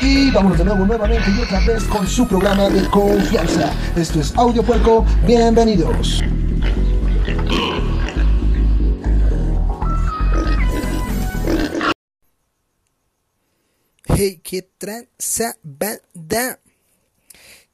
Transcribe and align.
Y 0.00 0.30
vamos 0.30 0.56
de 0.56 0.64
nuevo 0.64 0.86
nuevamente 0.86 1.28
y 1.36 1.40
otra 1.40 1.60
vez 1.60 1.82
con 1.84 2.06
su 2.06 2.26
programa 2.28 2.68
de 2.68 2.88
confianza. 2.88 3.72
Esto 3.96 4.20
es 4.20 4.32
Audio 4.36 4.62
Puerco, 4.62 5.04
bienvenidos. 5.26 6.22
Hey, 14.04 14.40
qué 14.42 14.62
tranza 14.62 15.56
banda. 15.64 16.60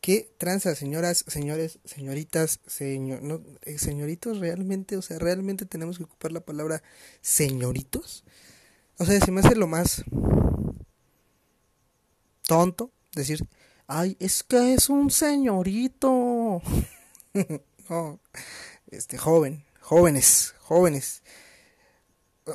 ¿Qué 0.01 0.31
tranza, 0.39 0.75
señoras, 0.75 1.25
señores, 1.29 1.79
señoritas, 1.85 2.61
señor, 2.67 3.43
eh, 3.63 3.79
señoritos 3.79 4.39
realmente? 4.39 4.97
O 4.97 5.03
sea, 5.03 5.19
¿realmente 5.19 5.67
tenemos 5.67 5.99
que 5.99 6.05
ocupar 6.05 6.33
la 6.33 6.41
palabra 6.41 6.83
señoritos? 7.21 8.25
O 8.99 9.05
sea, 9.05 9.21
se 9.21 9.31
me 9.31 9.41
hace 9.41 9.57
lo 9.57 9.67
más 9.67 10.05
tonto 12.47 12.91
decir, 13.15 13.47
ay, 13.87 14.17
es 14.21 14.43
que 14.43 14.75
es 14.75 14.89
un 14.89 15.11
señorito. 15.11 16.63
no, 17.89 18.21
este, 18.91 19.19
joven, 19.19 19.65
jóvenes, 19.81 20.55
jóvenes. 20.61 21.23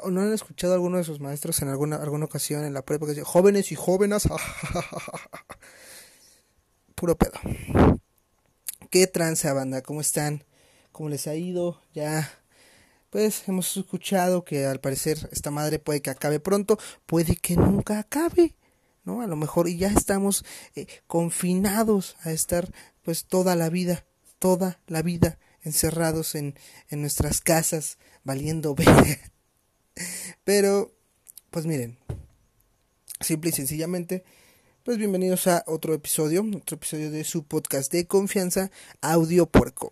¿No 0.07 0.21
han 0.21 0.33
escuchado 0.33 0.73
a 0.73 0.75
alguno 0.75 0.97
de 0.97 1.03
sus 1.03 1.19
maestros 1.19 1.61
en 1.61 1.69
alguna, 1.69 1.95
alguna 1.95 2.25
ocasión 2.25 2.63
en 2.63 2.73
la 2.73 2.83
prepa 2.83 3.05
que 3.05 3.11
decía, 3.11 3.25
jóvenes 3.25 3.71
y 3.71 3.75
jóvenes? 3.75 4.27
Puro 6.95 7.17
pedo. 7.17 7.33
¿Qué 8.91 9.07
tranza, 9.07 9.53
banda? 9.53 9.81
¿Cómo 9.81 10.01
están? 10.01 10.43
¿Cómo 10.91 11.09
les 11.09 11.27
ha 11.27 11.35
ido? 11.35 11.81
Ya, 11.93 12.29
pues 13.09 13.47
hemos 13.47 13.75
escuchado 13.77 14.43
que 14.43 14.65
al 14.65 14.79
parecer 14.79 15.29
esta 15.31 15.49
madre 15.49 15.79
puede 15.79 16.01
que 16.01 16.09
acabe 16.09 16.39
pronto, 16.39 16.77
puede 17.05 17.35
que 17.35 17.55
nunca 17.55 17.99
acabe. 17.99 18.55
A 19.17 19.27
lo 19.27 19.35
mejor 19.35 19.67
y 19.67 19.77
ya 19.77 19.89
estamos 19.89 20.45
eh, 20.75 20.87
confinados 21.07 22.15
a 22.23 22.31
estar 22.31 22.71
pues 23.03 23.25
toda 23.25 23.55
la 23.55 23.69
vida, 23.69 24.05
toda 24.37 24.79
la 24.87 25.01
vida 25.01 25.39
encerrados 25.61 26.35
en, 26.35 26.55
en 26.89 27.01
nuestras 27.01 27.41
casas, 27.41 27.97
valiendo 28.23 28.75
Pero, 30.43 30.93
pues 31.49 31.65
miren, 31.65 31.97
simple 33.19 33.49
y 33.49 33.53
sencillamente, 33.53 34.23
pues 34.83 34.97
bienvenidos 34.97 35.47
a 35.47 35.63
otro 35.67 35.93
episodio, 35.93 36.45
otro 36.55 36.77
episodio 36.77 37.11
de 37.11 37.23
su 37.23 37.43
podcast 37.43 37.91
de 37.91 38.07
confianza, 38.07 38.71
Audio 39.01 39.45
Puerco. 39.45 39.91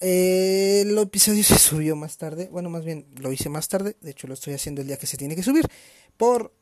El 0.00 0.98
episodio 0.98 1.44
se 1.44 1.58
subió 1.58 1.94
más 1.94 2.16
tarde, 2.16 2.48
bueno, 2.50 2.70
más 2.70 2.84
bien 2.84 3.06
lo 3.20 3.32
hice 3.32 3.48
más 3.48 3.68
tarde, 3.68 3.96
de 4.00 4.10
hecho 4.10 4.26
lo 4.26 4.34
estoy 4.34 4.54
haciendo 4.54 4.80
el 4.80 4.86
día 4.86 4.96
que 4.96 5.06
se 5.06 5.16
tiene 5.16 5.36
que 5.36 5.42
subir, 5.42 5.68
por 6.16 6.52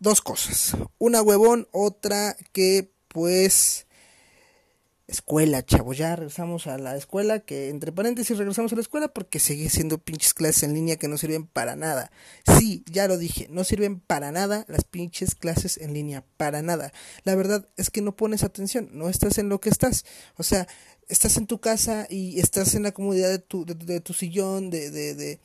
dos 0.00 0.20
cosas. 0.20 0.76
Una 0.98 1.22
huevón, 1.22 1.68
otra 1.70 2.36
que 2.52 2.92
pues 3.08 3.86
escuela, 5.10 5.64
chavo. 5.64 5.92
Ya 5.92 6.16
regresamos 6.16 6.66
a 6.66 6.78
la 6.78 6.96
escuela, 6.96 7.40
que 7.40 7.68
entre 7.68 7.92
paréntesis 7.92 8.38
regresamos 8.38 8.72
a 8.72 8.76
la 8.76 8.80
escuela 8.80 9.08
porque 9.08 9.38
sigue 9.38 9.68
siendo 9.68 9.98
pinches 9.98 10.34
clases 10.34 10.62
en 10.62 10.74
línea 10.74 10.96
que 10.96 11.08
no 11.08 11.18
sirven 11.18 11.46
para 11.46 11.76
nada. 11.76 12.10
Sí, 12.58 12.84
ya 12.90 13.08
lo 13.08 13.18
dije, 13.18 13.48
no 13.50 13.64
sirven 13.64 14.00
para 14.00 14.32
nada 14.32 14.64
las 14.68 14.84
pinches 14.84 15.34
clases 15.34 15.76
en 15.78 15.92
línea, 15.92 16.24
para 16.36 16.62
nada. 16.62 16.92
La 17.24 17.34
verdad 17.34 17.68
es 17.76 17.90
que 17.90 18.02
no 18.02 18.16
pones 18.16 18.42
atención, 18.42 18.88
no 18.92 19.08
estás 19.08 19.38
en 19.38 19.48
lo 19.48 19.60
que 19.60 19.68
estás. 19.68 20.04
O 20.36 20.42
sea, 20.42 20.66
estás 21.08 21.36
en 21.36 21.46
tu 21.46 21.60
casa 21.60 22.06
y 22.08 22.40
estás 22.40 22.74
en 22.74 22.84
la 22.84 22.92
comodidad 22.92 23.28
de 23.28 23.38
tu, 23.38 23.66
de, 23.66 24.00
tu 24.00 24.12
sillón, 24.14 24.70
de, 24.70 24.90
de, 24.90 25.14
de, 25.14 25.40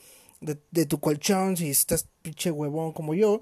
de 0.71 0.85
tu 0.85 0.99
colchón, 0.99 1.57
si 1.57 1.69
estás 1.69 2.07
pinche 2.21 2.51
huevón 2.51 2.93
como 2.93 3.13
yo. 3.15 3.41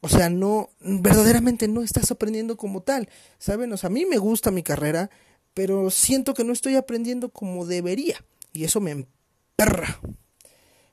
O 0.00 0.08
sea, 0.08 0.30
no, 0.30 0.70
verdaderamente 0.80 1.68
no 1.68 1.82
estás 1.82 2.10
aprendiendo 2.10 2.56
como 2.56 2.82
tal, 2.82 3.08
¿saben? 3.38 3.72
O 3.72 3.76
sea, 3.76 3.88
a 3.88 3.92
mí 3.92 4.04
me 4.06 4.18
gusta 4.18 4.50
mi 4.50 4.62
carrera, 4.62 5.10
pero 5.54 5.90
siento 5.90 6.34
que 6.34 6.44
no 6.44 6.52
estoy 6.52 6.76
aprendiendo 6.76 7.30
como 7.30 7.66
debería. 7.66 8.22
Y 8.52 8.64
eso 8.64 8.80
me 8.80 8.90
emperra. 8.90 10.00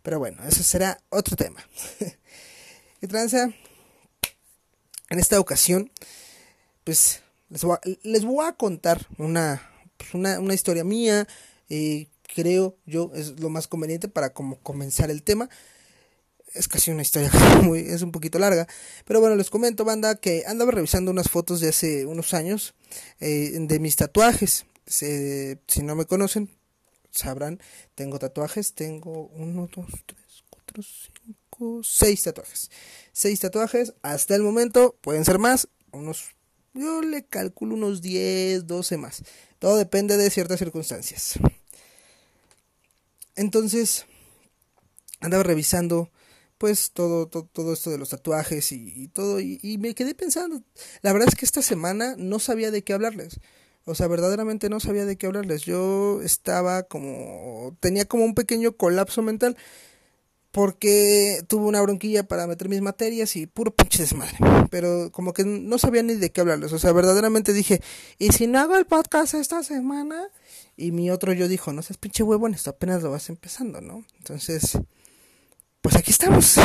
Pero 0.01 0.19
bueno, 0.19 0.44
ese 0.47 0.63
será 0.63 1.00
otro 1.09 1.35
tema. 1.35 1.66
¿Qué 3.00 3.07
tranza? 3.07 3.53
En 5.09 5.19
esta 5.19 5.39
ocasión, 5.39 5.91
pues 6.83 7.22
les 8.03 8.25
voy 8.25 8.45
a, 8.45 8.53
contar 8.53 9.07
una, 9.17 9.69
pues, 9.97 10.13
una, 10.13 10.39
una, 10.39 10.53
historia 10.53 10.83
mía. 10.83 11.27
Eh, 11.69 12.07
creo 12.33 12.77
yo 12.85 13.11
es 13.13 13.39
lo 13.39 13.50
más 13.50 13.67
conveniente 13.67 14.07
para 14.07 14.33
como 14.33 14.59
comenzar 14.59 15.11
el 15.11 15.23
tema 15.23 15.50
es 16.53 16.67
casi 16.67 16.91
una 16.91 17.01
historia 17.01 17.31
muy, 17.63 17.79
es 17.79 18.01
un 18.01 18.11
poquito 18.11 18.39
larga. 18.39 18.67
Pero 19.05 19.19
bueno, 19.19 19.35
les 19.35 19.49
comento, 19.49 19.85
banda, 19.85 20.15
que 20.15 20.43
andaba 20.47 20.71
revisando 20.71 21.11
unas 21.11 21.29
fotos 21.29 21.59
de 21.59 21.69
hace 21.69 22.05
unos 22.05 22.33
años 22.33 22.75
eh, 23.19 23.51
de 23.59 23.79
mis 23.79 23.95
tatuajes. 23.95 24.65
si 24.85 25.81
no 25.81 25.95
me 25.95 26.05
conocen, 26.05 26.49
sabrán, 27.11 27.59
tengo 27.95 28.19
tatuajes, 28.19 28.73
tengo 28.73 29.27
uno, 29.35 29.69
dos, 29.73 29.87
tres, 30.05 30.43
cuatro, 30.49 30.83
cinco, 30.83 31.81
seis 31.83 32.23
tatuajes. 32.23 32.71
Seis 33.11 33.39
tatuajes, 33.39 33.93
hasta 34.01 34.35
el 34.35 34.41
momento, 34.41 34.95
pueden 35.01 35.25
ser 35.25 35.39
más, 35.39 35.67
unos, 35.91 36.31
yo 36.73 37.01
le 37.01 37.23
calculo 37.23 37.75
unos 37.75 38.01
10, 38.01 38.65
12 38.65 38.97
más. 38.97 39.23
Todo 39.59 39.77
depende 39.77 40.17
de 40.17 40.29
ciertas 40.29 40.59
circunstancias. 40.59 41.35
Entonces, 43.35 44.05
andaba 45.19 45.43
revisando 45.43 46.09
pues 46.63 46.91
todo, 46.91 47.28
todo, 47.28 47.44
todo 47.44 47.74
esto 47.74 47.90
de 47.90 47.97
los 47.97 48.07
tatuajes 48.07 48.72
y, 48.72 49.09
todo, 49.09 49.41
y, 49.41 49.78
me 49.81 49.94
quedé 49.94 50.16
pensando, 50.16 50.62
la 51.01 51.12
verdad 51.12 51.28
es 51.28 51.35
que 51.35 51.44
esta 51.44 51.62
semana 51.62 52.16
no 52.18 52.40
sabía 52.40 52.72
de 52.72 52.85
qué 52.85 52.94
hablarles. 52.94 53.41
O 53.84 53.96
sea, 53.96 54.07
verdaderamente 54.07 54.69
no 54.69 54.79
sabía 54.79 55.03
de 55.03 55.18
qué 55.18 55.25
hablarles. 55.25 55.63
Yo 55.63 56.22
estaba 56.22 56.84
como, 56.84 57.75
tenía 57.81 58.06
como 58.06 58.24
un 58.24 58.34
pequeño 58.34 58.78
colapso 58.78 59.22
mental 59.22 59.57
porque 60.51 61.44
tuve 61.50 61.66
una 61.66 61.81
bronquilla 61.81 62.24
para 62.24 62.47
meter 62.47 62.69
mis 62.69 62.81
materias 62.81 63.35
y 63.35 63.45
puro 63.45 63.75
pinche 63.75 64.03
desmadre. 64.03 64.38
Pero 64.69 65.12
como 65.12 65.34
que 65.34 65.44
no 65.44 65.78
sabía 65.78 66.01
ni 66.01 66.13
de 66.13 66.31
qué 66.31 66.40
hablarles. 66.40 66.72
O 66.72 66.80
sea, 66.80 66.94
verdaderamente 66.94 67.51
dije, 67.51 67.81
¿y 68.19 68.30
si 68.30 68.47
no 68.47 68.59
hago 68.59 68.78
el 68.78 68.85
podcast 68.85 69.34
esta 69.34 69.63
semana? 69.63 70.30
Y 70.78 70.94
mi 70.94 71.12
otro 71.12 71.34
yo 71.34 71.50
dijo, 71.50 71.74
no 71.74 71.81
seas 71.81 71.97
pinche 71.97 72.24
huevón, 72.24 72.53
esto 72.53 72.69
apenas 72.69 73.03
lo 73.03 73.12
vas 73.12 73.28
empezando, 73.28 73.81
¿no? 73.81 74.06
Entonces, 74.18 74.78
pues 75.83 75.97
aquí 75.97 76.11
estamos. 76.11 76.55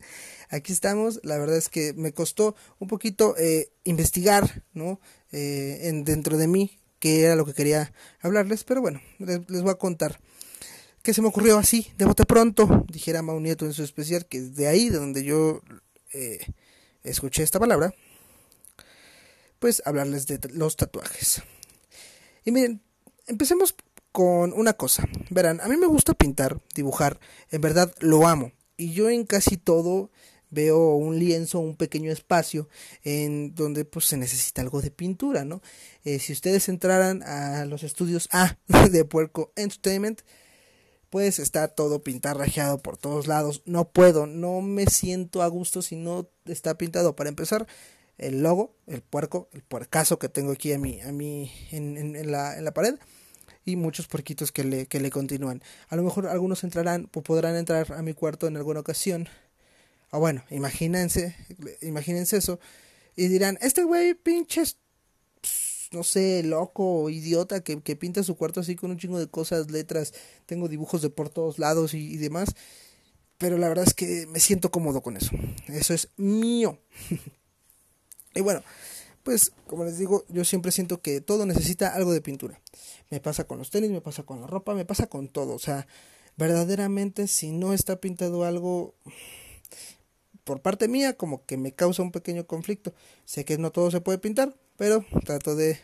aquí 0.50 0.72
estamos. 0.72 1.18
La 1.24 1.38
verdad 1.38 1.56
es 1.56 1.68
que 1.70 1.94
me 1.94 2.12
costó 2.12 2.54
un 2.78 2.88
poquito 2.88 3.34
eh, 3.38 3.72
investigar, 3.84 4.64
¿no? 4.74 5.00
Eh, 5.32 5.88
en, 5.88 6.04
dentro 6.04 6.36
de 6.36 6.46
mí 6.46 6.78
qué 7.00 7.22
era 7.22 7.36
lo 7.36 7.46
que 7.46 7.54
quería 7.54 7.92
hablarles, 8.20 8.64
pero 8.64 8.80
bueno, 8.80 9.00
les, 9.18 9.62
voy 9.62 9.70
a 9.70 9.76
contar. 9.76 10.20
Que 11.02 11.14
se 11.14 11.22
me 11.22 11.28
ocurrió 11.28 11.56
así, 11.56 11.90
de 11.96 12.04
bote 12.04 12.26
pronto, 12.26 12.84
dijera 12.92 13.22
Mau 13.22 13.40
Nieto 13.40 13.64
en 13.64 13.72
su 13.72 13.82
especial, 13.82 14.26
que 14.26 14.38
es 14.38 14.56
de 14.56 14.66
ahí 14.66 14.90
de 14.90 14.98
donde 14.98 15.24
yo 15.24 15.62
eh, 16.12 16.38
escuché 17.02 17.44
esta 17.44 17.60
palabra, 17.60 17.94
pues 19.58 19.82
hablarles 19.86 20.26
de 20.26 20.38
los 20.52 20.76
tatuajes. 20.76 21.42
Y 22.44 22.50
miren, 22.50 22.82
empecemos 23.26 23.74
con 24.12 24.52
una 24.52 24.74
cosa. 24.74 25.04
Verán, 25.30 25.60
a 25.60 25.68
mí 25.68 25.76
me 25.76 25.86
gusta 25.86 26.12
pintar, 26.12 26.60
dibujar, 26.74 27.20
en 27.50 27.60
verdad 27.60 27.94
lo 28.00 28.26
amo 28.26 28.52
y 28.76 28.92
yo 28.92 29.10
en 29.10 29.24
casi 29.24 29.56
todo 29.56 30.10
veo 30.50 30.94
un 30.94 31.18
lienzo, 31.18 31.58
un 31.58 31.76
pequeño 31.76 32.10
espacio 32.10 32.68
en 33.02 33.54
donde 33.54 33.84
pues 33.84 34.06
se 34.06 34.16
necesita 34.16 34.62
algo 34.62 34.80
de 34.80 34.90
pintura, 34.90 35.44
¿no? 35.44 35.60
Eh, 36.04 36.18
si 36.18 36.32
ustedes 36.32 36.68
entraran 36.68 37.22
a 37.22 37.64
los 37.64 37.82
estudios 37.82 38.28
A 38.32 38.58
de 38.90 39.04
Puerco 39.04 39.52
Entertainment, 39.56 40.22
pues 41.10 41.38
está 41.38 41.68
todo 41.68 42.02
pintarrajeado 42.02 42.78
por 42.78 42.96
todos 42.96 43.26
lados. 43.26 43.62
No 43.64 43.90
puedo, 43.90 44.26
no 44.26 44.60
me 44.60 44.86
siento 44.86 45.42
a 45.42 45.46
gusto 45.48 45.82
si 45.82 45.96
no 45.96 46.28
está 46.44 46.76
pintado. 46.76 47.16
Para 47.16 47.28
empezar, 47.28 47.66
el 48.18 48.42
logo, 48.42 48.74
el 48.86 49.02
puerco, 49.02 49.48
el 49.52 49.62
puercazo 49.62 50.18
que 50.18 50.28
tengo 50.28 50.52
aquí 50.52 50.72
a 50.72 50.78
mí, 50.78 51.00
a 51.00 51.12
mí 51.12 51.52
en, 51.70 51.96
en, 51.96 52.30
la, 52.30 52.56
en 52.56 52.64
la 52.64 52.72
pared 52.72 52.96
y 53.66 53.76
muchos 53.76 54.06
puerquitos 54.06 54.52
que 54.52 54.64
le, 54.64 54.86
que 54.86 55.00
le 55.00 55.10
continúan. 55.10 55.62
A 55.88 55.96
lo 55.96 56.04
mejor 56.04 56.28
algunos 56.28 56.64
entrarán 56.64 57.10
o 57.12 57.22
podrán 57.22 57.56
entrar 57.56 57.92
a 57.92 58.00
mi 58.00 58.14
cuarto 58.14 58.46
en 58.46 58.56
alguna 58.56 58.80
ocasión. 58.80 59.28
O 60.10 60.20
bueno, 60.20 60.44
imagínense, 60.50 61.36
imagínense 61.82 62.38
eso. 62.38 62.60
Y 63.16 63.26
dirán, 63.26 63.58
este 63.60 63.82
güey 63.82 64.14
pinches, 64.14 64.78
no 65.90 66.04
sé, 66.04 66.44
loco, 66.44 67.10
idiota, 67.10 67.60
que, 67.60 67.82
que, 67.82 67.96
pinta 67.96 68.22
su 68.22 68.36
cuarto 68.36 68.60
así 68.60 68.76
con 68.76 68.92
un 68.92 68.98
chingo 68.98 69.18
de 69.18 69.26
cosas, 69.26 69.70
letras, 69.70 70.14
tengo 70.46 70.68
dibujos 70.68 71.02
de 71.02 71.10
por 71.10 71.28
todos 71.28 71.58
lados 71.58 71.92
y 71.92 72.16
demás. 72.18 72.54
Pero 73.38 73.58
la 73.58 73.68
verdad 73.68 73.84
es 73.86 73.94
que 73.94 74.26
me 74.28 74.38
siento 74.40 74.70
cómodo 74.70 75.02
con 75.02 75.16
eso. 75.16 75.30
Eso 75.66 75.92
es 75.92 76.08
mío. 76.16 76.78
y 78.34 78.40
bueno, 78.40 78.62
pues 79.26 79.50
como 79.66 79.84
les 79.84 79.98
digo, 79.98 80.24
yo 80.28 80.44
siempre 80.44 80.70
siento 80.70 81.02
que 81.02 81.20
todo 81.20 81.46
necesita 81.46 81.92
algo 81.92 82.12
de 82.12 82.20
pintura. 82.20 82.60
Me 83.10 83.18
pasa 83.18 83.42
con 83.42 83.58
los 83.58 83.70
tenis, 83.70 83.90
me 83.90 84.00
pasa 84.00 84.22
con 84.22 84.40
la 84.40 84.46
ropa, 84.46 84.72
me 84.72 84.84
pasa 84.84 85.08
con 85.08 85.26
todo. 85.26 85.52
O 85.54 85.58
sea, 85.58 85.88
verdaderamente 86.36 87.26
si 87.26 87.50
no 87.50 87.72
está 87.72 87.96
pintado 87.96 88.44
algo, 88.44 88.94
por 90.44 90.60
parte 90.60 90.86
mía 90.86 91.16
como 91.16 91.44
que 91.44 91.56
me 91.56 91.72
causa 91.72 92.02
un 92.02 92.12
pequeño 92.12 92.46
conflicto. 92.46 92.94
Sé 93.24 93.44
que 93.44 93.58
no 93.58 93.72
todo 93.72 93.90
se 93.90 94.00
puede 94.00 94.18
pintar, 94.18 94.54
pero 94.76 95.04
trato 95.24 95.56
de, 95.56 95.80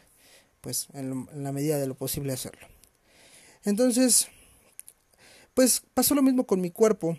pues, 0.61 0.87
en, 0.95 1.27
la 1.35 1.51
medida 1.51 1.81
de 1.81 1.89
lo 1.89 1.97
posible 1.97 2.33
hacerlo. 2.33 2.69
Entonces, 3.65 4.29
pues 5.53 5.83
pasó 5.95 6.15
lo 6.15 6.23
mismo 6.23 6.47
con 6.47 6.61
mi 6.61 6.71
cuerpo. 6.71 7.19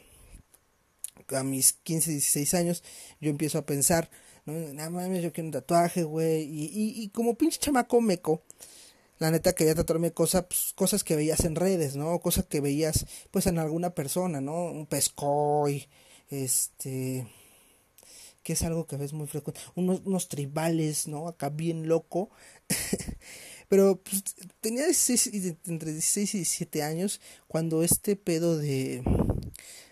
A 1.27 1.43
mis 1.43 1.73
15, 1.73 2.11
16 2.11 2.53
años, 2.53 2.83
yo 3.19 3.29
empiezo 3.29 3.57
a 3.57 3.65
pensar, 3.65 4.09
no, 4.45 4.73
nada 4.73 4.89
más 4.89 5.07
yo 5.21 5.31
quiero 5.33 5.47
un 5.47 5.51
tatuaje, 5.51 6.03
güey. 6.03 6.43
Y, 6.43 6.65
y, 6.65 7.03
y, 7.03 7.09
como 7.09 7.35
pinche 7.35 7.59
chamaco 7.59 8.01
meco, 8.01 8.41
la 9.19 9.31
neta 9.31 9.53
quería 9.53 9.75
tatuarme 9.75 10.11
cosas, 10.11 10.45
pues, 10.45 10.73
cosas 10.75 11.03
que 11.03 11.15
veías 11.15 11.45
en 11.45 11.55
redes, 11.55 11.95
¿no? 11.95 12.19
Cosas 12.19 12.45
que 12.45 12.61
veías, 12.61 13.05
pues, 13.31 13.47
en 13.47 13.57
alguna 13.59 13.91
persona, 13.91 14.41
¿no? 14.41 14.65
Un 14.65 14.85
pescoy, 14.85 15.87
este 16.29 17.27
que 18.43 18.53
es 18.53 18.61
algo 18.63 18.85
que 18.85 18.97
ves 18.97 19.13
muy 19.13 19.25
frecuente, 19.27 19.61
unos, 19.75 20.01
unos 20.05 20.27
tribales, 20.27 21.07
¿no? 21.07 21.27
Acá 21.27 21.49
bien 21.49 21.87
loco. 21.87 22.29
Pero 23.69 24.01
pues, 24.03 24.23
tenía 24.59 24.85
16, 24.85 25.55
entre 25.65 25.93
16 25.93 26.35
y 26.35 26.37
17 26.39 26.83
años 26.83 27.21
cuando 27.47 27.83
este 27.83 28.15
pedo 28.15 28.57
de, 28.57 29.01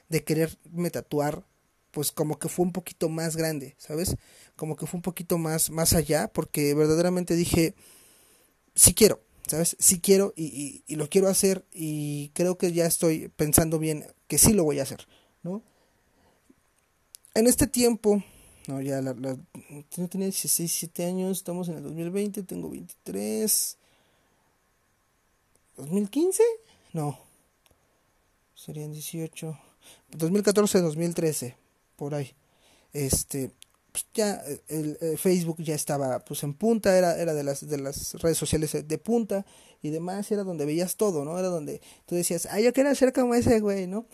de 0.09 0.23
quererme 0.23 0.91
tatuar, 0.91 1.45
pues 1.91 2.11
como 2.11 2.37
que 2.37 2.49
fue 2.49 2.65
un 2.65 2.73
poquito 2.73 3.09
más 3.09 3.35
grande, 3.35 3.75
¿sabes? 3.77 4.17
Como 4.61 4.75
que 4.75 4.85
fue 4.85 4.99
un 4.99 5.01
poquito 5.01 5.39
más, 5.39 5.71
más 5.71 5.93
allá, 5.93 6.27
porque 6.27 6.75
verdaderamente 6.75 7.35
dije, 7.35 7.73
sí 8.75 8.93
quiero, 8.93 9.19
¿sabes? 9.47 9.75
Sí 9.79 9.99
quiero 9.99 10.35
y, 10.35 10.83
y, 10.85 10.95
lo 10.97 11.09
quiero 11.09 11.29
hacer 11.29 11.65
y 11.73 12.29
creo 12.35 12.59
que 12.59 12.71
ya 12.71 12.85
estoy 12.85 13.29
pensando 13.29 13.79
bien 13.79 14.05
que 14.27 14.37
sí 14.37 14.53
lo 14.53 14.63
voy 14.63 14.77
a 14.77 14.83
hacer, 14.83 15.07
¿no? 15.41 15.63
en 17.33 17.47
este 17.47 17.65
tiempo, 17.65 18.23
no, 18.67 18.81
ya 18.81 19.01
la, 19.01 19.15
la, 19.15 19.35
tenía 20.07 20.27
16, 20.27 20.57
17 20.57 21.05
años, 21.05 21.37
estamos 21.37 21.67
en 21.69 21.77
el 21.77 21.83
2020, 21.83 22.43
tengo 22.43 22.69
23. 22.69 23.77
¿2015? 25.77 26.39
No. 26.93 27.17
Serían 28.53 28.91
18. 28.91 29.57
2014, 30.11 30.81
2013, 30.81 31.55
por 31.95 32.13
ahí. 32.13 32.35
Este, 32.93 33.51
pues 33.91 34.05
ya 34.13 34.41
el, 34.67 34.97
Facebook 35.17 35.61
ya 35.61 35.75
estaba 35.75 36.19
pues 36.19 36.43
en 36.43 36.53
punta, 36.53 36.97
era, 36.97 37.19
era 37.19 37.33
de 37.33 37.43
las 37.43 37.67
de 37.67 37.77
las 37.77 38.13
redes 38.21 38.37
sociales 38.37 38.71
de 38.87 38.97
punta 38.97 39.45
y 39.81 39.89
demás, 39.89 40.31
era 40.31 40.43
donde 40.43 40.65
veías 40.65 40.95
todo, 40.95 41.25
¿no? 41.25 41.37
Era 41.37 41.49
donde 41.49 41.81
tú 42.05 42.15
decías, 42.15 42.47
"Ah, 42.49 42.59
yo 42.59 42.71
quiero 42.73 42.93
ser 42.95 43.13
como 43.13 43.35
ese 43.35 43.59
güey", 43.59 43.87
¿no? 43.87 44.05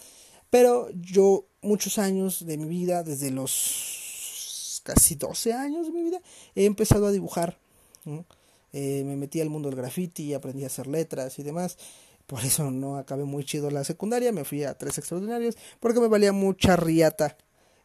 Pero 0.49 0.89
yo 0.91 1.45
muchos 1.61 1.97
años 1.97 2.45
de 2.45 2.57
mi 2.57 2.67
vida, 2.67 3.03
desde 3.03 3.31
los 3.31 4.81
casi 4.83 5.15
12 5.15 5.53
años 5.53 5.87
de 5.87 5.91
mi 5.91 6.03
vida, 6.03 6.21
he 6.55 6.65
empezado 6.65 7.07
a 7.07 7.11
dibujar. 7.11 7.59
Eh, 8.71 9.03
me 9.05 9.17
metí 9.17 9.41
al 9.41 9.49
mundo 9.49 9.69
del 9.69 9.77
graffiti, 9.77 10.33
aprendí 10.33 10.63
a 10.63 10.67
hacer 10.67 10.87
letras 10.87 11.37
y 11.39 11.43
demás. 11.43 11.77
Por 12.25 12.43
eso 12.43 12.71
no 12.71 12.97
acabé 12.97 13.23
muy 13.25 13.43
chido 13.43 13.69
la 13.69 13.83
secundaria, 13.83 14.31
me 14.31 14.45
fui 14.45 14.63
a 14.63 14.77
tres 14.77 14.97
extraordinarios, 14.97 15.57
porque 15.79 15.99
me 15.99 16.07
valía 16.07 16.31
mucha 16.31 16.75
riata 16.75 17.37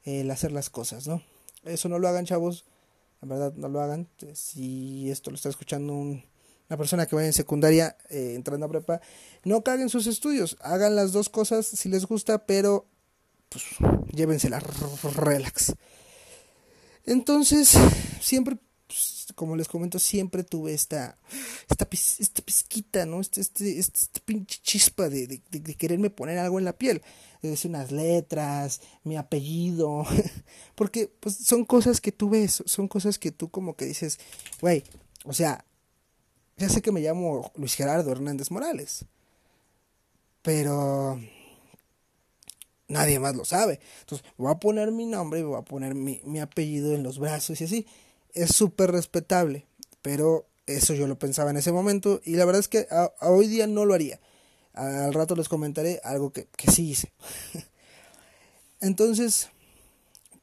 el 0.05 0.31
hacer 0.31 0.53
las 0.53 0.71
cosas, 0.71 1.07
¿no? 1.07 1.23
Eso 1.65 1.89
no 1.89 1.99
lo 1.99 2.09
hagan, 2.09 2.25
chavos. 2.25 2.65
En 3.23 3.29
verdad, 3.29 3.53
no 3.55 3.69
lo 3.69 3.81
hagan. 3.81 4.09
Si 4.35 5.11
esto 5.11 5.31
lo 5.31 5.37
está 5.37 5.49
escuchando 5.49 5.93
un, 5.93 6.25
una 6.69 6.77
persona 6.77 7.07
que 7.07 7.15
vaya 7.15 7.27
en 7.27 7.33
secundaria 7.33 7.97
eh, 8.09 8.33
entrando 8.35 8.67
a 8.67 8.69
prepa, 8.69 9.01
no 9.45 9.63
caguen 9.63 9.89
sus 9.89 10.07
estudios, 10.07 10.57
hagan 10.61 10.97
las 10.97 11.13
dos 11.13 11.29
cosas 11.29 11.67
si 11.67 11.89
les 11.89 12.07
gusta, 12.07 12.47
pero 12.47 12.87
pues 13.51 13.65
llévensela 14.11 14.63
relax. 15.15 15.75
Entonces, 17.05 17.77
siempre, 18.21 18.57
pues, 18.93 19.29
como 19.35 19.57
les 19.57 19.69
comento, 19.69 19.99
siempre 19.99 20.45
tuve 20.45 20.75
esta, 20.75 21.17
esta, 21.71 21.89
esta 21.91 22.43
pizquita, 22.43 23.07
¿no? 23.07 23.21
Este, 23.21 23.41
este, 23.41 23.79
este, 23.79 24.21
pinche 24.21 24.59
chispa 24.63 25.09
de, 25.09 25.27
de, 25.27 25.41
de, 25.51 25.75
quererme 25.75 26.11
poner 26.11 26.39
algo 26.39 26.59
en 26.59 26.67
la 26.67 26.77
piel. 26.77 27.01
Decir 27.41 27.71
unas 27.71 27.91
letras, 27.91 28.83
mi 29.03 29.17
apellido. 29.17 30.05
Porque, 30.75 31.11
pues, 31.21 31.37
son 31.37 31.65
cosas 31.65 32.03
que 32.03 32.13
tú 32.13 32.29
ves, 32.29 32.63
son 32.67 32.87
cosas 32.87 33.19
que 33.19 33.33
tú 33.33 33.51
como 33.51 33.77
que 33.77 33.87
dices, 33.87 34.21
güey, 34.61 34.85
o 35.25 35.33
sea, 35.33 35.65
ya 36.59 36.69
sé 36.69 36.83
que 36.83 36.93
me 36.93 37.01
llamo 37.01 37.51
Luis 37.57 37.75
Gerardo 37.75 38.13
Hernández 38.13 38.51
Morales. 38.51 39.07
Pero 40.43 41.19
nadie 42.89 43.19
más 43.19 43.35
lo 43.35 43.47
sabe. 43.47 43.81
Entonces, 44.01 44.27
voy 44.37 44.53
a 44.53 44.61
poner 44.61 44.93
mi 44.93 45.07
nombre, 45.07 45.43
voy 45.43 45.59
a 45.59 45.63
poner 45.63 45.95
mi, 45.95 46.21
mi 46.25 46.41
apellido 46.41 46.95
en 46.95 47.03
los 47.03 47.19
brazos 47.19 47.61
y 47.61 47.65
así. 47.65 47.87
Es 48.33 48.55
súper 48.55 48.93
respetable, 48.93 49.67
pero 50.01 50.47
eso 50.67 50.95
yo 50.95 51.07
lo 51.07 51.19
pensaba 51.19 51.51
en 51.51 51.57
ese 51.57 51.73
momento 51.73 52.21
y 52.25 52.37
la 52.37 52.45
verdad 52.45 52.61
es 52.61 52.69
que 52.69 52.87
a, 52.91 53.13
hoy 53.21 53.49
día 53.49 53.67
no 53.67 53.85
lo 53.85 53.95
haría. 53.95 54.21
Al 54.75 55.13
rato 55.13 55.37
les 55.37 55.49
comentaré 55.49 56.01
algo 56.03 56.33
que, 56.33 56.47
que 56.57 56.71
sí 56.71 56.91
hice. 56.91 57.13
Entonces, 58.81 59.51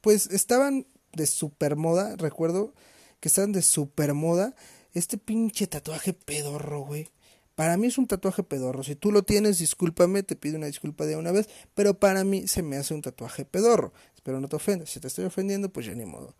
pues 0.00 0.28
estaban 0.28 0.86
de 1.12 1.26
super 1.26 1.76
moda, 1.76 2.14
recuerdo 2.16 2.72
que 3.18 3.28
estaban 3.28 3.52
de 3.52 3.62
super 3.62 4.14
moda 4.14 4.54
este 4.94 5.18
pinche 5.18 5.66
tatuaje 5.66 6.12
pedorro, 6.12 6.80
güey. 6.80 7.08
Para 7.54 7.76
mí 7.76 7.88
es 7.88 7.98
un 7.98 8.06
tatuaje 8.06 8.42
pedorro. 8.42 8.82
Si 8.82 8.96
tú 8.96 9.12
lo 9.12 9.22
tienes, 9.22 9.58
discúlpame, 9.58 10.22
te 10.22 10.34
pido 10.34 10.56
una 10.56 10.66
disculpa 10.66 11.04
de 11.04 11.16
una 11.16 11.30
vez. 11.30 11.48
Pero 11.74 11.98
para 11.98 12.24
mí 12.24 12.48
se 12.48 12.62
me 12.62 12.76
hace 12.76 12.94
un 12.94 13.02
tatuaje 13.02 13.44
pedorro. 13.44 13.92
Espero 14.14 14.40
no 14.40 14.48
te 14.48 14.56
ofendas. 14.56 14.88
Si 14.90 14.98
te 14.98 15.08
estoy 15.08 15.26
ofendiendo, 15.26 15.68
pues 15.68 15.86
ya 15.86 15.94
ni 15.94 16.06
modo. 16.06 16.34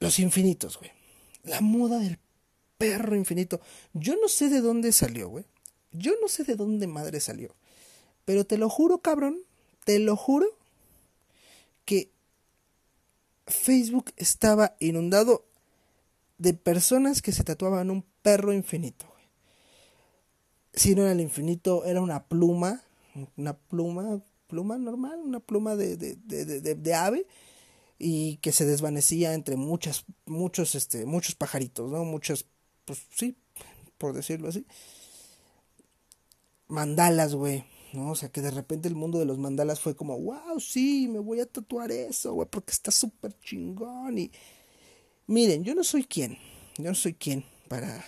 Los 0.00 0.18
infinitos, 0.18 0.78
güey. 0.78 0.90
La 1.44 1.60
moda 1.60 1.98
del 1.98 2.18
perro 2.76 3.16
infinito. 3.16 3.60
Yo 3.92 4.16
no 4.20 4.28
sé 4.28 4.48
de 4.48 4.60
dónde 4.60 4.92
salió, 4.92 5.28
güey. 5.28 5.44
Yo 5.92 6.12
no 6.20 6.28
sé 6.28 6.44
de 6.44 6.56
dónde 6.56 6.86
madre 6.86 7.20
salió. 7.20 7.54
Pero 8.24 8.44
te 8.44 8.58
lo 8.58 8.68
juro, 8.68 8.98
cabrón. 8.98 9.40
Te 9.84 9.98
lo 9.98 10.16
juro. 10.16 10.46
Que 11.84 12.10
Facebook 13.46 14.12
estaba 14.16 14.76
inundado 14.78 15.44
de 16.36 16.54
personas 16.54 17.22
que 17.22 17.32
se 17.32 17.44
tatuaban 17.44 17.90
un 17.90 18.04
perro 18.22 18.52
infinito. 18.52 19.06
Güey. 19.06 19.24
Si 20.74 20.94
no 20.94 21.02
era 21.02 21.12
el 21.12 21.20
infinito, 21.20 21.84
era 21.84 22.00
una 22.00 22.24
pluma, 22.24 22.82
una 23.36 23.56
pluma, 23.56 24.22
pluma 24.46 24.78
normal, 24.78 25.18
una 25.24 25.40
pluma 25.40 25.74
de, 25.74 25.96
de, 25.96 26.16
de, 26.16 26.44
de, 26.60 26.74
de 26.74 26.94
ave 26.94 27.26
y 27.98 28.36
que 28.38 28.52
se 28.52 28.64
desvanecía 28.64 29.34
entre 29.34 29.56
muchas, 29.56 30.04
muchos, 30.26 30.74
este, 30.74 31.04
muchos 31.06 31.34
pajaritos, 31.34 31.90
¿no? 31.90 32.04
Muchos, 32.04 32.46
pues 32.84 33.00
sí, 33.14 33.36
por 33.98 34.12
decirlo 34.12 34.48
así. 34.48 34.66
Mandalas, 36.68 37.34
güey. 37.34 37.64
¿no? 37.92 38.10
O 38.10 38.14
sea, 38.14 38.28
que 38.28 38.40
de 38.40 38.50
repente 38.50 38.88
el 38.88 38.94
mundo 38.94 39.18
de 39.18 39.24
los 39.24 39.38
mandalas 39.38 39.80
fue 39.80 39.96
como, 39.96 40.18
wow, 40.18 40.60
sí, 40.60 41.08
me 41.08 41.18
voy 41.18 41.40
a 41.40 41.46
tatuar 41.46 41.90
eso, 41.90 42.34
güey, 42.34 42.48
porque 42.50 42.72
está 42.72 42.90
súper 42.90 43.38
chingón. 43.40 44.18
Y 44.18 44.30
miren, 45.26 45.64
yo 45.64 45.74
no 45.74 45.84
soy 45.84 46.04
quien, 46.04 46.38
yo 46.76 46.84
no 46.90 46.94
soy 46.94 47.14
quien 47.14 47.44
para, 47.68 48.04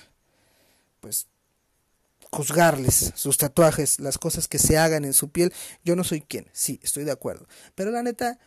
pues, 1.00 1.26
juzgarles 2.30 3.12
sus 3.16 3.36
tatuajes, 3.38 3.98
las 3.98 4.18
cosas 4.18 4.48
que 4.48 4.58
se 4.58 4.78
hagan 4.78 5.04
en 5.04 5.12
su 5.12 5.30
piel. 5.30 5.52
Yo 5.84 5.96
no 5.96 6.04
soy 6.04 6.20
quien, 6.20 6.46
sí, 6.52 6.78
estoy 6.82 7.04
de 7.04 7.12
acuerdo. 7.12 7.46
Pero 7.74 7.90
la 7.90 8.02
neta, 8.02 8.38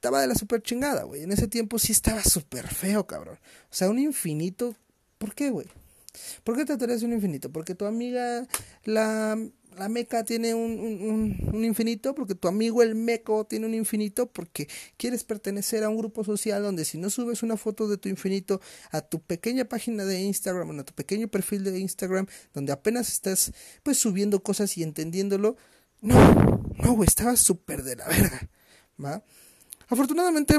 estaba 0.00 0.22
de 0.22 0.28
la 0.28 0.34
super 0.34 0.62
chingada, 0.62 1.02
güey. 1.02 1.24
En 1.24 1.30
ese 1.30 1.46
tiempo 1.46 1.78
sí 1.78 1.92
estaba 1.92 2.24
súper 2.24 2.66
feo, 2.66 3.06
cabrón. 3.06 3.38
O 3.70 3.74
sea, 3.74 3.90
un 3.90 3.98
infinito, 3.98 4.74
¿por 5.18 5.34
qué, 5.34 5.50
güey? 5.50 5.66
¿Por 6.42 6.56
qué 6.56 6.64
tatuarías 6.64 7.02
un 7.02 7.12
infinito? 7.12 7.52
Porque 7.52 7.74
tu 7.74 7.84
amiga, 7.84 8.48
la, 8.84 9.38
la 9.76 9.88
meca 9.90 10.24
tiene 10.24 10.54
un, 10.54 10.80
un, 10.80 11.50
un, 11.52 11.64
infinito, 11.66 12.14
porque 12.14 12.34
tu 12.34 12.48
amigo 12.48 12.82
el 12.82 12.94
meco 12.94 13.44
tiene 13.44 13.66
un 13.66 13.74
infinito, 13.74 14.32
porque 14.32 14.68
quieres 14.96 15.22
pertenecer 15.22 15.84
a 15.84 15.90
un 15.90 15.98
grupo 15.98 16.24
social 16.24 16.62
donde 16.62 16.86
si 16.86 16.96
no 16.96 17.10
subes 17.10 17.42
una 17.42 17.58
foto 17.58 17.86
de 17.86 17.98
tu 17.98 18.08
infinito 18.08 18.62
a 18.92 19.02
tu 19.02 19.20
pequeña 19.20 19.66
página 19.66 20.06
de 20.06 20.22
Instagram, 20.22 20.80
a 20.80 20.84
tu 20.84 20.94
pequeño 20.94 21.28
perfil 21.28 21.62
de 21.62 21.78
Instagram, 21.78 22.26
donde 22.54 22.72
apenas 22.72 23.12
estás 23.12 23.52
pues 23.82 23.98
subiendo 23.98 24.42
cosas 24.42 24.78
y 24.78 24.82
entendiéndolo, 24.82 25.58
no, 26.00 26.64
no, 26.78 26.92
güey, 26.94 27.06
estaba 27.06 27.36
súper 27.36 27.82
de 27.82 27.96
la 27.96 28.08
verga, 28.08 28.48
¿va? 28.98 29.22
Afortunadamente, 29.90 30.54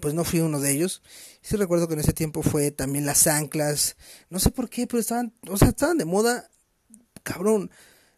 pues 0.00 0.14
no 0.14 0.22
fui 0.24 0.38
uno 0.40 0.60
de 0.60 0.70
ellos. 0.70 1.02
Sí 1.42 1.56
recuerdo 1.56 1.88
que 1.88 1.94
en 1.94 2.00
ese 2.00 2.12
tiempo 2.12 2.42
fue 2.42 2.70
también 2.70 3.04
las 3.04 3.26
anclas. 3.26 3.96
No 4.30 4.38
sé 4.38 4.50
por 4.50 4.70
qué, 4.70 4.86
pero 4.86 5.00
estaban, 5.00 5.34
o 5.48 5.56
sea, 5.56 5.68
estaban 5.68 5.98
de 5.98 6.04
moda, 6.04 6.48
cabrón. 7.24 7.70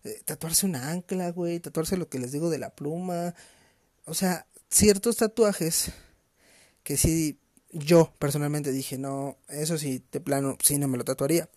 Eh, 0.05 0.21
tatuarse 0.25 0.67
una 0.67 0.91
ancla, 0.91 1.31
güey, 1.31 1.61
tatuarse 1.61 1.97
lo 1.97 2.09
que 2.09 2.19
les 2.19 2.31
digo 2.31 2.51
de 2.51 2.59
la 2.59 2.75
pluma. 2.75 3.35
O 4.05 4.13
sea, 4.13 4.47
ciertos 4.71 5.17
tatuajes 5.17 5.93
que 6.83 6.97
sí 6.99 7.39
yo 7.73 8.13
personalmente 8.19 8.73
dije, 8.73 8.99
no, 8.99 9.39
eso 9.49 9.79
sí, 9.79 10.05
de 10.13 10.21
plano, 10.21 10.59
sí 10.63 10.79
no 10.79 10.89
me 10.89 10.99
lo 10.99 11.05
tatuaría. 11.05 11.49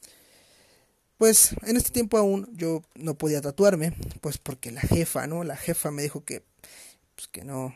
Pues 1.17 1.55
en 1.63 1.75
este 1.77 1.91
tiempo 1.91 2.17
aún 2.17 2.49
yo 2.55 2.83
no 2.95 3.15
podía 3.17 3.41
tatuarme, 3.41 3.93
pues 4.21 4.37
porque 4.37 4.71
la 4.71 4.81
jefa, 4.81 5.27
¿no? 5.27 5.43
La 5.43 5.57
jefa 5.57 5.91
me 5.91 6.03
dijo 6.03 6.23
que, 6.25 6.43
pues 7.15 7.27
que 7.27 7.43
no, 7.43 7.73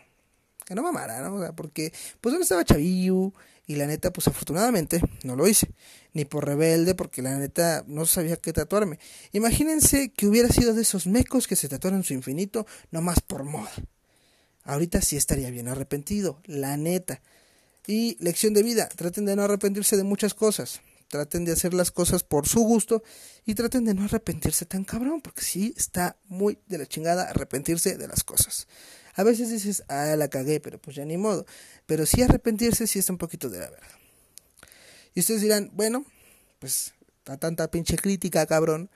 que 0.67 0.75
no 0.75 0.83
mamara, 0.83 1.21
¿no? 1.21 1.35
O 1.35 1.41
sea, 1.41 1.53
porque 1.53 1.93
pues 2.19 2.35
uno 2.35 2.43
estaba 2.43 2.65
chavillo 2.65 3.33
y 3.65 3.75
la 3.75 3.87
neta, 3.87 4.11
pues 4.11 4.27
afortunadamente 4.27 5.01
no 5.23 5.37
lo 5.37 5.47
hice, 5.47 5.71
ni 6.13 6.25
por 6.25 6.45
rebelde, 6.45 6.93
porque 6.93 7.21
la 7.21 7.37
neta 7.37 7.85
no 7.87 8.05
sabía 8.05 8.35
qué 8.35 8.51
tatuarme. 8.51 8.99
Imagínense 9.31 10.09
que 10.09 10.27
hubiera 10.27 10.49
sido 10.49 10.73
de 10.73 10.81
esos 10.81 11.07
mecos 11.07 11.47
que 11.47 11.55
se 11.55 11.69
tatuaron 11.69 12.03
su 12.03 12.13
infinito 12.13 12.67
nomás 12.91 13.21
por 13.21 13.43
moda. 13.43 13.71
Ahorita 14.63 15.01
sí 15.01 15.15
estaría 15.15 15.49
bien 15.49 15.69
arrepentido, 15.69 16.41
la 16.45 16.75
neta. 16.75 17.21
Y 17.87 18.17
lección 18.19 18.53
de 18.53 18.63
vida, 18.63 18.89
traten 18.89 19.25
de 19.25 19.37
no 19.37 19.43
arrepentirse 19.43 19.95
de 19.95 20.03
muchas 20.03 20.33
cosas. 20.33 20.81
Traten 21.07 21.45
de 21.45 21.53
hacer 21.53 21.73
las 21.73 21.91
cosas 21.91 22.23
por 22.23 22.49
su 22.49 22.59
gusto 22.59 23.01
y 23.45 23.55
traten 23.55 23.85
de 23.85 23.93
no 23.93 24.03
arrepentirse 24.03 24.65
tan 24.65 24.83
cabrón, 24.83 25.21
porque 25.21 25.41
sí 25.41 25.73
está 25.77 26.17
muy 26.25 26.59
de 26.67 26.77
la 26.77 26.85
chingada 26.85 27.29
arrepentirse 27.29 27.95
de 27.95 28.09
las 28.09 28.25
cosas. 28.25 28.67
A 29.17 29.23
veces 29.23 29.49
dices, 29.49 29.83
ah, 29.87 30.15
la 30.15 30.29
cagué, 30.29 30.59
pero 30.59 30.79
pues 30.79 30.95
ya 30.95 31.03
ni 31.03 31.17
modo. 31.17 31.45
Pero 31.87 32.05
sí 32.05 32.21
arrepentirse 32.21 32.85
sí 32.85 32.99
está 32.99 33.11
un 33.11 33.17
poquito 33.17 33.49
de 33.49 33.59
la 33.59 33.69
verga. 33.69 33.99
Y 35.15 35.21
ustedes 35.21 35.41
dirán, 35.41 35.71
bueno, 35.73 36.05
pues 36.59 36.93
a 37.25 37.37
tanta 37.37 37.69
pinche 37.71 37.97
crítica, 37.97 38.45
cabrón, 38.45 38.91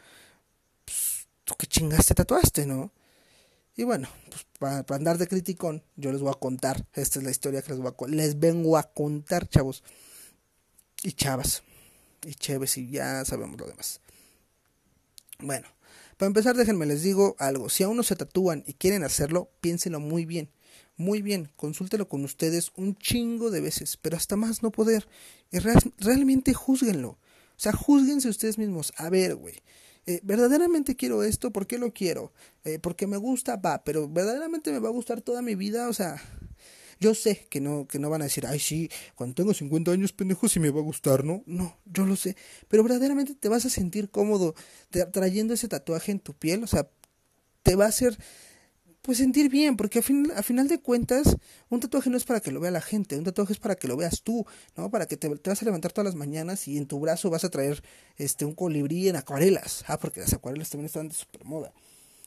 pues 0.86 1.28
tú 1.44 1.56
qué 1.58 1.66
chingaste 1.66 2.14
tatuaste, 2.14 2.68
¿no? 2.68 2.94
Y 3.76 3.84
bueno, 3.84 4.08
pues 4.30 4.46
para, 4.60 4.86
andar 4.96 5.18
de 5.18 5.28
criticón, 5.28 5.84
yo 5.96 6.12
les 6.12 6.22
voy 6.22 6.30
a 6.30 6.40
contar, 6.40 6.86
esta 6.94 7.18
es 7.18 7.26
la 7.26 7.32
historia 7.32 7.64
que 7.64 7.72
les 7.72 7.80
voy 7.80 7.92
a 7.92 8.08
les 8.08 8.40
vengo 8.40 8.78
a 8.78 8.84
contar, 8.84 9.50
chavos. 9.50 9.84
Y 11.02 11.14
chavas. 11.14 11.64
Y 12.24 12.36
chéves, 12.36 12.78
y 12.78 12.92
ya 12.92 13.26
sabemos 13.26 13.60
lo 13.60 13.66
demás. 13.66 14.02
Bueno, 15.40 15.68
para 16.22 16.28
empezar, 16.28 16.56
déjenme 16.56 16.86
les 16.86 17.02
digo 17.02 17.36
algo. 17.40 17.68
Si 17.68 17.82
aún 17.82 17.98
no 17.98 18.04
se 18.04 18.16
tatúan 18.16 18.64
y 18.68 18.76
quieren 18.76 19.04
hacerlo, 19.04 19.50
piénsenlo 19.60 20.00
muy 20.00 20.26
bien. 20.26 20.52
Muy 20.96 21.24
bien, 21.24 21.50
consúltelo 21.56 22.08
con 22.08 22.24
ustedes 22.24 22.72
un 22.76 22.96
chingo 22.96 23.50
de 23.50 23.60
veces, 23.60 23.98
pero 23.98 24.18
hasta 24.18 24.36
más 24.36 24.62
no 24.62 24.72
poder. 24.72 25.08
Y 25.50 25.58
realmente 25.98 26.54
juzguenlo. 26.54 27.10
O 27.10 27.18
sea, 27.58 27.74
juzguense 27.74 28.30
ustedes 28.30 28.60
mismos. 28.60 28.94
A 28.98 29.10
ver, 29.10 29.34
güey. 29.34 29.64
Eh, 30.06 30.20
verdaderamente 30.22 30.96
quiero 30.96 31.24
esto, 31.24 31.50
¿por 31.50 31.66
qué 31.66 31.80
lo 31.80 31.92
quiero? 31.92 32.32
Eh, 32.66 32.78
porque 32.78 33.08
me 33.08 33.18
gusta, 33.18 33.56
va, 33.56 33.84
pero 33.84 34.08
verdaderamente 34.08 34.72
me 34.72 34.78
va 34.78 34.90
a 34.90 34.92
gustar 34.92 35.22
toda 35.22 35.42
mi 35.42 35.56
vida, 35.56 35.90
o 35.90 35.94
sea, 35.94 36.22
yo 37.02 37.16
sé 37.16 37.48
que 37.50 37.60
no, 37.60 37.88
que 37.88 37.98
no 37.98 38.12
van 38.12 38.22
a 38.22 38.26
decir, 38.26 38.46
ay, 38.46 38.60
sí, 38.60 38.90
cuando 39.16 39.34
tengo 39.34 39.56
50 39.56 39.92
años, 39.92 40.14
pendejo, 40.14 40.48
sí 40.48 40.60
me 40.60 40.70
va 40.70 40.80
a 40.80 40.84
gustar, 40.84 41.26
¿no? 41.26 41.44
No, 41.48 41.76
yo 41.86 42.06
lo 42.06 42.16
sé, 42.16 42.38
pero 42.68 42.84
verdaderamente 42.84 43.34
te 43.34 43.50
vas 43.50 43.66
a 43.66 43.70
sentir 43.70 44.12
cómodo 44.12 44.54
trayendo 45.12 45.56
ese 45.56 45.68
tatuaje 45.68 46.12
en 46.12 46.20
tu 46.20 46.34
piel, 46.34 46.64
o 46.64 46.68
sea, 46.68 46.88
te 47.64 47.76
va 47.76 47.86
a 47.86 47.90
hacer 47.90 48.18
pues 49.02 49.18
sentir 49.18 49.50
bien, 49.50 49.78
porque 49.78 49.98
a, 49.98 50.02
fin, 50.04 50.32
a 50.36 50.44
final 50.44 50.68
de 50.68 50.80
cuentas, 50.80 51.36
un 51.70 51.80
tatuaje 51.80 52.12
no 52.12 52.18
es 52.18 52.24
para 52.24 52.40
que 52.40 52.52
lo 52.52 52.60
vea 52.60 52.70
la 52.70 52.82
gente, 52.82 53.18
un 53.18 53.24
tatuaje 53.24 53.54
es 53.54 53.60
para 53.60 53.76
que 53.76 53.88
lo 53.88 53.98
veas 53.98 54.22
tú, 54.22 54.46
¿no? 54.78 54.92
Para 54.92 55.08
que 55.08 55.18
te, 55.18 55.28
te, 55.38 55.50
vas 55.50 55.60
a 55.60 55.66
levantar 55.66 55.92
todas 55.92 56.06
las 56.06 56.16
mañanas 56.16 56.68
y 56.68 56.78
en 56.78 56.86
tu 56.86 57.00
brazo 57.00 57.32
vas 57.32 57.44
a 57.44 57.50
traer 57.50 57.82
este 58.18 58.46
un 58.46 58.54
colibrí 58.54 59.10
en 59.10 59.16
acuarelas. 59.16 59.84
Ah, 59.88 59.98
porque 59.98 60.20
las 60.20 60.34
acuarelas 60.34 60.70
también 60.70 60.86
están 60.86 61.10
de 61.10 61.16
super 61.16 61.44
moda. 61.46 61.74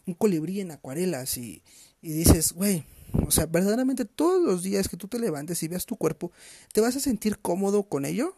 Un 0.04 0.14
colibrí 0.14 0.60
en 0.60 0.72
acuarelas 0.72 1.38
y, 1.38 1.62
y 2.02 2.12
dices, 2.12 2.52
güey, 2.52 2.84
o 3.26 3.30
sea, 3.30 3.46
verdaderamente 3.46 4.04
todos 4.04 4.42
los 4.42 4.62
días 4.62 4.88
que 4.88 4.96
tú 4.96 5.08
te 5.08 5.18
levantes 5.18 5.62
y 5.62 5.68
veas 5.68 5.86
tu 5.86 5.96
cuerpo, 5.96 6.32
¿te 6.72 6.80
vas 6.80 6.96
a 6.96 7.00
sentir 7.00 7.38
cómodo 7.38 7.84
con 7.84 8.04
ello? 8.04 8.34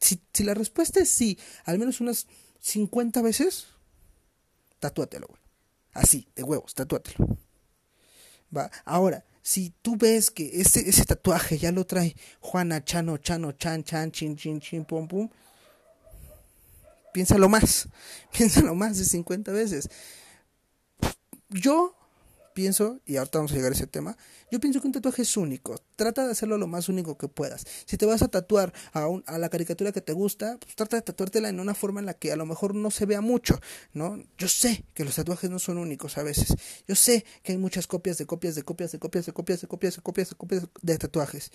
Si, 0.00 0.20
si 0.32 0.44
la 0.44 0.54
respuesta 0.54 1.00
es 1.00 1.08
sí, 1.08 1.38
al 1.64 1.78
menos 1.78 2.00
unas 2.00 2.26
50 2.60 3.22
veces, 3.22 3.66
tatúatelo. 4.80 5.28
Así, 5.92 6.26
de 6.34 6.42
huevos, 6.42 6.74
tatúatelo. 6.74 7.38
Ahora, 8.84 9.24
si 9.42 9.74
tú 9.82 9.96
ves 9.96 10.30
que 10.30 10.60
ese, 10.60 10.88
ese 10.88 11.04
tatuaje 11.04 11.58
ya 11.58 11.72
lo 11.72 11.84
trae 11.84 12.16
Juana, 12.40 12.84
Chano, 12.84 13.18
Chano, 13.18 13.52
Chan, 13.52 13.84
Chan, 13.84 14.10
Chin, 14.10 14.36
Chin, 14.36 14.60
Chin, 14.60 14.84
Pum, 14.84 15.08
Pum, 15.08 15.28
piénsalo 17.12 17.48
más, 17.48 17.88
piénsalo 18.32 18.74
más 18.74 18.98
de 18.98 19.04
50 19.04 19.52
veces. 19.52 19.88
Yo 21.50 21.94
pienso, 22.54 23.00
y 23.04 23.16
ahorita 23.16 23.38
vamos 23.38 23.52
a 23.52 23.56
llegar 23.56 23.72
a 23.72 23.74
ese 23.74 23.86
tema, 23.86 24.16
yo 24.50 24.60
pienso 24.60 24.80
que 24.80 24.86
un 24.86 24.92
tatuaje 24.92 25.22
es 25.22 25.36
único. 25.36 25.76
Trata 25.96 26.24
de 26.24 26.32
hacerlo 26.32 26.56
lo 26.56 26.66
más 26.66 26.88
único 26.88 27.18
que 27.18 27.28
puedas. 27.28 27.66
Si 27.84 27.96
te 27.96 28.06
vas 28.06 28.22
a 28.22 28.28
tatuar 28.28 28.72
a, 28.92 29.08
un, 29.08 29.22
a 29.26 29.38
la 29.38 29.48
caricatura 29.48 29.92
que 29.92 30.00
te 30.00 30.12
gusta, 30.12 30.56
pues 30.58 30.76
trata 30.76 30.96
de 30.96 31.02
tatuártela 31.02 31.48
en 31.48 31.60
una 31.60 31.74
forma 31.74 32.00
en 32.00 32.06
la 32.06 32.14
que 32.14 32.32
a 32.32 32.36
lo 32.36 32.46
mejor 32.46 32.74
no 32.74 32.90
se 32.90 33.04
vea 33.04 33.20
mucho, 33.20 33.60
¿no? 33.92 34.22
Yo 34.38 34.48
sé 34.48 34.84
que 34.94 35.04
los 35.04 35.16
tatuajes 35.16 35.50
no 35.50 35.58
son 35.58 35.78
únicos 35.78 36.16
a 36.16 36.22
veces. 36.22 36.54
Yo 36.86 36.94
sé 36.94 37.24
que 37.42 37.52
hay 37.52 37.58
muchas 37.58 37.86
copias 37.86 38.16
de 38.16 38.26
copias 38.26 38.54
de 38.54 38.62
copias 38.62 38.92
de 38.92 38.98
copias 38.98 39.26
de 39.26 39.32
copias 39.32 39.60
de 39.60 39.66
copias 39.68 39.96
de 39.96 40.02
copias 40.02 40.30
de 40.30 40.36
copias 40.36 40.68
de 40.80 40.98
tatuajes. 40.98 41.50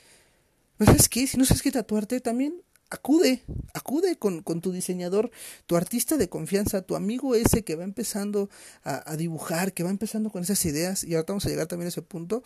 Pero 0.77 0.91
¿sabes 0.91 1.09
qué? 1.09 1.27
Si 1.27 1.37
no 1.37 1.45
sabes 1.45 1.61
qué 1.61 1.71
tatuarte, 1.71 2.19
también 2.19 2.61
acude, 2.89 3.43
acude 3.73 4.17
con, 4.17 4.41
con, 4.41 4.61
tu 4.61 4.71
diseñador, 4.71 5.31
tu 5.65 5.75
artista 5.75 6.17
de 6.17 6.29
confianza, 6.29 6.81
tu 6.81 6.95
amigo 6.95 7.35
ese 7.35 7.63
que 7.63 7.75
va 7.75 7.83
empezando 7.83 8.49
a, 8.83 9.11
a, 9.11 9.15
dibujar, 9.15 9.73
que 9.73 9.83
va 9.83 9.89
empezando 9.89 10.29
con 10.29 10.43
esas 10.43 10.63
ideas, 10.65 11.03
y 11.03 11.15
ahorita 11.15 11.33
vamos 11.33 11.45
a 11.45 11.49
llegar 11.49 11.67
también 11.67 11.87
a 11.87 11.89
ese 11.89 12.01
punto. 12.01 12.43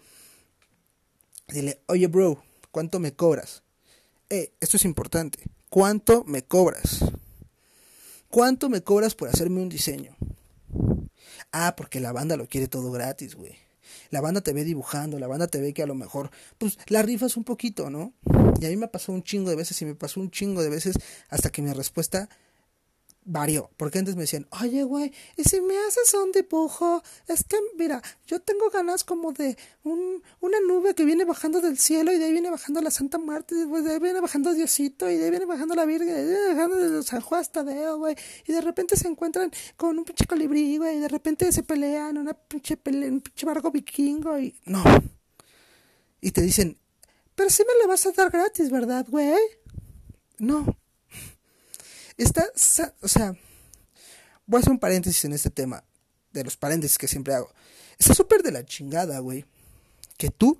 Dile, 1.47 1.81
oye 1.87 2.07
bro, 2.07 2.43
¿cuánto 2.71 2.99
me 2.99 3.13
cobras? 3.13 3.63
Eh, 4.29 4.53
esto 4.59 4.77
es 4.77 4.85
importante. 4.85 5.39
¿Cuánto 5.69 6.23
me 6.23 6.43
cobras? 6.43 6.99
¿Cuánto 8.29 8.69
me 8.69 8.81
cobras 8.81 9.15
por 9.15 9.29
hacerme 9.29 9.61
un 9.61 9.69
diseño? 9.69 10.15
Ah, 11.51 11.75
porque 11.75 11.99
la 11.99 12.11
banda 12.11 12.35
lo 12.35 12.47
quiere 12.47 12.67
todo 12.67 12.91
gratis, 12.91 13.35
güey 13.35 13.63
la 14.09 14.21
banda 14.21 14.41
te 14.41 14.53
ve 14.53 14.63
dibujando, 14.63 15.19
la 15.19 15.27
banda 15.27 15.47
te 15.47 15.59
ve 15.59 15.73
que 15.73 15.83
a 15.83 15.87
lo 15.87 15.95
mejor, 15.95 16.31
pues 16.57 16.77
la 16.87 17.01
rifas 17.01 17.37
un 17.37 17.43
poquito, 17.43 17.89
¿no? 17.89 18.13
Y 18.59 18.65
a 18.65 18.69
mí 18.69 18.77
me 18.77 18.87
pasó 18.87 19.11
un 19.11 19.23
chingo 19.23 19.49
de 19.49 19.55
veces 19.55 19.81
y 19.81 19.85
me 19.85 19.95
pasó 19.95 20.19
un 20.19 20.31
chingo 20.31 20.61
de 20.61 20.69
veces 20.69 20.95
hasta 21.29 21.49
que 21.49 21.61
mi 21.61 21.71
respuesta 21.73 22.29
varió. 23.25 23.69
Porque 23.77 23.99
antes 23.99 24.15
me 24.15 24.21
decían, 24.21 24.47
oye, 24.61 24.83
güey, 24.83 25.13
¿y 25.37 25.43
si 25.43 25.61
me 25.61 25.77
haces 25.87 26.13
un 26.13 26.31
dibujo? 26.31 27.03
Es 27.27 27.43
que, 27.43 27.57
mira, 27.77 28.01
yo 28.27 28.39
tengo 28.39 28.69
ganas 28.69 29.03
como 29.03 29.31
de 29.33 29.57
un, 29.83 30.23
una 30.39 30.57
nube 30.67 30.93
que 30.95 31.05
viene 31.05 31.25
bajando 31.25 31.61
del 31.61 31.77
cielo 31.77 32.11
y 32.11 32.17
de 32.17 32.25
ahí 32.25 32.31
viene 32.31 32.49
bajando 32.49 32.81
la 32.81 32.91
Santa 32.91 33.17
Muerte, 33.17 33.55
y 33.55 33.81
de 33.83 33.91
ahí 33.91 33.99
viene 33.99 34.19
bajando 34.19 34.53
Diosito 34.53 35.09
y 35.09 35.17
de 35.17 35.25
ahí 35.25 35.29
viene 35.29 35.45
bajando 35.45 35.75
la 35.75 35.85
Virgen, 35.85 36.09
y 36.09 36.11
de 36.11 36.19
ahí 36.19 36.25
viene 36.25 36.53
bajando 36.53 37.03
San 37.03 37.21
Juan 37.21 37.45
Tadeo, 37.51 37.97
güey. 37.97 38.15
Y 38.45 38.53
de 38.53 38.61
repente 38.61 38.95
se 38.95 39.07
encuentran 39.07 39.51
con 39.77 39.97
un 39.97 40.05
pinche 40.05 40.25
colibrí, 40.25 40.77
güey, 40.77 40.97
y 40.97 40.99
de 40.99 41.07
repente 41.07 41.51
se 41.51 41.63
pelean, 41.63 42.17
una 42.17 42.33
pinche 42.33 42.77
pelea, 42.77 43.09
un 43.09 43.21
pinche 43.21 43.45
barco 43.45 43.71
vikingo 43.71 44.37
y... 44.39 44.55
No. 44.65 44.83
Y 46.21 46.31
te 46.31 46.41
dicen, 46.41 46.77
pero 47.35 47.49
si 47.49 47.63
me 47.63 47.73
la 47.81 47.87
vas 47.87 48.05
a 48.05 48.11
dar 48.11 48.29
gratis, 48.29 48.69
¿verdad, 48.69 49.05
güey? 49.09 49.37
No. 50.37 50.77
Está, 52.17 52.45
o 53.01 53.07
sea, 53.07 53.35
voy 54.45 54.57
a 54.57 54.61
hacer 54.61 54.71
un 54.71 54.79
paréntesis 54.79 55.25
en 55.25 55.33
este 55.33 55.49
tema, 55.49 55.83
de 56.31 56.43
los 56.43 56.57
paréntesis 56.57 56.97
que 56.97 57.07
siempre 57.07 57.33
hago. 57.33 57.51
Está 57.97 58.13
súper 58.13 58.43
de 58.43 58.51
la 58.51 58.65
chingada, 58.65 59.19
güey, 59.19 59.45
que 60.17 60.29
tú, 60.29 60.59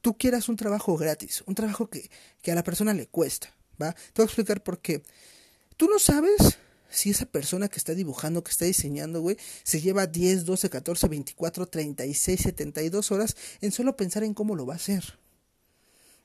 tú 0.00 0.16
quieras 0.16 0.48
un 0.48 0.56
trabajo 0.56 0.96
gratis, 0.96 1.42
un 1.46 1.54
trabajo 1.54 1.88
que, 1.88 2.10
que 2.42 2.52
a 2.52 2.54
la 2.54 2.64
persona 2.64 2.94
le 2.94 3.06
cuesta, 3.06 3.54
¿va? 3.80 3.92
Te 3.92 4.22
voy 4.22 4.24
a 4.24 4.26
explicar 4.26 4.62
por 4.62 4.80
qué. 4.80 5.02
Tú 5.76 5.88
no 5.88 5.98
sabes 5.98 6.58
si 6.88 7.10
esa 7.10 7.26
persona 7.26 7.68
que 7.68 7.78
está 7.78 7.94
dibujando, 7.94 8.42
que 8.42 8.50
está 8.50 8.64
diseñando, 8.64 9.20
güey, 9.20 9.36
se 9.62 9.80
lleva 9.80 10.06
10, 10.06 10.44
12, 10.44 10.70
14, 10.70 11.08
24, 11.08 11.66
36, 11.66 12.40
72 12.40 13.12
horas 13.12 13.36
en 13.60 13.72
solo 13.72 13.96
pensar 13.96 14.24
en 14.24 14.34
cómo 14.34 14.54
lo 14.54 14.66
va 14.66 14.74
a 14.74 14.76
hacer. 14.76 15.18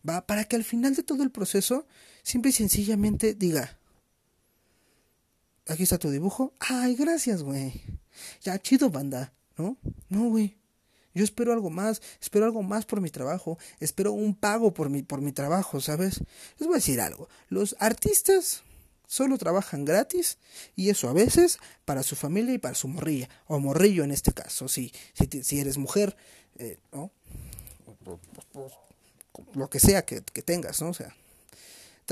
¿Va? 0.07 0.25
Para 0.25 0.45
que 0.45 0.55
al 0.55 0.63
final 0.63 0.95
de 0.95 1.03
todo 1.03 1.23
el 1.23 1.31
proceso, 1.31 1.85
simple 2.23 2.49
y 2.49 2.53
sencillamente 2.53 3.33
diga, 3.33 3.77
aquí 5.67 5.83
está 5.83 5.97
tu 5.97 6.09
dibujo. 6.09 6.53
Ay, 6.59 6.95
gracias, 6.95 7.43
güey. 7.43 7.83
Ya, 8.41 8.59
chido, 8.59 8.89
banda, 8.89 9.33
¿no? 9.57 9.77
No, 10.09 10.29
güey. 10.29 10.57
Yo 11.13 11.23
espero 11.23 11.51
algo 11.51 11.69
más, 11.69 12.01
espero 12.21 12.45
algo 12.45 12.63
más 12.63 12.85
por 12.85 13.01
mi 13.01 13.09
trabajo, 13.09 13.57
espero 13.79 14.13
un 14.13 14.33
pago 14.33 14.73
por 14.73 14.89
mi, 14.89 15.03
por 15.03 15.21
mi 15.21 15.33
trabajo, 15.33 15.81
¿sabes? 15.81 16.21
Les 16.57 16.67
voy 16.67 16.75
a 16.75 16.77
decir 16.77 17.01
algo. 17.01 17.27
Los 17.49 17.75
artistas 17.79 18.63
solo 19.07 19.37
trabajan 19.37 19.83
gratis 19.83 20.37
y 20.73 20.89
eso 20.89 21.09
a 21.09 21.13
veces 21.13 21.59
para 21.83 22.01
su 22.01 22.15
familia 22.15 22.53
y 22.53 22.59
para 22.59 22.75
su 22.75 22.87
morrilla, 22.87 23.27
o 23.47 23.59
morrillo 23.59 24.05
en 24.05 24.11
este 24.11 24.31
caso, 24.31 24.69
sí, 24.69 24.93
si, 25.13 25.43
si 25.43 25.59
eres 25.59 25.77
mujer, 25.77 26.15
eh, 26.57 26.77
¿no? 26.93 27.11
Lo 29.53 29.69
que 29.69 29.81
sea 29.81 30.05
que, 30.05 30.21
que 30.21 30.41
tengas, 30.41 30.81
¿no? 30.81 30.89
O 30.89 30.93
sea, 30.93 31.13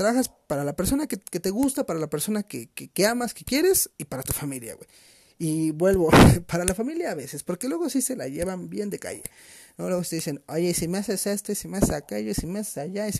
Trabajas 0.00 0.30
para 0.46 0.64
la 0.64 0.74
persona 0.74 1.06
que, 1.06 1.18
te 1.18 1.50
gusta, 1.50 1.84
para 1.84 1.98
la 1.98 2.08
persona 2.08 2.42
que, 2.42 2.70
que, 2.70 3.06
amas, 3.06 3.34
que 3.34 3.44
quieres 3.44 3.90
y 3.98 4.06
para 4.06 4.22
tu 4.22 4.32
familia, 4.32 4.74
güey. 4.74 4.88
Y 5.36 5.72
vuelvo, 5.72 6.08
para 6.46 6.64
la 6.64 6.74
familia 6.74 7.10
a 7.10 7.14
veces, 7.14 7.42
porque 7.42 7.68
luego 7.68 7.90
sí 7.90 8.00
se 8.00 8.16
la 8.16 8.26
llevan 8.26 8.70
bien 8.70 8.88
de 8.88 8.98
calle. 8.98 9.22
¿no? 9.76 9.88
Luego 9.88 10.02
te 10.02 10.16
dicen, 10.16 10.42
oye, 10.48 10.72
si 10.72 10.88
me 10.88 10.96
haces 10.96 11.26
este, 11.26 11.54
si 11.54 11.68
me 11.68 11.76
haces 11.76 11.90
aquello, 11.90 12.32
si 12.32 12.46
me 12.46 12.60
haces 12.60 12.78
allá, 12.78 13.10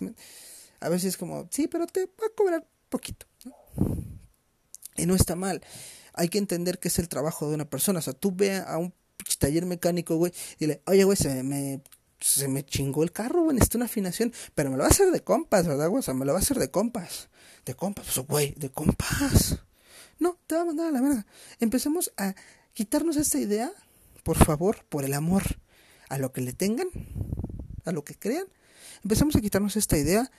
a 0.81 0.89
veces 0.89 1.05
es 1.05 1.17
como, 1.19 1.49
sí, 1.51 1.69
pero 1.69 1.87
te 1.87 2.07
va 2.07 2.29
a 2.29 2.35
cobrar 2.35 2.67
poquito. 2.89 3.27
Y 4.97 5.05
no 5.05 5.15
está 5.15 5.37
mal. 5.37 5.61
Hay 6.15 6.31
que 6.31 6.39
entender 6.39 6.79
que 6.79 6.89
es 6.89 6.99
el 6.99 7.11
trabajo 7.11 7.47
de 7.47 7.57
una 7.57 7.69
persona. 7.69 7.99
O 7.99 8.03
sea, 8.03 8.15
tú 8.15 8.33
ve 8.35 8.57
a 8.57 8.79
un 8.79 8.95
taller 9.39 9.67
mecánico, 9.67 10.17
güey, 10.17 10.33
y 10.55 10.61
dile, 10.61 10.81
oye, 10.87 11.05
güey, 11.05 11.19
se 11.19 11.43
me 11.43 11.83
se 12.21 12.49
me 12.49 12.65
chingó 12.65 13.03
el 13.03 13.13
carro, 13.13 13.43
güey, 13.45 13.55
necesito 13.55 13.79
una 13.79 13.87
afinación, 13.87 14.33
pero 14.55 14.71
me 14.71 14.77
lo 14.77 14.83
va 14.83 14.89
a 14.89 14.93
hacer 14.93 15.11
de 15.11 15.23
compas, 15.23 15.67
¿verdad, 15.67 15.89
güey? 15.89 16.01
O 16.01 16.03
sea, 16.03 16.15
me 16.15 16.25
lo 16.25 16.33
va 16.33 16.39
a 16.39 16.43
hacer 16.43 16.59
de 16.59 16.71
compas. 16.71 17.29
De 17.65 17.75
compas, 17.75 18.07
pues, 18.15 18.27
güey, 18.27 18.55
de 18.57 18.71
compas. 18.71 19.59
No, 20.19 20.39
te 20.47 20.55
va 20.55 20.63
a 20.63 20.65
mandar 20.67 20.89
a 20.89 20.91
la 20.91 21.01
verga. 21.01 21.27
Empecemos 21.61 22.13
a 22.17 22.35
quitarnos 22.75 23.17
esta 23.17 23.39
idea, 23.39 23.73
por 24.23 24.37
favor, 24.37 24.85
por 24.89 25.05
el 25.05 25.15
amor 25.15 25.43
a 26.09 26.19
lo 26.19 26.33
que 26.33 26.43
le 26.43 26.53
tengan, 26.53 26.89
a 27.85 27.93
lo 27.93 28.05
que 28.05 28.15
crean. 28.15 28.47
Empecemos 29.03 29.35
a 29.37 29.41
quitarnos 29.41 29.77
esta 29.77 29.97
idea 29.97 30.31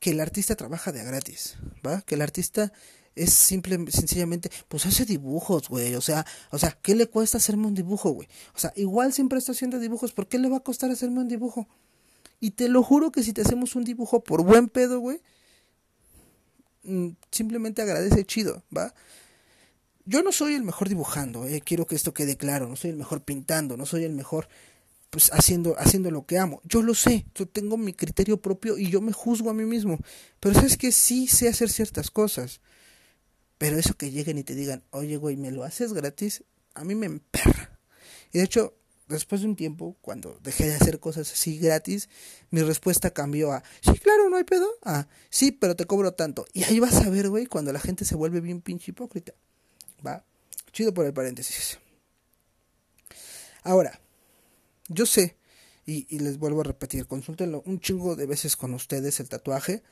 que 0.00 0.12
el 0.12 0.20
artista 0.20 0.56
trabaja 0.56 0.92
de 0.92 1.04
gratis, 1.04 1.56
¿va? 1.86 2.00
Que 2.02 2.14
el 2.14 2.22
artista 2.22 2.72
es 3.18 3.34
simple, 3.34 3.78
sencillamente, 3.90 4.50
pues 4.68 4.86
hace 4.86 5.04
dibujos, 5.04 5.68
güey. 5.68 5.94
O 5.94 6.00
sea, 6.00 6.24
o 6.50 6.58
sea, 6.58 6.78
¿qué 6.82 6.94
le 6.94 7.06
cuesta 7.06 7.38
hacerme 7.38 7.66
un 7.66 7.74
dibujo, 7.74 8.10
güey? 8.10 8.28
O 8.54 8.58
sea, 8.58 8.72
igual 8.76 9.12
siempre 9.12 9.38
está 9.38 9.52
haciendo 9.52 9.78
dibujos, 9.78 10.12
¿por 10.12 10.28
qué 10.28 10.38
le 10.38 10.48
va 10.48 10.58
a 10.58 10.60
costar 10.60 10.90
hacerme 10.90 11.20
un 11.20 11.28
dibujo? 11.28 11.68
Y 12.40 12.52
te 12.52 12.68
lo 12.68 12.82
juro 12.82 13.10
que 13.10 13.22
si 13.22 13.32
te 13.32 13.42
hacemos 13.42 13.74
un 13.74 13.84
dibujo 13.84 14.22
por 14.22 14.42
buen 14.44 14.68
pedo, 14.68 15.00
güey, 15.00 15.20
mm, 16.84 17.08
simplemente 17.30 17.82
agradece 17.82 18.24
chido, 18.24 18.62
¿va? 18.76 18.94
Yo 20.04 20.22
no 20.22 20.32
soy 20.32 20.54
el 20.54 20.62
mejor 20.62 20.88
dibujando, 20.88 21.46
eh, 21.46 21.60
quiero 21.60 21.86
que 21.86 21.94
esto 21.94 22.14
quede 22.14 22.36
claro, 22.36 22.68
no 22.68 22.76
soy 22.76 22.90
el 22.90 22.96
mejor 22.96 23.22
pintando, 23.22 23.76
no 23.76 23.84
soy 23.84 24.04
el 24.04 24.14
mejor 24.14 24.48
pues 25.10 25.30
haciendo, 25.32 25.74
haciendo 25.78 26.10
lo 26.10 26.26
que 26.26 26.38
amo. 26.38 26.60
Yo 26.64 26.82
lo 26.82 26.94
sé, 26.94 27.26
yo 27.34 27.46
tengo 27.46 27.76
mi 27.76 27.92
criterio 27.94 28.40
propio 28.40 28.78
y 28.78 28.90
yo 28.90 29.00
me 29.00 29.12
juzgo 29.12 29.50
a 29.50 29.54
mí 29.54 29.64
mismo. 29.64 29.98
Pero 30.40 30.54
sabes 30.54 30.76
que 30.76 30.92
sí 30.92 31.26
sé 31.26 31.48
hacer 31.48 31.70
ciertas 31.70 32.10
cosas. 32.10 32.60
Pero 33.58 33.76
eso 33.76 33.94
que 33.94 34.10
lleguen 34.10 34.38
y 34.38 34.44
te 34.44 34.54
digan, 34.54 34.84
oye, 34.90 35.16
güey, 35.16 35.36
¿me 35.36 35.50
lo 35.50 35.64
haces 35.64 35.92
gratis? 35.92 36.44
A 36.74 36.84
mí 36.84 36.94
me 36.94 37.06
emperra. 37.06 37.78
Y 38.32 38.38
de 38.38 38.44
hecho, 38.44 38.74
después 39.08 39.40
de 39.40 39.48
un 39.48 39.56
tiempo, 39.56 39.96
cuando 40.00 40.38
dejé 40.42 40.66
de 40.66 40.74
hacer 40.74 41.00
cosas 41.00 41.32
así 41.32 41.58
gratis, 41.58 42.08
mi 42.50 42.62
respuesta 42.62 43.10
cambió 43.10 43.52
a, 43.52 43.64
sí, 43.80 43.98
claro, 43.98 44.30
no 44.30 44.36
hay 44.36 44.44
pedo. 44.44 44.68
Ah, 44.84 45.08
sí, 45.30 45.50
pero 45.50 45.74
te 45.74 45.86
cobro 45.86 46.12
tanto. 46.12 46.46
Y 46.52 46.64
ahí 46.64 46.78
vas 46.78 46.96
a 47.04 47.10
ver, 47.10 47.28
güey, 47.28 47.46
cuando 47.46 47.72
la 47.72 47.80
gente 47.80 48.04
se 48.04 48.14
vuelve 48.14 48.40
bien 48.40 48.60
pinche 48.60 48.92
hipócrita. 48.92 49.32
Va, 50.06 50.24
chido 50.72 50.94
por 50.94 51.06
el 51.06 51.12
paréntesis. 51.12 51.78
Ahora, 53.64 54.00
yo 54.88 55.04
sé, 55.04 55.36
y, 55.84 56.06
y, 56.14 56.20
les 56.20 56.38
vuelvo 56.38 56.60
a 56.60 56.64
repetir, 56.64 57.06
consúltenlo 57.06 57.62
un 57.66 57.80
chingo 57.80 58.14
de 58.14 58.26
veces 58.26 58.56
con 58.56 58.72
ustedes 58.74 59.20
el 59.20 59.28
tatuaje, 59.28 59.82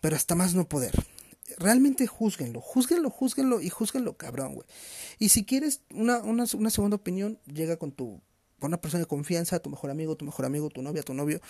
pero 0.00 0.16
hasta 0.16 0.34
más 0.34 0.54
no 0.54 0.68
poder. 0.68 0.94
Realmente 1.60 2.06
juzguenlo, 2.06 2.60
juzguenlo, 2.60 3.10
juzguenlo 3.10 3.60
y 3.60 3.68
juzguenlo 3.68 4.16
cabrón, 4.16 4.54
güey. 4.54 4.66
Y 5.18 5.28
si 5.28 5.44
quieres 5.44 5.82
una, 5.94 6.18
una, 6.18 6.46
una 6.54 6.70
segunda 6.70 6.96
opinión, 6.96 7.38
llega 7.46 7.76
con 7.76 7.92
tu 7.92 8.20
con 8.58 8.68
una 8.68 8.80
persona 8.80 9.00
de 9.00 9.06
confianza, 9.06 9.58
tu 9.58 9.70
mejor 9.70 9.90
amigo, 9.90 10.16
tu 10.16 10.24
mejor 10.24 10.44
amigo, 10.44 10.68
tu 10.68 10.82
novia, 10.82 11.02
tu 11.02 11.14
novio, 11.14 11.40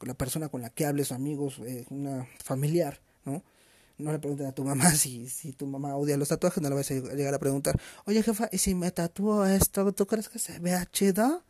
la 0.00 0.14
persona 0.14 0.48
con 0.48 0.62
la 0.62 0.70
que 0.70 0.86
hables, 0.86 1.12
amigos, 1.12 1.58
eh, 1.58 1.84
una 1.90 2.26
familiar, 2.42 3.00
¿no? 3.26 3.42
no 3.98 4.12
le 4.12 4.18
preguntes 4.18 4.46
a 4.46 4.52
tu 4.52 4.64
mamá 4.64 4.90
si, 4.94 5.28
si 5.28 5.52
tu 5.52 5.66
mamá 5.66 5.96
odia 5.96 6.16
los 6.16 6.28
tatuajes, 6.28 6.62
no 6.62 6.68
le 6.68 6.74
vas 6.74 6.90
a 6.90 6.94
llegar 6.94 7.34
a 7.34 7.38
preguntar, 7.38 7.80
oye 8.06 8.22
jefa, 8.22 8.48
¿y 8.52 8.58
si 8.58 8.74
me 8.74 8.90
tatúo 8.90 9.44
esto, 9.46 9.92
tú 9.92 10.06
crees 10.06 10.28
que 10.28 10.38
se 10.38 10.58
vea 10.58 10.86
chido? 10.86 11.42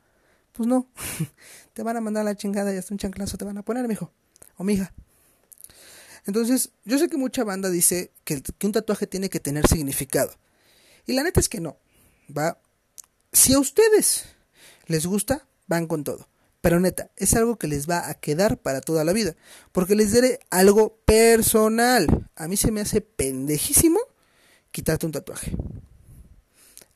Pues 0.52 0.68
no, 0.68 0.88
te 1.72 1.82
van 1.82 1.96
a 1.96 2.00
mandar 2.00 2.24
la 2.24 2.36
chingada 2.36 2.72
y 2.72 2.76
hasta 2.76 2.94
un 2.94 2.98
chanclazo 2.98 3.36
te 3.36 3.44
van 3.44 3.58
a 3.58 3.62
poner, 3.62 3.88
mijo, 3.88 4.12
o 4.56 4.64
mija. 4.64 4.92
Entonces, 6.26 6.70
yo 6.84 6.98
sé 6.98 7.08
que 7.08 7.16
mucha 7.16 7.44
banda 7.44 7.70
dice 7.70 8.10
que, 8.24 8.42
un 8.62 8.72
tatuaje 8.72 9.06
tiene 9.06 9.28
que 9.28 9.40
tener 9.40 9.66
significado. 9.66 10.32
Y 11.06 11.12
la 11.12 11.22
neta 11.22 11.40
es 11.40 11.48
que 11.48 11.60
no, 11.60 11.76
va. 12.34 12.58
Si 13.32 13.52
a 13.52 13.58
ustedes 13.58 14.24
les 14.86 15.06
gusta, 15.06 15.46
van 15.66 15.86
con 15.86 16.04
todo. 16.04 16.28
Pero 16.60 16.80
neta, 16.80 17.10
es 17.16 17.34
algo 17.34 17.56
que 17.56 17.66
les 17.66 17.88
va 17.88 18.08
a 18.08 18.14
quedar 18.14 18.56
para 18.56 18.80
toda 18.80 19.04
la 19.04 19.12
vida. 19.12 19.36
Porque 19.72 19.94
les 19.94 20.12
diré 20.12 20.40
algo 20.48 20.96
personal. 21.04 22.30
A 22.36 22.48
mí 22.48 22.56
se 22.56 22.70
me 22.70 22.80
hace 22.80 23.02
pendejísimo 23.02 24.00
quitarte 24.70 25.04
un 25.04 25.12
tatuaje. 25.12 25.54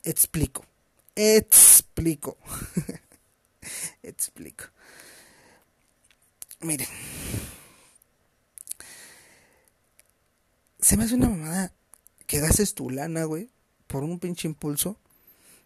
Explico. 0.03 0.65
Explico. 1.15 2.37
Explico. 4.01 4.65
Miren. 6.61 6.87
Se 10.79 10.97
me 10.97 11.03
hace 11.03 11.15
una 11.15 11.29
mamada 11.29 11.73
que 12.25 12.39
gastes 12.39 12.73
tu 12.73 12.89
lana, 12.89 13.25
güey, 13.25 13.49
por 13.87 14.03
un 14.03 14.19
pinche 14.19 14.47
impulso 14.47 14.97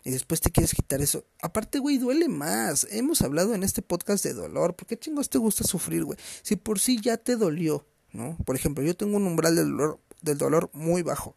y 0.04 0.12
después 0.12 0.42
te 0.42 0.52
quieres 0.52 0.74
quitar 0.74 1.02
eso. 1.02 1.26
Aparte, 1.42 1.80
güey, 1.80 1.98
duele 1.98 2.28
más. 2.28 2.88
Hemos 2.92 3.22
hablado 3.22 3.54
en 3.54 3.64
este 3.64 3.82
podcast 3.82 4.24
de 4.24 4.34
dolor. 4.34 4.76
¿Por 4.76 4.88
qué 4.88 4.98
chingos 4.98 5.30
te 5.30 5.38
gusta 5.38 5.64
sufrir, 5.64 6.04
güey? 6.04 6.20
Si 6.42 6.56
por 6.56 6.80
sí 6.80 7.00
ya 7.02 7.18
te 7.18 7.38
dolió, 7.38 7.86
¿no? 8.12 8.38
Por 8.46 8.56
ejemplo, 8.56 8.84
yo 8.84 8.96
tengo 8.98 9.16
un 9.16 9.26
umbral 9.26 9.56
del 9.56 9.70
dolor, 9.70 10.00
del 10.22 10.38
dolor 10.38 10.70
muy 10.74 11.04
bajo. 11.04 11.36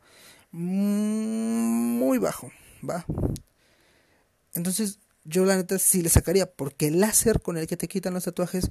Muy 0.51 2.19
bajo, 2.19 2.51
¿va? 2.89 3.07
Entonces, 4.55 4.99
yo 5.25 5.45
la 5.45 5.57
neta 5.57 5.79
sí 5.79 6.03
le 6.03 6.09
sacaría. 6.09 6.51
Porque 6.51 6.89
el 6.89 6.99
láser 6.99 7.41
con 7.41 7.57
el 7.57 7.69
que 7.69 7.77
te 7.77 7.89
quitan 7.89 8.15
los 8.15 8.25
tatuajes, 8.25 8.69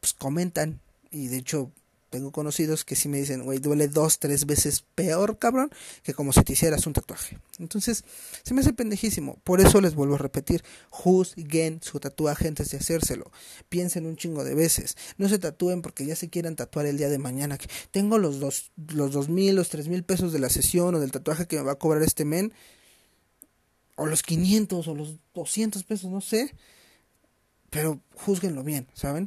pues 0.00 0.14
comentan. 0.14 0.80
Y 1.12 1.28
de 1.28 1.36
hecho, 1.36 1.70
tengo 2.10 2.30
conocidos 2.30 2.84
que 2.84 2.96
sí 2.96 3.08
me 3.08 3.18
dicen, 3.18 3.42
güey, 3.42 3.58
duele 3.58 3.88
dos, 3.88 4.18
tres 4.18 4.46
veces 4.46 4.84
peor, 4.94 5.38
cabrón, 5.38 5.70
que 6.02 6.14
como 6.14 6.32
si 6.32 6.42
te 6.42 6.52
hicieras 6.52 6.86
un 6.86 6.92
tatuaje. 6.92 7.38
Entonces, 7.58 8.04
se 8.42 8.54
me 8.54 8.60
hace 8.60 8.72
pendejísimo. 8.72 9.38
Por 9.42 9.60
eso 9.60 9.80
les 9.80 9.94
vuelvo 9.94 10.14
a 10.14 10.18
repetir, 10.18 10.62
juzguen 10.90 11.80
su 11.82 11.98
tatuaje 11.98 12.48
antes 12.48 12.70
de 12.70 12.78
hacérselo. 12.78 13.30
Piensen 13.68 14.06
un 14.06 14.16
chingo 14.16 14.44
de 14.44 14.54
veces. 14.54 14.96
No 15.18 15.28
se 15.28 15.38
tatúen 15.38 15.82
porque 15.82 16.06
ya 16.06 16.16
se 16.16 16.30
quieran 16.30 16.56
tatuar 16.56 16.86
el 16.86 16.96
día 16.96 17.08
de 17.08 17.18
mañana. 17.18 17.58
Tengo 17.90 18.18
los 18.18 18.38
dos, 18.38 18.70
los 18.94 19.12
dos 19.12 19.28
mil, 19.28 19.56
los 19.56 19.68
tres 19.68 19.88
mil 19.88 20.04
pesos 20.04 20.32
de 20.32 20.38
la 20.38 20.48
sesión 20.48 20.94
o 20.94 21.00
del 21.00 21.12
tatuaje 21.12 21.46
que 21.46 21.56
me 21.56 21.62
va 21.62 21.72
a 21.72 21.78
cobrar 21.78 22.02
este 22.02 22.24
men. 22.24 22.52
O 23.96 24.06
los 24.06 24.22
500 24.22 24.86
o 24.88 24.94
los 24.94 25.16
200 25.34 25.82
pesos, 25.84 26.10
no 26.10 26.20
sé. 26.20 26.54
Pero 27.70 28.00
juzguenlo 28.14 28.62
bien, 28.62 28.86
¿saben? 28.94 29.26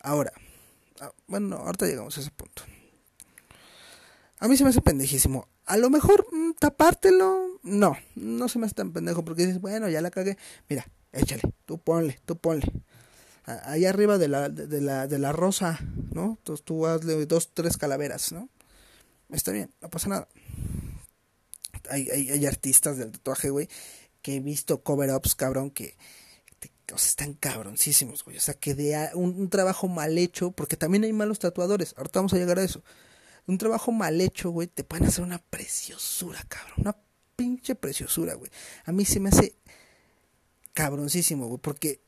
Ahora, 0.00 0.32
Ah, 1.00 1.12
bueno, 1.26 1.56
ahorita 1.56 1.86
llegamos 1.86 2.16
a 2.18 2.20
ese 2.20 2.30
punto. 2.30 2.62
A 4.38 4.48
mí 4.48 4.56
se 4.56 4.64
me 4.64 4.70
hace 4.70 4.82
pendejísimo. 4.82 5.48
A 5.64 5.78
lo 5.78 5.88
mejor 5.88 6.26
mm, 6.30 6.52
tapártelo, 6.58 7.58
no, 7.62 7.96
no 8.14 8.48
se 8.48 8.58
me 8.58 8.66
hace 8.66 8.74
tan 8.74 8.92
pendejo 8.92 9.24
porque 9.24 9.46
dices, 9.46 9.60
bueno, 9.60 9.88
ya 9.88 10.02
la 10.02 10.10
cagué. 10.10 10.36
Mira, 10.68 10.86
échale, 11.12 11.42
tú 11.64 11.78
ponle, 11.78 12.20
tú 12.26 12.36
ponle. 12.36 12.70
Ahí 13.44 13.86
arriba 13.86 14.18
de 14.18 14.28
la, 14.28 14.48
de, 14.50 14.80
la, 14.80 15.06
de 15.06 15.18
la 15.18 15.32
rosa, 15.32 15.78
¿no? 16.12 16.36
Entonces 16.38 16.64
tú 16.64 16.86
hazle 16.86 17.24
dos, 17.26 17.50
tres 17.54 17.78
calaveras, 17.78 18.32
¿no? 18.32 18.48
Está 19.30 19.52
bien, 19.52 19.72
no 19.80 19.88
pasa 19.88 20.08
nada. 20.08 20.28
Hay, 21.88 22.08
hay, 22.10 22.30
hay 22.30 22.46
artistas 22.46 22.98
del 22.98 23.10
tatuaje, 23.10 23.50
güey, 23.50 23.68
que 24.22 24.36
he 24.36 24.40
visto 24.40 24.82
cover-ups, 24.82 25.34
cabrón, 25.34 25.70
que 25.70 25.96
o 26.92 26.98
sea, 26.98 27.08
están 27.08 27.34
cabroncísimos, 27.34 28.24
güey. 28.24 28.36
O 28.36 28.40
sea, 28.40 28.54
que 28.54 28.74
de 28.74 29.10
un, 29.14 29.48
trabajo 29.48 29.88
mal 29.88 30.18
hecho, 30.18 30.50
porque 30.50 30.76
también 30.76 31.04
hay 31.04 31.12
malos 31.12 31.38
tatuadores. 31.38 31.94
Ahorita 31.96 32.20
vamos 32.20 32.32
a 32.32 32.36
llegar 32.36 32.58
a 32.58 32.64
eso. 32.64 32.82
Un 33.46 33.58
trabajo 33.58 33.92
mal 33.92 34.20
hecho, 34.20 34.50
güey, 34.50 34.68
te 34.68 34.84
pueden 34.84 35.06
hacer 35.06 35.24
una 35.24 35.38
preciosura, 35.38 36.44
cabrón. 36.48 36.74
Una 36.78 36.96
pinche 37.36 37.74
preciosura, 37.74 38.34
güey. 38.34 38.50
A 38.84 38.92
mí 38.92 39.04
se 39.04 39.20
me 39.20 39.30
hace 39.30 39.54
cabroncísimo, 40.74 41.46
güey, 41.48 41.60
porque, 41.60 42.00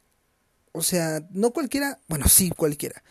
o 0.73 0.83
sea, 0.83 1.27
no 1.31 1.53
cualquiera, 1.53 2.01
bueno, 2.09 2.29
sí, 2.29 2.51
cualquiera. 2.51 3.03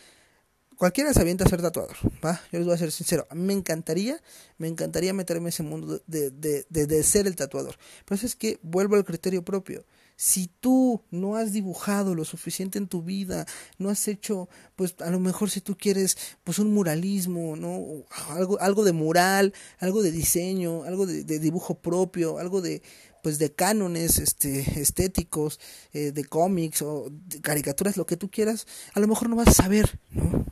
Cualquiera 0.78 1.14
se 1.14 1.22
avienta 1.22 1.44
a 1.44 1.50
ser 1.50 1.62
tatuador, 1.62 1.96
¿va? 2.26 2.42
Yo 2.52 2.58
les 2.58 2.66
voy 2.66 2.74
a 2.74 2.78
ser 2.78 2.92
sincero. 2.92 3.28
A 3.30 3.36
me 3.36 3.54
encantaría, 3.54 4.20
me 4.58 4.68
encantaría 4.68 5.14
meterme 5.14 5.44
en 5.44 5.48
ese 5.50 5.62
mundo 5.62 6.02
de, 6.08 6.32
de, 6.32 6.66
de, 6.70 6.88
de 6.88 7.04
ser 7.04 7.28
el 7.28 7.36
tatuador. 7.36 7.76
Pero 8.06 8.20
es 8.26 8.36
que 8.36 8.60
vuelvo 8.64 8.96
al 8.96 9.06
criterio 9.06 9.44
propio 9.44 9.86
si 10.22 10.52
tú 10.60 11.02
no 11.10 11.36
has 11.36 11.52
dibujado 11.52 12.14
lo 12.14 12.26
suficiente 12.26 12.78
en 12.78 12.86
tu 12.86 13.02
vida, 13.02 13.48
no 13.80 13.90
has 13.90 14.08
hecho, 14.08 14.50
pues 14.76 14.94
a 15.00 15.10
lo 15.10 15.20
mejor 15.20 15.50
si 15.50 15.62
tú 15.62 15.76
quieres, 15.76 16.16
pues 16.44 16.60
un 16.60 16.72
muralismo, 16.72 17.56
¿no? 17.56 18.06
Algo, 18.30 18.62
algo 18.62 18.84
de 18.84 18.92
mural, 18.92 19.52
algo 19.80 20.04
de 20.04 20.12
diseño, 20.12 20.84
algo 20.84 21.08
de, 21.08 21.24
dibujo 21.24 21.82
propio, 21.82 22.38
algo 22.38 22.62
de, 22.62 22.84
pues 23.24 23.40
de 23.40 23.52
cánones 23.52 24.20
este, 24.20 24.80
estéticos, 24.80 25.60
eh, 25.92 26.12
de 26.12 26.24
cómics 26.24 26.84
o 26.84 27.08
de 27.10 27.42
caricaturas, 27.42 27.98
lo 27.98 28.06
que 28.06 28.16
tú 28.16 28.30
quieras, 28.30 28.68
a 28.94 29.00
lo 29.00 29.08
mejor 29.08 29.28
no 29.28 29.36
vas 29.36 29.48
a 29.48 29.64
saber, 29.64 30.00
¿no? 30.12 30.46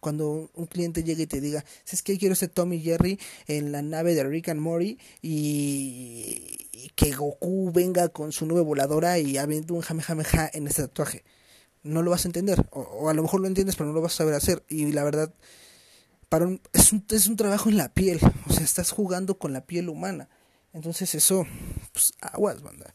Cuando 0.00 0.50
un 0.54 0.66
cliente 0.66 1.02
llegue 1.02 1.24
y 1.24 1.26
te 1.26 1.40
diga, 1.40 1.64
es 1.90 2.02
que 2.02 2.18
quiero 2.18 2.34
ese 2.34 2.48
Tommy 2.48 2.80
Jerry 2.80 3.18
en 3.46 3.72
la 3.72 3.82
nave 3.82 4.14
de 4.14 4.24
Rick 4.24 4.48
and 4.48 4.60
Morty 4.60 4.98
y, 5.22 6.90
que 6.94 7.12
Goku 7.12 7.72
venga 7.72 8.08
con 8.08 8.32
su 8.32 8.46
nube 8.46 8.60
voladora 8.60 9.18
y 9.18 9.38
aviente 9.38 9.72
un 9.72 9.80
jamejameja 9.80 10.48
en 10.52 10.66
ese 10.68 10.82
tatuaje. 10.82 11.24
No 11.82 12.02
lo 12.02 12.10
vas 12.10 12.24
a 12.24 12.28
entender, 12.28 12.64
o, 12.70 13.08
a 13.08 13.14
lo 13.14 13.22
mejor 13.22 13.40
lo 13.40 13.46
entiendes, 13.46 13.76
pero 13.76 13.88
no 13.88 13.94
lo 13.94 14.02
vas 14.02 14.14
a 14.14 14.18
saber 14.18 14.34
hacer. 14.34 14.64
Y 14.68 14.92
la 14.92 15.04
verdad, 15.04 15.34
para 16.28 16.48
es, 16.72 16.92
un, 16.92 17.04
es 17.10 17.26
un 17.26 17.36
trabajo 17.36 17.68
en 17.68 17.76
la 17.76 17.92
piel, 17.92 18.20
o 18.48 18.52
sea, 18.52 18.64
estás 18.64 18.90
jugando 18.90 19.38
con 19.38 19.52
la 19.52 19.66
piel 19.66 19.88
humana. 19.88 20.28
Entonces 20.72 21.14
eso, 21.14 21.46
pues 21.92 22.12
aguas, 22.20 22.62
banda. 22.62 22.94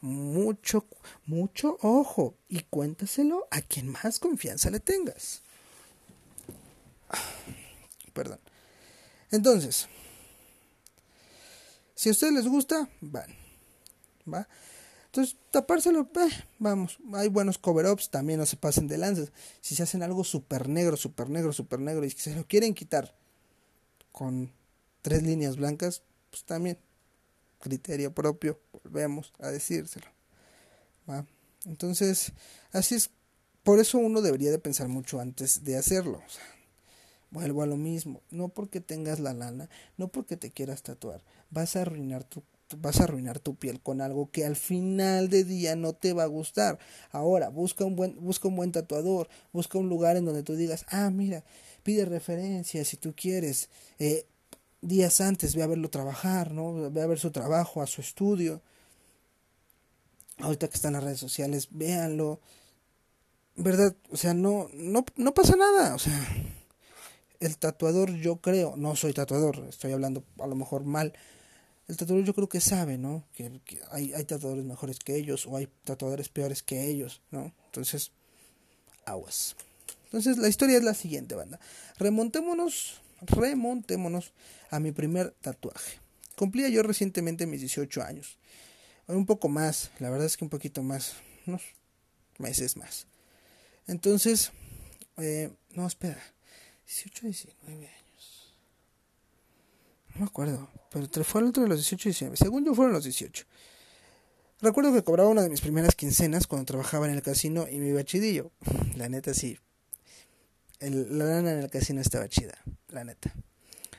mucho, 0.00 0.86
mucho 1.26 1.76
ojo 1.82 2.34
y 2.48 2.60
cuéntaselo 2.60 3.46
a 3.50 3.60
quien 3.60 3.88
más 3.88 4.18
confianza 4.18 4.70
le 4.70 4.80
tengas. 4.80 5.42
Perdón. 8.12 8.40
Entonces, 9.30 9.88
si 11.94 12.08
a 12.08 12.12
ustedes 12.12 12.32
les 12.32 12.48
gusta, 12.48 12.88
van. 13.00 13.34
¿Va? 14.32 14.48
Entonces, 15.06 15.36
tapárselo, 15.50 16.02
eh, 16.02 16.44
vamos. 16.58 16.98
Hay 17.14 17.28
buenos 17.28 17.58
cover-ups, 17.58 18.10
también 18.10 18.38
no 18.38 18.46
se 18.46 18.56
pasen 18.56 18.86
de 18.86 18.96
lanzas. 18.96 19.32
Si 19.60 19.74
se 19.74 19.82
hacen 19.82 20.02
algo 20.02 20.22
súper 20.22 20.68
negro, 20.68 20.96
súper 20.96 21.28
negro, 21.28 21.52
súper 21.52 21.80
negro 21.80 22.04
y 22.04 22.10
se 22.10 22.34
lo 22.34 22.46
quieren 22.46 22.74
quitar 22.74 23.14
con 24.12 24.52
tres 25.02 25.22
líneas 25.22 25.56
blancas, 25.56 26.02
pues 26.30 26.44
también 26.44 26.78
criterio 27.58 28.14
propio, 28.14 28.60
volvemos 28.84 29.32
a 29.40 29.48
decírselo. 29.48 30.06
¿va? 31.08 31.26
Entonces, 31.66 32.32
así 32.72 32.94
es, 32.94 33.10
por 33.62 33.78
eso 33.78 33.98
uno 33.98 34.22
debería 34.22 34.50
de 34.50 34.58
pensar 34.58 34.88
mucho 34.88 35.20
antes 35.20 35.64
de 35.64 35.76
hacerlo. 35.76 36.22
Vuelvo 37.30 37.62
a 37.62 37.66
lo 37.66 37.76
mismo, 37.76 38.22
no 38.30 38.48
porque 38.48 38.80
tengas 38.80 39.20
la 39.20 39.32
lana, 39.34 39.68
no 39.96 40.08
porque 40.08 40.36
te 40.36 40.50
quieras 40.50 40.82
tatuar, 40.82 41.22
vas 41.50 41.76
a 41.76 41.82
arruinar 41.82 42.24
tu 42.24 42.42
vas 42.78 43.00
a 43.00 43.04
arruinar 43.04 43.40
tu 43.40 43.56
piel 43.56 43.80
con 43.80 44.00
algo 44.00 44.30
que 44.30 44.44
al 44.46 44.54
final 44.54 45.28
de 45.28 45.42
día 45.42 45.74
no 45.74 45.92
te 45.92 46.12
va 46.12 46.22
a 46.22 46.26
gustar. 46.26 46.78
Ahora, 47.10 47.48
busca 47.48 47.84
un 47.84 47.96
buen 47.96 48.14
busca 48.20 48.46
un 48.46 48.54
buen 48.54 48.70
tatuador, 48.70 49.28
busca 49.52 49.76
un 49.78 49.88
lugar 49.88 50.16
en 50.16 50.24
donde 50.24 50.44
tú 50.44 50.54
digas, 50.54 50.84
"Ah, 50.88 51.10
mira, 51.10 51.42
pide 51.82 52.04
referencias 52.04 52.88
si 52.88 52.96
tú 52.96 53.12
quieres, 53.16 53.70
eh, 53.98 54.26
días 54.82 55.20
antes 55.20 55.54
ve 55.54 55.62
a 55.62 55.66
verlo 55.66 55.90
trabajar, 55.90 56.52
¿no? 56.52 56.90
Ve 56.90 57.02
a 57.02 57.06
ver 57.06 57.18
su 57.18 57.30
trabajo, 57.30 57.82
a 57.82 57.86
su 57.86 58.00
estudio. 58.00 58.62
Ahorita 60.38 60.68
que 60.68 60.74
están 60.76 60.94
las 60.94 61.04
redes 61.04 61.20
sociales, 61.20 61.68
véanlo. 61.70 62.40
¿Verdad? 63.56 63.94
O 64.10 64.16
sea, 64.16 64.32
no, 64.32 64.68
no, 64.72 65.04
no 65.16 65.34
pasa 65.34 65.54
nada. 65.56 65.94
O 65.94 65.98
sea, 65.98 66.18
el 67.40 67.58
tatuador 67.58 68.14
yo 68.14 68.36
creo, 68.36 68.76
no 68.76 68.96
soy 68.96 69.12
tatuador, 69.12 69.66
estoy 69.68 69.92
hablando 69.92 70.24
a 70.38 70.46
lo 70.46 70.54
mejor 70.54 70.84
mal. 70.84 71.12
El 71.88 71.96
tatuador 71.96 72.24
yo 72.24 72.34
creo 72.34 72.48
que 72.48 72.60
sabe, 72.60 72.98
¿no? 72.98 73.24
Que, 73.34 73.60
hay, 73.90 74.12
hay 74.12 74.24
tatuadores 74.24 74.64
mejores 74.64 74.98
que 75.00 75.16
ellos 75.16 75.46
o 75.46 75.56
hay 75.56 75.68
tatuadores 75.84 76.28
peores 76.28 76.62
que 76.62 76.86
ellos, 76.88 77.20
¿no? 77.30 77.52
Entonces, 77.66 78.12
aguas. 79.04 79.56
Entonces, 80.04 80.38
la 80.38 80.48
historia 80.48 80.76
es 80.76 80.84
la 80.84 80.94
siguiente, 80.94 81.34
banda. 81.34 81.58
Remontémonos 81.98 83.00
remontémonos 83.20 84.32
a 84.70 84.80
mi 84.80 84.92
primer 84.92 85.32
tatuaje. 85.40 85.98
Cumplía 86.36 86.68
yo 86.68 86.82
recientemente 86.82 87.46
mis 87.46 87.60
18 87.60 88.02
años. 88.02 88.38
Un 89.06 89.26
poco 89.26 89.48
más, 89.48 89.90
la 89.98 90.10
verdad 90.10 90.26
es 90.26 90.36
que 90.36 90.44
un 90.44 90.50
poquito 90.50 90.82
más, 90.82 91.14
unos 91.46 91.62
meses 92.38 92.76
más. 92.76 93.06
Entonces, 93.86 94.52
eh, 95.16 95.50
no, 95.72 95.86
espera, 95.86 96.22
18, 96.90 97.26
19 97.26 97.86
años. 97.86 98.56
No 100.08 100.20
me 100.20 100.26
acuerdo, 100.26 100.68
pero 100.90 101.06
fue 101.24 101.40
el 101.40 101.46
otro 101.46 101.62
de 101.62 101.68
los 101.68 101.78
18 101.78 102.08
y 102.08 102.10
19. 102.10 102.36
Según 102.36 102.64
yo 102.64 102.74
fueron 102.74 102.92
los 102.92 103.04
18. 103.04 103.46
Recuerdo 104.60 104.92
que 104.92 105.04
cobraba 105.04 105.30
una 105.30 105.42
de 105.42 105.48
mis 105.48 105.60
primeras 105.60 105.94
quincenas 105.94 106.48
cuando 106.48 106.66
trabajaba 106.66 107.06
en 107.06 107.14
el 107.14 107.22
casino 107.22 107.68
y 107.70 107.78
me 107.78 107.88
iba 107.88 108.02
chidillo. 108.02 108.50
La 108.96 109.08
neta 109.08 109.34
sí, 109.34 109.56
la 110.80 111.24
lana 111.24 111.52
en 111.52 111.58
el 111.60 111.70
casino 111.70 112.00
estaba 112.00 112.28
chida, 112.28 112.54
la 112.88 113.04
neta. 113.04 113.34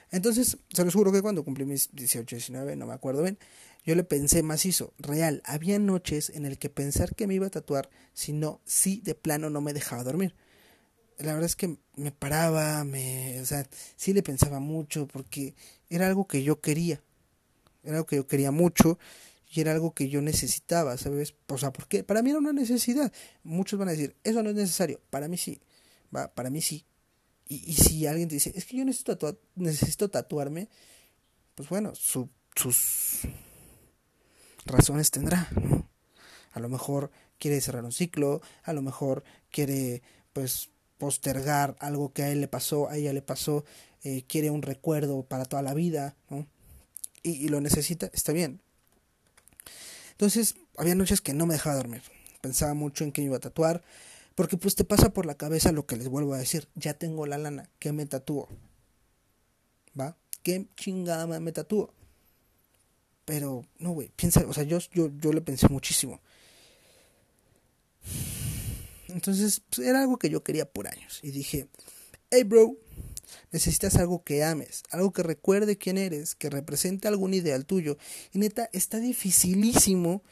Entonces, 0.10 0.58
se 0.69 0.84
los 0.84 0.93
juro 0.93 1.12
que 1.12 1.21
cuando 1.21 1.43
cumplí 1.45 1.63
mis 1.63 1.93
18, 1.93 2.36
19, 2.36 2.75
no 2.75 2.88
me 2.88 2.93
acuerdo 2.93 3.21
bien, 3.21 3.38
yo 3.86 3.95
le 3.95 4.04
pensé 4.04 4.43
macizo, 4.43 4.93
real. 4.97 5.41
Había 5.45 5.80
noches 5.80 6.30
en 6.32 6.45
el 6.45 6.58
que 6.58 6.69
pensar 6.69 7.15
que 7.15 7.27
me 7.27 7.36
iba 7.36 7.47
a 7.47 7.51
tatuar, 7.51 7.89
si 8.13 8.34
no, 8.34 8.62
si 8.65 8.99
de 9.01 9.15
plano 9.15 9.49
no 9.49 9.62
me 9.62 9.73
dejaba 9.73 10.04
dormir. 10.04 10.36
La 11.21 11.34
verdad 11.34 11.45
es 11.45 11.55
que 11.55 11.77
me 11.95 12.12
paraba, 12.12 12.84
me, 12.84 13.39
o 13.41 13.45
sea, 13.45 13.67
sí 13.95 14.13
le 14.13 14.23
pensaba 14.23 14.60
mucho 14.60 15.07
porque 15.07 15.53
era 15.89 16.07
algo 16.07 16.27
que 16.27 16.43
yo 16.43 16.62
quería. 16.62 17.01
Era 17.84 17.97
algo 17.97 18.05
que 18.07 18.15
yo 18.15 18.27
quería 18.27 18.51
mucho 18.51 18.97
y 19.53 19.62
era 19.62 19.71
algo 19.73 19.93
que 19.93 20.10
yo 20.10 20.21
necesitaba, 20.21 20.97
¿sabes? 20.97 21.36
O 21.47 21.57
sea, 21.57 21.73
porque 21.73 22.03
para 22.03 22.21
mí 22.21 22.29
era 22.29 22.39
una 22.39 22.53
necesidad. 22.53 23.12
Muchos 23.43 23.77
van 23.77 23.89
a 23.89 23.91
decir, 23.91 24.15
eso 24.23 24.41
no 24.41 24.49
es 24.49 24.55
necesario. 24.55 25.01
Para 25.10 25.27
mí 25.27 25.38
sí. 25.38 25.60
¿va? 26.15 26.34
Para 26.34 26.49
mí 26.49 26.62
sí. 26.62 26.86
Y, 27.47 27.73
si 27.73 28.07
alguien 28.07 28.29
te 28.29 28.36
dice, 28.36 28.53
es 28.55 28.65
que 28.65 28.77
yo 28.77 28.86
necesito, 28.86 29.38
necesito 29.55 30.10
tatuarme, 30.10 30.69
pues 31.53 31.67
bueno, 31.67 31.93
su, 31.95 32.29
sus 32.55 33.21
razones 34.65 35.12
tendrá, 35.12 35.49
¿no? 35.62 35.89
A 36.53 36.62
lo 36.62 36.69
mejor 36.69 37.12
quiere 37.39 37.60
cerrar 37.60 37.84
un 37.84 37.91
ciclo, 37.91 38.41
a 38.63 38.71
lo 38.71 38.81
mejor 38.81 39.25
quiere, 39.49 40.01
pues, 40.31 40.69
postergar 41.01 41.75
algo 41.79 42.13
que 42.13 42.21
a 42.21 42.29
él 42.29 42.41
le 42.41 42.47
pasó, 42.47 42.87
a 42.87 42.95
ella 42.95 43.11
le 43.11 43.23
pasó, 43.23 43.65
eh, 44.03 44.23
quiere 44.27 44.51
un 44.51 44.61
recuerdo 44.61 45.23
para 45.23 45.45
toda 45.45 45.63
la 45.63 45.73
vida, 45.73 46.15
¿no? 46.29 46.45
Y, 47.23 47.49
lo 47.49 47.59
necesita, 47.59 48.11
está 48.13 48.33
bien. 48.33 48.61
Entonces, 50.11 50.53
había 50.77 50.93
noches 50.93 51.19
que 51.19 51.33
no 51.33 51.47
me 51.47 51.55
dejaba 51.55 51.77
dormir. 51.77 52.03
Pensaba 52.41 52.75
mucho 52.75 53.03
en 53.03 53.13
me 53.17 53.23
iba 53.23 53.37
a 53.37 53.39
tatuar, 53.39 53.81
porque 54.35 54.57
pues 54.57 54.75
te 54.75 54.83
pasa 54.83 55.09
por 55.11 55.25
la 55.25 55.33
cabeza 55.33 55.71
lo 55.71 55.87
que 55.87 55.97
les 55.97 56.07
vuelvo 56.07 56.35
a 56.35 56.37
decir. 56.37 56.67
Ya 56.75 56.93
tengo 56.93 57.25
la 57.25 57.39
lana. 57.39 57.67
¿Qué 57.79 57.91
me 57.91 58.05
tatúo? 58.05 58.47
¿Va? 59.99 60.15
¿Qué 60.43 60.67
chingada 60.75 61.25
me 61.39 61.51
tatúo? 61.51 61.91
Pero, 63.25 63.65
no, 63.79 63.89
güey. 63.89 64.11
Piensa, 64.15 64.45
o 64.47 64.53
sea, 64.53 64.65
yo, 64.65 64.77
yo, 64.93 65.09
yo 65.19 65.33
le 65.33 65.41
pensé 65.41 65.67
muchísimo. 65.67 66.19
Entonces, 69.12 69.62
pues, 69.69 69.88
era 69.88 70.02
algo 70.02 70.17
que 70.17 70.30
yo 70.30 70.43
quería 70.43 70.65
por 70.65 70.88
años. 70.88 71.19
Y 71.21 71.32
dije, 71.32 71.67
hey, 72.30 72.43
bro, 72.43 72.78
necesitas 73.52 73.95
algo 73.95 74.24
que 74.24 74.43
ames, 74.43 74.84
algo 74.89 75.12
que 75.12 75.24
recuerde 75.24 75.78
quién 75.78 75.97
eres, 75.97 76.36
que 76.36 76.50
represente 76.50 77.08
algún 77.08 77.34
ideal 77.34 77.65
tuyo. 77.65 77.97
Y 78.34 78.39
neta, 78.39 78.69
está 78.74 79.00
dificilísimo 79.00 80.24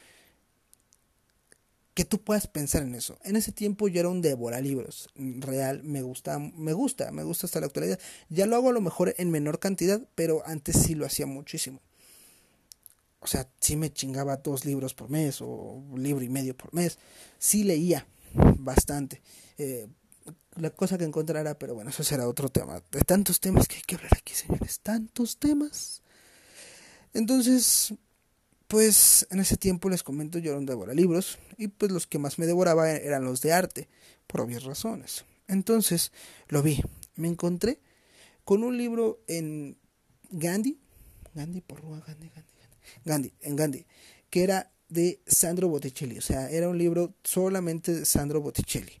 que 1.94 2.04
tú 2.04 2.22
puedas 2.22 2.46
pensar 2.46 2.82
en 2.82 2.94
eso. 2.94 3.18
En 3.24 3.36
ese 3.36 3.52
tiempo 3.52 3.88
yo 3.88 4.00
era 4.00 4.08
un 4.08 4.22
devora 4.22 4.60
libros, 4.60 5.08
real, 5.16 5.82
me 5.82 6.02
gusta, 6.02 6.38
me 6.38 6.72
gusta, 6.72 7.10
me 7.10 7.24
gusta 7.24 7.46
hasta 7.46 7.60
la 7.60 7.66
actualidad. 7.66 7.98
Ya 8.28 8.46
lo 8.46 8.56
hago 8.56 8.70
a 8.70 8.72
lo 8.72 8.80
mejor 8.80 9.14
en 9.18 9.30
menor 9.30 9.58
cantidad, 9.58 10.00
pero 10.14 10.42
antes 10.46 10.76
sí 10.76 10.94
lo 10.94 11.04
hacía 11.04 11.26
muchísimo. 11.26 11.80
O 13.20 13.26
sea, 13.26 13.46
sí 13.60 13.76
me 13.76 13.92
chingaba 13.92 14.38
dos 14.38 14.64
libros 14.64 14.94
por 14.94 15.10
mes 15.10 15.42
o 15.42 15.46
un 15.46 16.02
libro 16.02 16.24
y 16.24 16.30
medio 16.30 16.56
por 16.56 16.72
mes. 16.72 16.98
Sí 17.38 17.64
leía 17.64 18.06
bastante. 18.34 19.22
Eh, 19.58 19.88
la 20.56 20.70
cosa 20.70 20.98
que 20.98 21.04
encontrara, 21.04 21.58
pero 21.58 21.74
bueno, 21.74 21.90
eso 21.90 22.02
será 22.02 22.28
otro 22.28 22.48
tema. 22.48 22.82
De 22.90 23.00
tantos 23.00 23.40
temas 23.40 23.68
que 23.68 23.76
hay 23.76 23.82
que 23.82 23.96
hablar 23.96 24.12
aquí, 24.16 24.34
señores. 24.34 24.80
Tantos 24.80 25.38
temas. 25.38 26.02
Entonces, 27.12 27.94
pues 28.70 29.26
en 29.30 29.40
ese 29.40 29.56
tiempo 29.56 29.90
les 29.90 30.04
comento 30.04 30.38
yo 30.38 30.56
un 30.56 30.64
devora 30.64 30.94
libros 30.94 31.38
y 31.56 31.66
pues 31.66 31.90
los 31.90 32.06
que 32.06 32.20
más 32.20 32.38
me 32.38 32.46
devoraba 32.46 32.90
eran 32.90 33.24
los 33.24 33.40
de 33.40 33.52
arte, 33.52 33.88
por 34.28 34.42
obvias 34.42 34.62
razones. 34.62 35.24
Entonces 35.48 36.12
lo 36.48 36.62
vi, 36.62 36.80
me 37.16 37.26
encontré 37.26 37.80
con 38.44 38.62
un 38.62 38.78
libro 38.78 39.20
en 39.26 39.76
Gandhi, 40.30 40.78
Gandhi 41.34 41.62
por 41.62 41.82
Gandhi, 41.82 42.28
Gandhi, 42.28 42.52
Gandhi, 43.04 43.34
en 43.40 43.56
Gandhi, 43.56 43.86
que 44.30 44.44
era 44.44 44.70
de 44.90 45.20
Sandro 45.26 45.68
Botticelli, 45.68 46.18
o 46.18 46.22
sea, 46.22 46.50
era 46.50 46.68
un 46.68 46.76
libro 46.76 47.14
solamente 47.24 47.94
de 47.94 48.04
Sandro 48.04 48.40
Botticelli, 48.40 49.00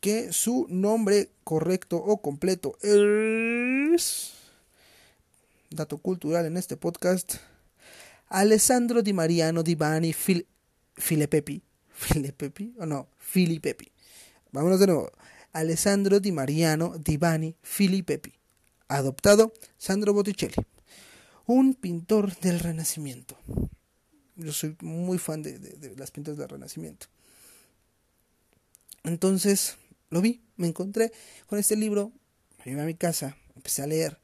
que 0.00 0.32
su 0.32 0.66
nombre 0.70 1.30
correcto 1.44 1.96
o 1.98 2.22
completo 2.22 2.78
es 2.82 4.32
dato 5.70 5.98
cultural 5.98 6.46
en 6.46 6.56
este 6.56 6.76
podcast 6.76 7.36
Alessandro 8.28 9.02
Di 9.02 9.12
Mariano 9.12 9.62
Di 9.62 9.74
Bani 9.74 10.12
Fil 10.12 10.46
o 12.78 12.86
no, 12.86 13.08
Filipepi. 13.18 13.92
Vámonos 14.52 14.80
de 14.80 14.86
nuevo. 14.86 15.10
Alessandro 15.52 16.18
Di 16.18 16.32
Mariano 16.32 16.96
Di 16.98 17.18
Bani 17.18 17.54
Filipepi. 17.62 18.32
Adoptado 18.88 19.52
Sandro 19.76 20.12
Botticelli. 20.12 20.54
Un 21.46 21.74
pintor 21.74 22.36
del 22.38 22.60
Renacimiento. 22.60 23.36
Yo 24.42 24.52
soy 24.52 24.76
muy 24.80 25.18
fan 25.18 25.42
de, 25.42 25.58
de, 25.58 25.96
las 25.96 26.10
pinturas 26.10 26.38
del 26.38 26.48
Renacimiento. 26.48 27.06
Entonces 29.04 29.76
lo 30.10 30.20
vi, 30.20 30.42
me 30.56 30.68
encontré 30.68 31.12
con 31.46 31.58
este 31.58 31.76
libro, 31.76 32.12
me 32.58 32.66
llevé 32.66 32.82
a 32.82 32.86
mi 32.86 32.94
casa, 32.94 33.36
empecé 33.56 33.82
a 33.82 33.86
leer. 33.86 34.18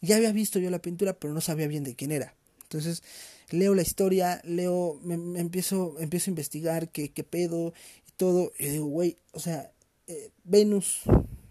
Ya 0.00 0.16
había 0.16 0.32
visto 0.32 0.58
yo 0.58 0.70
la 0.70 0.82
pintura, 0.82 1.14
pero 1.14 1.32
no 1.34 1.40
sabía 1.40 1.66
bien 1.66 1.84
de 1.84 1.94
quién 1.94 2.12
era. 2.12 2.34
Entonces 2.62 3.02
leo 3.50 3.74
la 3.74 3.82
historia, 3.82 4.40
leo, 4.44 4.98
me, 5.02 5.14
empiezo, 5.38 5.96
empiezo 5.98 6.30
a 6.30 6.32
investigar 6.32 6.88
qué, 6.90 7.10
qué 7.12 7.24
pedo 7.24 7.72
y 8.08 8.12
todo. 8.16 8.52
Y 8.58 8.66
digo, 8.66 8.86
güey, 8.86 9.18
o 9.32 9.40
sea, 9.40 9.72
eh, 10.06 10.30
Venus, 10.44 11.02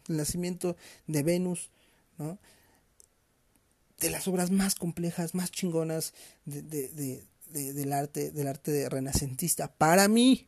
el 0.08 0.18
nacimiento 0.18 0.76
de 1.08 1.24
Venus, 1.24 1.70
¿no? 2.18 2.38
De 4.00 4.10
las 4.10 4.28
obras 4.28 4.50
más 4.50 4.76
complejas, 4.76 5.36
más 5.36 5.52
chingonas 5.52 6.14
de, 6.46 6.62
de, 6.62 7.24
del 7.52 7.94
arte, 7.94 8.32
del 8.32 8.48
arte 8.48 8.72
de 8.72 8.90
renacentista. 8.90 9.72
Para 9.72 10.08
mí, 10.08 10.48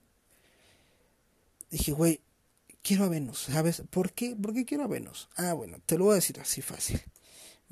dije, 1.69 1.91
güey, 1.91 2.21
quiero 2.81 3.05
a 3.05 3.09
Venus, 3.09 3.47
¿sabes? 3.51 3.81
¿Por 3.89 4.13
qué? 4.13 4.35
¿Por 4.35 4.53
qué 4.53 4.65
quiero 4.65 4.83
a 4.83 4.87
Venus? 4.87 5.29
Ah, 5.35 5.53
bueno, 5.53 5.77
te 5.85 5.97
lo 5.97 6.05
voy 6.05 6.13
a 6.13 6.15
decir 6.15 6.39
así 6.39 6.61
fácil. 6.61 7.01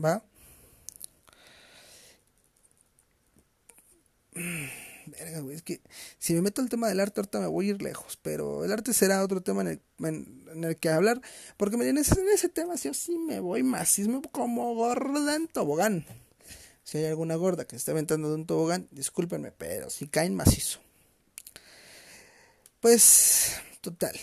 ¿Va? 0.03 0.23
Verga, 5.05 5.39
güey, 5.41 5.55
es 5.55 5.61
que 5.61 5.81
si 6.19 6.33
me 6.33 6.41
meto 6.41 6.61
el 6.61 6.69
tema 6.69 6.87
del 6.87 6.99
arte, 6.99 7.19
ahorita 7.19 7.39
me 7.39 7.47
voy 7.47 7.67
a 7.67 7.69
ir 7.71 7.81
lejos. 7.81 8.17
Pero 8.21 8.63
el 8.63 8.71
arte 8.71 8.93
será 8.93 9.23
otro 9.23 9.41
tema 9.41 9.61
en 9.61 9.81
el, 10.63 10.77
que 10.77 10.89
hablar. 10.89 11.21
Porque 11.57 11.75
en 11.75 11.97
ese, 11.97 12.19
en 12.19 12.29
ese 12.29 12.49
tema 12.49 12.75
yo 12.75 12.93
sí 12.93 13.17
me 13.17 13.39
voy 13.39 13.63
macismo 13.63 14.21
como 14.31 14.73
gorda 14.75 15.35
en 15.35 15.47
tobogán. 15.47 16.05
Si 16.83 16.97
hay 16.97 17.05
alguna 17.05 17.35
gorda 17.35 17.65
que 17.65 17.71
se 17.71 17.77
está 17.77 17.91
aventando 17.91 18.29
de 18.29 18.35
un 18.35 18.45
tobogán, 18.45 18.87
discúlpenme, 18.91 19.51
pero 19.51 19.89
si 19.89 20.07
caen 20.07 20.35
macizo. 20.35 20.79
Pues, 22.79 23.53
total. 23.81 24.19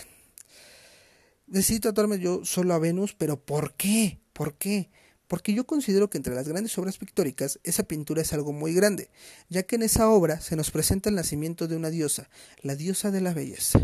Decidí 1.47 1.81
tatuarme 1.81 2.19
yo 2.19 2.45
solo 2.45 2.75
a 2.75 2.79
Venus, 2.79 3.15
pero 3.15 3.41
¿por 3.41 3.75
qué? 3.75 4.21
¿Por 4.33 4.59
qué? 4.59 4.91
porque 5.29 5.53
yo 5.53 5.67
considero 5.67 6.11
que 6.11 6.17
entre 6.17 6.35
las 6.35 6.49
grandes 6.49 6.77
obras 6.79 6.97
pictóricas 6.97 7.61
esa 7.63 7.85
pintura 7.85 8.23
es 8.23 8.33
algo 8.33 8.53
muy 8.53 8.73
grande, 8.73 9.11
ya 9.51 9.63
que 9.63 9.77
en 9.77 9.83
esa 9.83 10.09
obra 10.09 10.41
se 10.41 10.57
nos 10.57 10.71
presenta 10.71 11.11
el 11.11 11.15
nacimiento 11.15 11.69
de 11.69 11.77
una 11.77 11.91
diosa, 11.91 12.29
la 12.63 12.75
diosa 12.75 13.11
de 13.11 13.21
la 13.21 13.35
belleza. 13.35 13.79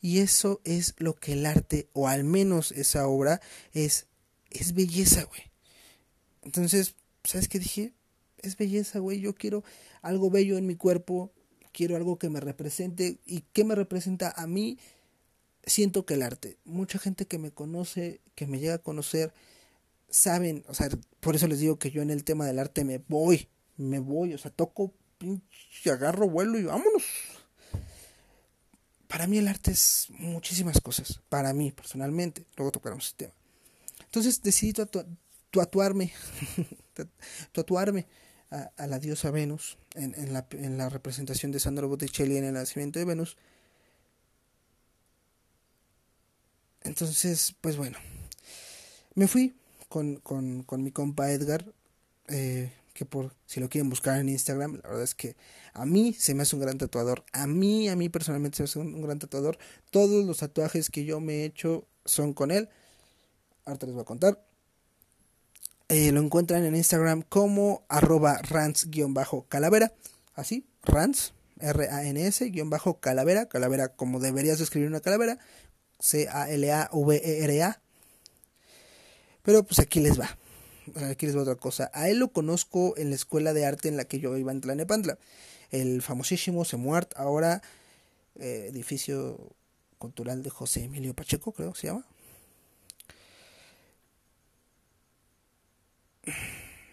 Y 0.00 0.18
eso 0.18 0.60
es 0.64 0.94
lo 0.98 1.14
que 1.14 1.32
el 1.32 1.46
arte, 1.46 1.88
o 1.94 2.06
al 2.06 2.24
menos 2.24 2.70
esa 2.72 3.06
obra, 3.08 3.40
es, 3.72 4.06
es 4.50 4.74
belleza, 4.74 5.24
güey. 5.24 5.40
Entonces, 6.42 6.94
¿sabes 7.24 7.48
qué 7.48 7.58
dije? 7.58 7.94
Es 8.44 8.56
belleza, 8.56 8.98
güey. 8.98 9.20
Yo 9.20 9.34
quiero 9.34 9.64
algo 10.02 10.30
bello 10.30 10.58
en 10.58 10.66
mi 10.66 10.76
cuerpo, 10.76 11.32
quiero 11.72 11.96
algo 11.96 12.18
que 12.18 12.28
me 12.28 12.40
represente. 12.40 13.18
¿Y 13.24 13.42
qué 13.52 13.64
me 13.64 13.74
representa 13.74 14.32
a 14.36 14.46
mí? 14.46 14.78
Siento 15.64 16.04
que 16.04 16.14
el 16.14 16.22
arte. 16.22 16.58
Mucha 16.64 16.98
gente 16.98 17.26
que 17.26 17.38
me 17.38 17.50
conoce, 17.50 18.20
que 18.34 18.46
me 18.46 18.58
llega 18.58 18.74
a 18.74 18.78
conocer, 18.78 19.32
saben, 20.10 20.64
o 20.68 20.74
sea, 20.74 20.88
por 21.20 21.34
eso 21.34 21.48
les 21.48 21.58
digo 21.58 21.78
que 21.78 21.90
yo 21.90 22.02
en 22.02 22.10
el 22.10 22.22
tema 22.24 22.46
del 22.46 22.58
arte 22.58 22.84
me 22.84 22.98
voy, 22.98 23.48
me 23.76 23.98
voy, 23.98 24.34
o 24.34 24.38
sea, 24.38 24.50
toco, 24.50 24.92
pinche, 25.18 25.90
agarro 25.90 26.28
vuelo 26.28 26.58
y 26.58 26.64
vámonos. 26.64 27.02
Para 29.08 29.26
mí 29.26 29.38
el 29.38 29.48
arte 29.48 29.70
es 29.70 30.08
muchísimas 30.10 30.80
cosas, 30.80 31.20
para 31.28 31.52
mí 31.52 31.72
personalmente, 31.72 32.46
luego 32.56 32.72
tocaremos 32.72 33.06
ese 33.06 33.16
tema. 33.16 33.32
Entonces 34.04 34.42
decidí 34.42 34.72
tatuarme, 35.50 36.12
tatuarme 37.52 38.06
a, 38.76 38.86
la 38.86 38.98
diosa 38.98 39.30
Venus 39.30 39.78
en, 39.94 40.14
en, 40.14 40.32
la, 40.32 40.46
en 40.52 40.78
la 40.78 40.88
representación 40.88 41.52
de 41.52 41.60
Sandro 41.60 41.88
Botticelli 41.88 42.36
en 42.36 42.44
el 42.44 42.54
nacimiento 42.54 42.98
de 42.98 43.04
Venus. 43.04 43.36
Entonces, 46.82 47.54
pues 47.60 47.76
bueno, 47.76 47.98
me 49.14 49.26
fui, 49.26 49.56
con, 49.88 50.16
con, 50.16 50.62
con 50.62 50.82
mi 50.82 50.92
compa 50.92 51.30
Edgar, 51.30 51.64
eh, 52.28 52.72
que 52.92 53.04
por 53.04 53.32
si 53.46 53.58
lo 53.58 53.68
quieren 53.68 53.90
buscar 53.90 54.20
en 54.20 54.28
Instagram, 54.28 54.80
la 54.82 54.88
verdad 54.88 55.02
es 55.02 55.14
que 55.14 55.34
a 55.72 55.86
mí 55.86 56.12
se 56.12 56.34
me 56.34 56.42
hace 56.42 56.54
un 56.54 56.62
gran 56.62 56.78
tatuador, 56.78 57.24
a 57.32 57.46
mí, 57.46 57.88
a 57.88 57.96
mí 57.96 58.08
personalmente 58.08 58.56
se 58.56 58.62
me 58.62 58.64
hace 58.66 58.78
un, 58.78 59.02
gran 59.02 59.18
tatuador, 59.18 59.58
todos 59.90 60.24
los 60.24 60.38
tatuajes 60.38 60.90
que 60.90 61.04
yo 61.04 61.20
me 61.20 61.40
he 61.40 61.44
hecho 61.46 61.86
son 62.04 62.34
con 62.34 62.50
él, 62.50 62.68
ahorita 63.64 63.86
les 63.86 63.94
voy 63.94 64.02
a 64.02 64.06
contar. 64.06 64.43
Eh, 65.96 66.10
lo 66.10 66.20
encuentran 66.20 66.64
en 66.64 66.74
Instagram 66.74 67.22
como 67.22 67.84
arroba 67.88 68.42
rans-calavera, 68.42 69.92
así, 70.34 70.66
rans, 70.82 71.34
R-A-N-S, 71.60 72.50
guion 72.50 72.68
bajo 72.68 72.98
calavera, 72.98 73.46
calavera 73.46 73.90
como 73.90 74.18
deberías 74.18 74.60
escribir 74.60 74.88
una 74.88 74.98
calavera, 74.98 75.38
C-A-L-A-V-E-R-A, 76.00 77.80
pero 79.44 79.62
pues 79.62 79.78
aquí 79.78 80.00
les 80.00 80.18
va. 80.18 80.36
Aquí 81.08 81.26
les 81.26 81.36
va 81.36 81.42
otra 81.42 81.54
cosa. 81.54 81.92
A 81.94 82.08
él 82.08 82.18
lo 82.18 82.32
conozco 82.32 82.94
en 82.96 83.10
la 83.10 83.14
escuela 83.14 83.52
de 83.52 83.64
arte 83.64 83.88
en 83.88 83.96
la 83.96 84.04
que 84.04 84.18
yo 84.18 84.36
iba 84.36 84.50
en 84.50 84.62
Tlanepantla. 84.62 85.16
El 85.70 86.02
famosísimo 86.02 86.64
Semuart, 86.64 87.16
ahora 87.16 87.62
eh, 88.40 88.66
edificio 88.68 89.38
cultural 89.98 90.42
de 90.42 90.50
José 90.50 90.82
Emilio 90.82 91.14
Pacheco, 91.14 91.52
creo 91.52 91.72
que 91.72 91.78
se 91.82 91.86
llama. 91.86 92.04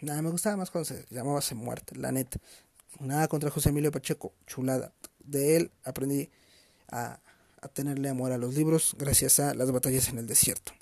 Nada, 0.02 0.22
me 0.24 0.32
gustaba 0.32 0.58
más 0.58 0.72
cuando 0.72 0.86
se 0.86 1.06
llamaba 1.10 1.42
Semuart, 1.42 1.96
la 1.96 2.12
neta. 2.12 2.40
Nada 3.00 3.28
contra 3.28 3.52
José 3.52 3.70
Emilio 3.70 3.92
Pacheco, 3.92 4.34
chulada. 4.48 4.94
De 5.20 5.58
él 5.58 5.72
aprendí 5.84 6.30
a, 6.90 7.20
a 7.62 7.68
tenerle 7.68 8.10
amor 8.10 8.32
a 8.32 8.38
los 8.38 8.56
libros 8.56 8.96
gracias 8.98 9.40
a 9.40 9.54
las 9.54 9.72
batallas 9.72 10.10
en 10.10 10.18
el 10.18 10.26
desierto. 10.26 10.74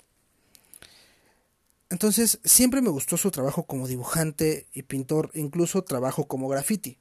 Entonces, 1.90 2.38
siempre 2.44 2.80
me 2.80 2.88
gustó 2.88 3.16
su 3.16 3.30
trabajo 3.30 3.64
como 3.64 3.88
dibujante 3.88 4.68
y 4.72 4.84
pintor, 4.84 5.30
incluso 5.34 5.82
trabajo 5.82 6.26
como 6.26 6.48
graffiti, 6.48 6.98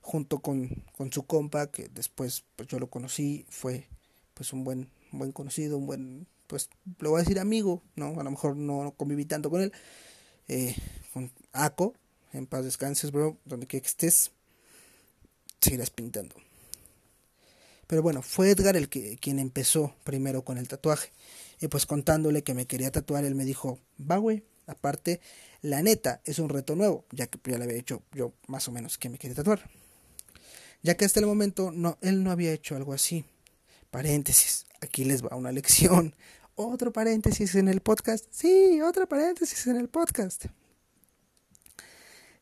junto 0.00 0.38
con, 0.38 0.84
con 0.96 1.12
su 1.12 1.24
compa, 1.24 1.66
que 1.66 1.88
después 1.88 2.44
pues, 2.56 2.68
yo 2.68 2.78
lo 2.78 2.88
conocí, 2.88 3.44
fue 3.50 3.88
pues 4.32 4.52
un 4.52 4.64
buen, 4.64 4.90
buen 5.10 5.32
conocido, 5.32 5.76
un 5.76 5.86
buen, 5.86 6.26
pues 6.46 6.70
lo 7.00 7.10
voy 7.10 7.18
a 7.18 7.24
decir 7.24 7.40
amigo, 7.40 7.82
¿no? 7.96 8.18
A 8.18 8.22
lo 8.22 8.30
mejor 8.30 8.56
no 8.56 8.94
conviví 8.96 9.24
tanto 9.24 9.50
con 9.50 9.60
él, 9.60 9.72
eh, 10.48 10.74
con 11.12 11.30
Aco, 11.52 11.94
en 12.32 12.46
paz 12.46 12.64
descanses, 12.64 13.10
bro, 13.10 13.36
donde 13.44 13.66
que 13.66 13.76
estés, 13.76 14.30
seguirás 15.60 15.90
pintando. 15.90 16.34
Pero 17.86 18.02
bueno, 18.02 18.22
fue 18.22 18.50
Edgar 18.50 18.76
el 18.76 18.88
que 18.88 19.18
quien 19.18 19.38
empezó 19.38 19.94
primero 20.04 20.44
con 20.44 20.56
el 20.56 20.66
tatuaje. 20.68 21.10
Y 21.60 21.68
pues 21.68 21.86
contándole 21.86 22.42
que 22.42 22.54
me 22.54 22.66
quería 22.66 22.90
tatuar, 22.90 23.24
él 23.24 23.34
me 23.34 23.44
dijo, 23.44 23.78
va, 23.98 24.16
güey. 24.16 24.42
Aparte, 24.66 25.20
la 25.60 25.82
neta 25.82 26.20
es 26.24 26.38
un 26.38 26.48
reto 26.48 26.74
nuevo, 26.74 27.04
ya 27.10 27.26
que 27.26 27.38
ya 27.50 27.58
le 27.58 27.64
había 27.64 27.76
dicho 27.76 28.02
yo 28.12 28.32
más 28.46 28.66
o 28.68 28.72
menos 28.72 28.96
que 28.96 29.08
me 29.08 29.18
quería 29.18 29.36
tatuar. 29.36 29.68
Ya 30.82 30.96
que 30.96 31.04
hasta 31.04 31.20
el 31.20 31.26
momento 31.26 31.70
no, 31.70 31.98
él 32.00 32.24
no 32.24 32.30
había 32.30 32.52
hecho 32.52 32.76
algo 32.76 32.92
así. 32.92 33.24
Paréntesis, 33.90 34.66
aquí 34.80 35.04
les 35.04 35.22
va 35.22 35.36
una 35.36 35.52
lección. 35.52 36.14
Otro 36.54 36.92
paréntesis 36.92 37.54
en 37.54 37.68
el 37.68 37.80
podcast. 37.80 38.26
Sí, 38.30 38.80
otro 38.82 39.08
paréntesis 39.08 39.66
en 39.66 39.76
el 39.76 39.88
podcast. 39.88 40.46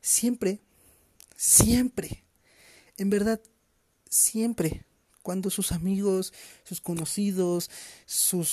Siempre, 0.00 0.60
siempre, 1.36 2.24
en 2.96 3.10
verdad, 3.10 3.40
siempre, 4.08 4.84
cuando 5.22 5.50
sus 5.50 5.72
amigos, 5.72 6.32
sus 6.64 6.80
conocidos, 6.80 7.70
sus 8.06 8.48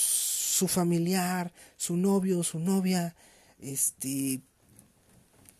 su 0.58 0.66
familiar, 0.66 1.52
su 1.76 1.96
novio, 1.96 2.42
su 2.42 2.58
novia, 2.58 3.14
este, 3.60 4.40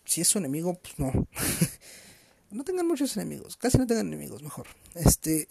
si 0.03 0.21
es 0.21 0.27
su 0.27 0.37
enemigo, 0.37 0.73
pues 0.73 0.99
no. 0.99 1.11
no 2.51 2.63
tengan 2.65 2.85
muchos 2.85 3.15
enemigos, 3.15 3.55
casi 3.55 3.77
no 3.77 3.87
tengan 3.87 4.07
enemigos, 4.07 4.43
mejor. 4.43 4.67
Este, 4.95 5.47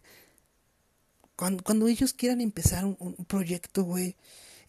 cuando, 1.34 1.64
cuando 1.64 1.88
ellos 1.88 2.12
quieran 2.12 2.42
empezar 2.42 2.84
un, 2.84 2.96
un 2.98 3.24
proyecto, 3.24 3.84
güey, 3.84 4.16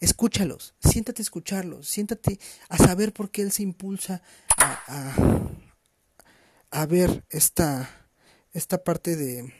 escúchalos, 0.00 0.74
siéntate 0.80 1.20
a 1.20 1.24
escucharlos, 1.24 1.86
siéntate 1.86 2.40
a 2.68 2.78
saber 2.78 3.12
por 3.12 3.30
qué 3.30 3.42
él 3.42 3.52
se 3.52 3.62
impulsa 3.62 4.22
a, 4.56 5.50
a, 6.70 6.86
ver 6.86 7.24
esta, 7.28 8.08
esta 8.52 8.82
parte 8.82 9.16
de, 9.16 9.52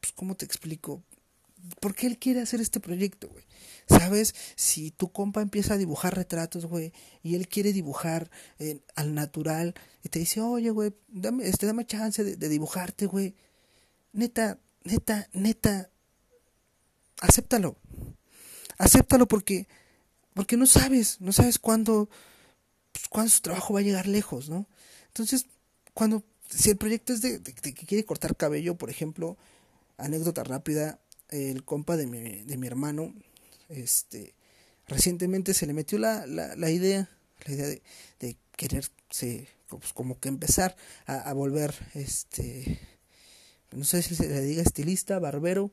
pues, 0.00 0.12
¿cómo 0.12 0.36
te 0.36 0.44
explico? 0.44 1.02
¿Por 1.80 1.94
qué 1.94 2.06
él 2.06 2.18
quiere 2.18 2.40
hacer 2.42 2.60
este 2.60 2.78
proyecto, 2.78 3.28
güey? 3.28 3.44
¿Sabes? 3.88 4.34
Si 4.54 4.90
tu 4.90 5.10
compa 5.10 5.42
empieza 5.42 5.74
a 5.74 5.78
dibujar 5.78 6.14
retratos, 6.14 6.66
güey, 6.66 6.92
y 7.22 7.34
él 7.34 7.48
quiere 7.48 7.72
dibujar 7.72 8.30
eh, 8.58 8.80
al 8.94 9.14
natural, 9.14 9.74
y 10.02 10.10
te 10.10 10.18
dice, 10.18 10.40
oye, 10.40 10.70
güey, 10.70 10.92
dame, 11.08 11.48
este, 11.48 11.66
dame 11.66 11.86
chance 11.86 12.22
de, 12.22 12.36
de 12.36 12.48
dibujarte, 12.48 13.06
güey. 13.06 13.34
Neta, 14.12 14.60
neta, 14.84 15.28
neta, 15.32 15.90
acéptalo. 17.20 17.78
Acéptalo 18.78 19.26
porque, 19.26 19.66
porque 20.34 20.56
no 20.56 20.66
sabes, 20.66 21.20
no 21.20 21.32
sabes 21.32 21.58
cuándo, 21.58 22.08
pues, 22.92 23.08
cuándo 23.08 23.30
su 23.30 23.40
trabajo 23.40 23.74
va 23.74 23.80
a 23.80 23.84
llegar 23.84 24.06
lejos, 24.06 24.48
¿no? 24.48 24.66
Entonces, 25.08 25.46
cuando, 25.92 26.24
si 26.48 26.70
el 26.70 26.76
proyecto 26.76 27.12
es 27.12 27.22
de, 27.22 27.38
de 27.38 27.54
que 27.54 27.86
quiere 27.86 28.04
cortar 28.04 28.36
cabello, 28.36 28.76
por 28.76 28.90
ejemplo, 28.90 29.36
anécdota 29.96 30.44
rápida, 30.44 30.98
el 31.30 31.64
compa 31.64 31.96
de 31.96 32.06
mi, 32.06 32.42
de 32.42 32.56
mi 32.56 32.66
hermano, 32.66 33.14
este, 33.68 34.34
recientemente 34.86 35.54
se 35.54 35.66
le 35.66 35.72
metió 35.72 35.98
la, 35.98 36.26
la, 36.26 36.54
la 36.56 36.70
idea, 36.70 37.08
la 37.46 37.54
idea 37.54 37.66
de, 37.66 37.82
de 38.20 38.36
quererse, 38.56 39.48
pues, 39.68 39.92
como 39.92 40.18
que 40.18 40.28
empezar 40.28 40.76
a, 41.06 41.16
a, 41.16 41.32
volver, 41.32 41.74
este, 41.94 42.80
no 43.72 43.84
sé 43.84 44.02
si 44.02 44.14
se 44.14 44.28
le 44.28 44.40
diga 44.42 44.62
estilista, 44.62 45.18
barbero, 45.18 45.70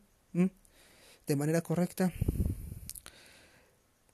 de 1.28 1.36
manera 1.36 1.62
correcta. 1.62 2.12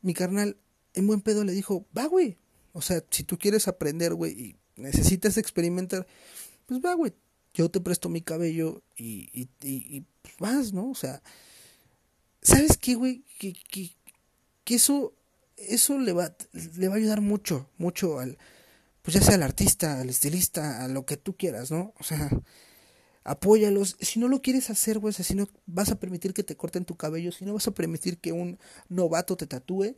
Mi 0.08 0.13
carnal, 0.13 0.56
en 0.93 1.06
buen 1.06 1.20
pedo, 1.20 1.43
le 1.43 1.52
dijo, 1.52 1.86
va, 1.96 2.06
güey, 2.06 2.38
o 2.72 2.82
sea, 2.82 3.04
si 3.10 3.24
tú 3.24 3.38
quieres 3.38 3.67
aprender, 3.67 4.13
güey, 4.13 4.32
y 4.32 4.56
necesitas 4.78 5.38
experimentar, 5.38 6.08
pues 6.65 6.80
va, 6.80 6.93
güey, 6.93 7.12
yo 7.54 7.70
te 7.70 7.82
presto 7.82 8.08
mi 8.08 8.22
cabello 8.22 8.84
y, 8.96 9.30
y, 9.34 9.50
y, 9.62 10.06
pues 10.22 10.36
vas, 10.39 10.72
¿no? 10.72 10.89
O 10.89 10.96
sea, 10.96 11.22
¿sabes 12.41 12.78
qué, 12.78 12.96
güey? 12.96 13.26
Que, 13.38 13.52
que, 13.52 13.91
que 14.63 14.76
eso, 14.76 15.13
eso 15.58 16.00
le 16.00 16.13
va, 16.13 16.34
le 16.54 16.88
va 16.88 16.93
a 16.93 16.98
ayudar 17.00 17.20
mucho, 17.20 17.70
mucho 17.78 18.20
al, 18.20 18.38
pues 19.02 19.15
ya 19.15 19.22
sea 19.22 19.36
al 19.36 19.43
artista, 19.43 20.00
al 20.00 20.08
estilista, 20.08 20.86
a 20.86 20.88
lo 20.88 21.06
que 21.06 21.17
tú 21.17 21.36
quieras, 21.36 21.70
¿no? 21.70 21.93
O 22.00 22.04
sea, 22.06 22.30
apóyalos. 23.27 23.97
Si 23.99 24.19
no 24.19 24.29
lo 24.29 24.41
quieres 24.41 24.69
hacer, 24.69 24.99
güey, 24.99 25.13
si 25.13 25.35
no 25.35 25.47
vas 25.65 25.91
a 25.91 25.99
permitir 25.99 26.33
que 26.33 26.43
te 26.43 26.55
corten 26.55 26.85
tu 26.85 26.95
cabello, 26.95 27.31
si 27.31 27.45
no 27.45 27.53
vas 27.53 27.67
a 27.67 27.71
permitir 27.71 28.19
que 28.19 28.31
un 28.31 28.57
novato 28.87 29.35
te 29.35 29.45
tatúe, 29.45 29.95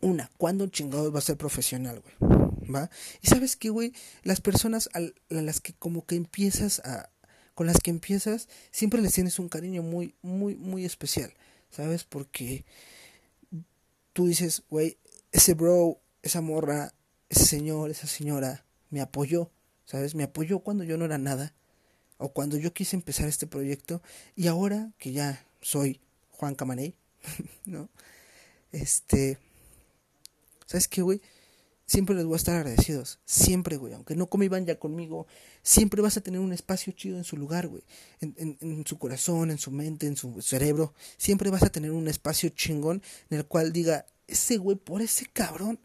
una, 0.00 0.30
¿cuándo 0.38 0.68
chingado 0.68 1.10
va 1.10 1.18
a 1.18 1.22
ser 1.22 1.36
profesional, 1.36 2.00
güey? 2.00 2.72
¿Va? 2.72 2.90
Y 3.22 3.26
sabes 3.26 3.56
qué, 3.56 3.70
güey, 3.70 3.92
las 4.22 4.40
personas 4.40 4.88
a 4.94 5.00
las 5.30 5.60
que 5.60 5.72
como 5.72 6.06
que 6.06 6.14
empiezas 6.14 6.78
a, 6.80 7.10
con 7.54 7.66
las 7.66 7.80
que 7.80 7.90
empiezas, 7.90 8.48
siempre 8.70 9.02
les 9.02 9.14
tienes 9.14 9.40
un 9.40 9.48
cariño 9.48 9.82
muy, 9.82 10.14
muy, 10.22 10.54
muy 10.54 10.84
especial, 10.84 11.34
¿sabes? 11.70 12.04
Porque 12.04 12.64
tú 14.12 14.28
dices, 14.28 14.62
güey, 14.70 14.96
ese 15.32 15.54
bro, 15.54 16.00
esa 16.22 16.40
morra, 16.40 16.94
ese 17.28 17.46
señor, 17.46 17.90
esa 17.90 18.06
señora, 18.06 18.64
me 18.90 19.00
apoyó, 19.00 19.50
¿sabes? 19.88 20.14
Me 20.14 20.24
apoyó 20.24 20.58
cuando 20.58 20.84
yo 20.84 20.98
no 20.98 21.06
era 21.06 21.16
nada, 21.16 21.54
o 22.18 22.28
cuando 22.28 22.58
yo 22.58 22.74
quise 22.74 22.94
empezar 22.94 23.26
este 23.26 23.46
proyecto, 23.46 24.02
y 24.36 24.46
ahora 24.46 24.92
que 24.98 25.12
ya 25.12 25.46
soy 25.62 26.00
Juan 26.32 26.54
Camaney, 26.54 26.94
¿no? 27.64 27.88
Este, 28.70 29.38
¿sabes 30.66 30.88
qué, 30.88 31.00
güey? 31.00 31.22
Siempre 31.86 32.14
les 32.14 32.26
voy 32.26 32.34
a 32.34 32.36
estar 32.36 32.56
agradecidos, 32.56 33.18
siempre, 33.24 33.78
güey, 33.78 33.94
aunque 33.94 34.14
no 34.14 34.28
convivan 34.28 34.66
ya 34.66 34.78
conmigo, 34.78 35.26
siempre 35.62 36.02
vas 36.02 36.18
a 36.18 36.20
tener 36.20 36.40
un 36.40 36.52
espacio 36.52 36.92
chido 36.92 37.16
en 37.16 37.24
su 37.24 37.38
lugar, 37.38 37.68
güey, 37.68 37.82
en, 38.20 38.34
en, 38.36 38.58
en 38.60 38.86
su 38.86 38.98
corazón, 38.98 39.50
en 39.50 39.56
su 39.56 39.70
mente, 39.70 40.06
en 40.06 40.16
su 40.16 40.42
cerebro, 40.42 40.92
siempre 41.16 41.48
vas 41.48 41.62
a 41.62 41.70
tener 41.70 41.92
un 41.92 42.08
espacio 42.08 42.50
chingón 42.50 43.02
en 43.30 43.38
el 43.38 43.46
cual 43.46 43.72
diga, 43.72 44.04
ese 44.26 44.58
güey, 44.58 44.76
por 44.76 45.00
ese 45.00 45.24
cabrón, 45.24 45.80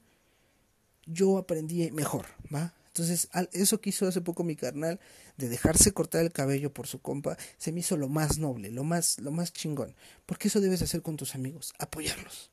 yo 1.05 1.37
aprendí 1.37 1.89
mejor, 1.91 2.25
¿va? 2.53 2.73
Entonces, 2.95 3.27
eso 3.53 3.81
que 3.81 3.89
hizo 3.89 4.07
hace 4.07 4.21
poco 4.21 4.43
mi 4.43 4.55
carnal, 4.55 4.99
de 5.37 5.49
dejarse 5.49 5.93
cortar 5.93 6.21
el 6.21 6.31
cabello 6.31 6.71
por 6.71 6.85
su 6.85 7.01
compa, 7.01 7.37
se 7.57 7.71
me 7.71 7.79
hizo 7.79 7.97
lo 7.97 8.07
más 8.07 8.37
noble, 8.37 8.69
lo 8.69 8.83
más, 8.83 9.19
lo 9.19 9.31
más 9.31 9.51
chingón. 9.51 9.95
Porque 10.27 10.47
eso 10.47 10.61
debes 10.61 10.83
hacer 10.83 11.01
con 11.01 11.17
tus 11.17 11.33
amigos, 11.33 11.73
apoyarlos. 11.79 12.51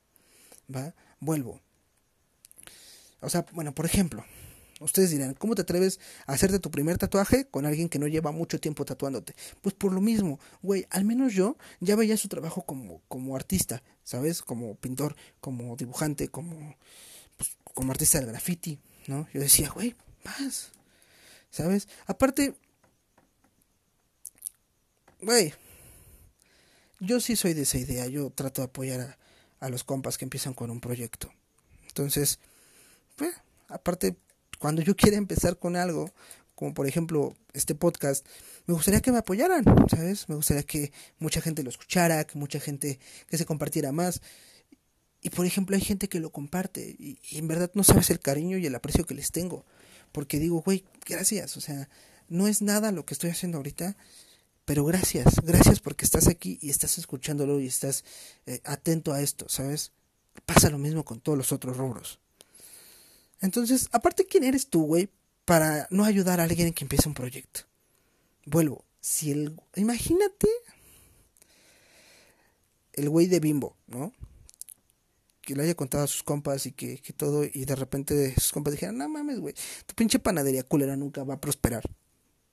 ¿Va? 0.75 0.95
Vuelvo. 1.19 1.61
O 3.19 3.29
sea, 3.29 3.45
bueno, 3.51 3.75
por 3.75 3.85
ejemplo, 3.85 4.25
ustedes 4.79 5.11
dirán, 5.11 5.35
¿cómo 5.35 5.53
te 5.53 5.61
atreves 5.61 5.99
a 6.25 6.33
hacerte 6.33 6.57
tu 6.57 6.71
primer 6.71 6.97
tatuaje 6.97 7.45
con 7.45 7.67
alguien 7.67 7.87
que 7.87 7.99
no 7.99 8.07
lleva 8.07 8.31
mucho 8.31 8.59
tiempo 8.59 8.83
tatuándote? 8.83 9.35
Pues 9.61 9.75
por 9.75 9.93
lo 9.93 10.01
mismo, 10.01 10.39
güey, 10.63 10.87
al 10.89 11.05
menos 11.05 11.33
yo 11.33 11.55
ya 11.81 11.95
veía 11.95 12.17
su 12.17 12.29
trabajo 12.29 12.63
como, 12.63 13.03
como 13.07 13.35
artista, 13.35 13.83
¿sabes? 14.03 14.41
Como 14.41 14.73
pintor, 14.73 15.15
como 15.39 15.75
dibujante, 15.75 16.29
como, 16.29 16.77
pues, 17.37 17.55
como 17.75 17.91
artista 17.91 18.19
del 18.19 18.29
graffiti, 18.29 18.79
¿no? 19.05 19.27
Yo 19.35 19.39
decía, 19.39 19.69
güey, 19.69 19.95
más. 20.23 20.71
¿Sabes? 21.49 21.87
Aparte, 22.07 22.55
güey, 25.21 25.53
yo 26.99 27.19
sí 27.19 27.35
soy 27.35 27.53
de 27.53 27.63
esa 27.63 27.77
idea. 27.77 28.07
Yo 28.07 28.29
trato 28.29 28.61
de 28.61 28.67
apoyar 28.67 29.17
a, 29.59 29.69
los 29.69 29.83
compas 29.83 30.17
que 30.17 30.25
empiezan 30.25 30.53
con 30.53 30.71
un 30.71 30.79
proyecto. 30.79 31.31
Entonces, 31.87 32.39
pues, 33.15 33.35
aparte, 33.67 34.15
cuando 34.59 34.81
yo 34.81 34.95
quiera 34.95 35.17
empezar 35.17 35.57
con 35.59 35.75
algo, 35.75 36.11
como 36.55 36.73
por 36.73 36.87
ejemplo 36.87 37.35
este 37.53 37.75
podcast, 37.75 38.25
me 38.65 38.73
gustaría 38.73 39.01
que 39.01 39.11
me 39.11 39.17
apoyaran, 39.17 39.63
¿sabes? 39.89 40.29
Me 40.29 40.35
gustaría 40.35 40.63
que 40.63 40.91
mucha 41.19 41.41
gente 41.41 41.63
lo 41.63 41.69
escuchara, 41.69 42.23
que 42.23 42.37
mucha 42.37 42.59
gente 42.59 42.99
que 43.27 43.37
se 43.37 43.45
compartiera 43.45 43.91
más. 43.91 44.21
Y 45.21 45.31
por 45.31 45.45
ejemplo, 45.45 45.75
hay 45.75 45.81
gente 45.81 46.07
que 46.07 46.19
lo 46.19 46.31
comparte 46.31 46.95
y, 46.97 47.19
y 47.29 47.37
en 47.37 47.47
verdad 47.47 47.71
no 47.73 47.83
sabes 47.83 48.09
el 48.09 48.19
cariño 48.19 48.57
y 48.57 48.65
el 48.65 48.75
aprecio 48.75 49.05
que 49.05 49.15
les 49.15 49.31
tengo 49.31 49.65
porque 50.11 50.39
digo, 50.39 50.61
güey, 50.61 50.85
gracias, 51.05 51.57
o 51.57 51.61
sea, 51.61 51.89
no 52.27 52.47
es 52.47 52.61
nada 52.61 52.91
lo 52.91 53.05
que 53.05 53.13
estoy 53.13 53.29
haciendo 53.29 53.57
ahorita, 53.57 53.97
pero 54.65 54.85
gracias, 54.85 55.35
gracias 55.43 55.79
porque 55.79 56.05
estás 56.05 56.27
aquí 56.27 56.59
y 56.61 56.69
estás 56.69 56.97
escuchándolo 56.97 57.59
y 57.59 57.67
estás 57.67 58.05
eh, 58.45 58.61
atento 58.63 59.13
a 59.13 59.21
esto, 59.21 59.49
¿sabes? 59.49 59.91
Pasa 60.45 60.69
lo 60.69 60.77
mismo 60.77 61.03
con 61.03 61.19
todos 61.19 61.37
los 61.37 61.51
otros 61.51 61.77
rubros. 61.77 62.19
Entonces, 63.41 63.89
aparte, 63.91 64.25
¿quién 64.25 64.43
eres 64.43 64.69
tú, 64.69 64.85
güey, 64.85 65.09
para 65.45 65.87
no 65.89 66.05
ayudar 66.05 66.39
a 66.39 66.43
alguien 66.43 66.73
que 66.73 66.85
empieza 66.85 67.09
un 67.09 67.15
proyecto? 67.15 67.61
Vuelvo, 68.45 68.85
si 68.99 69.31
el... 69.31 69.59
Imagínate 69.75 70.47
el 72.93 73.09
güey 73.09 73.27
de 73.27 73.39
Bimbo, 73.39 73.75
¿no? 73.87 74.13
Que 75.51 75.57
le 75.57 75.63
haya 75.63 75.75
contado 75.75 76.05
a 76.05 76.07
sus 76.07 76.23
compas 76.23 76.65
y 76.65 76.71
que, 76.71 76.99
que 76.99 77.11
todo, 77.11 77.43
y 77.43 77.65
de 77.65 77.75
repente 77.75 78.33
sus 78.35 78.53
compas 78.53 78.71
dijeran, 78.71 78.97
no 78.97 79.09
mames, 79.09 79.39
güey, 79.39 79.53
tu 79.85 79.93
pinche 79.95 80.17
panadería 80.17 80.63
culera 80.63 80.95
nunca 80.95 81.25
va 81.25 81.33
a 81.33 81.41
prosperar. 81.41 81.83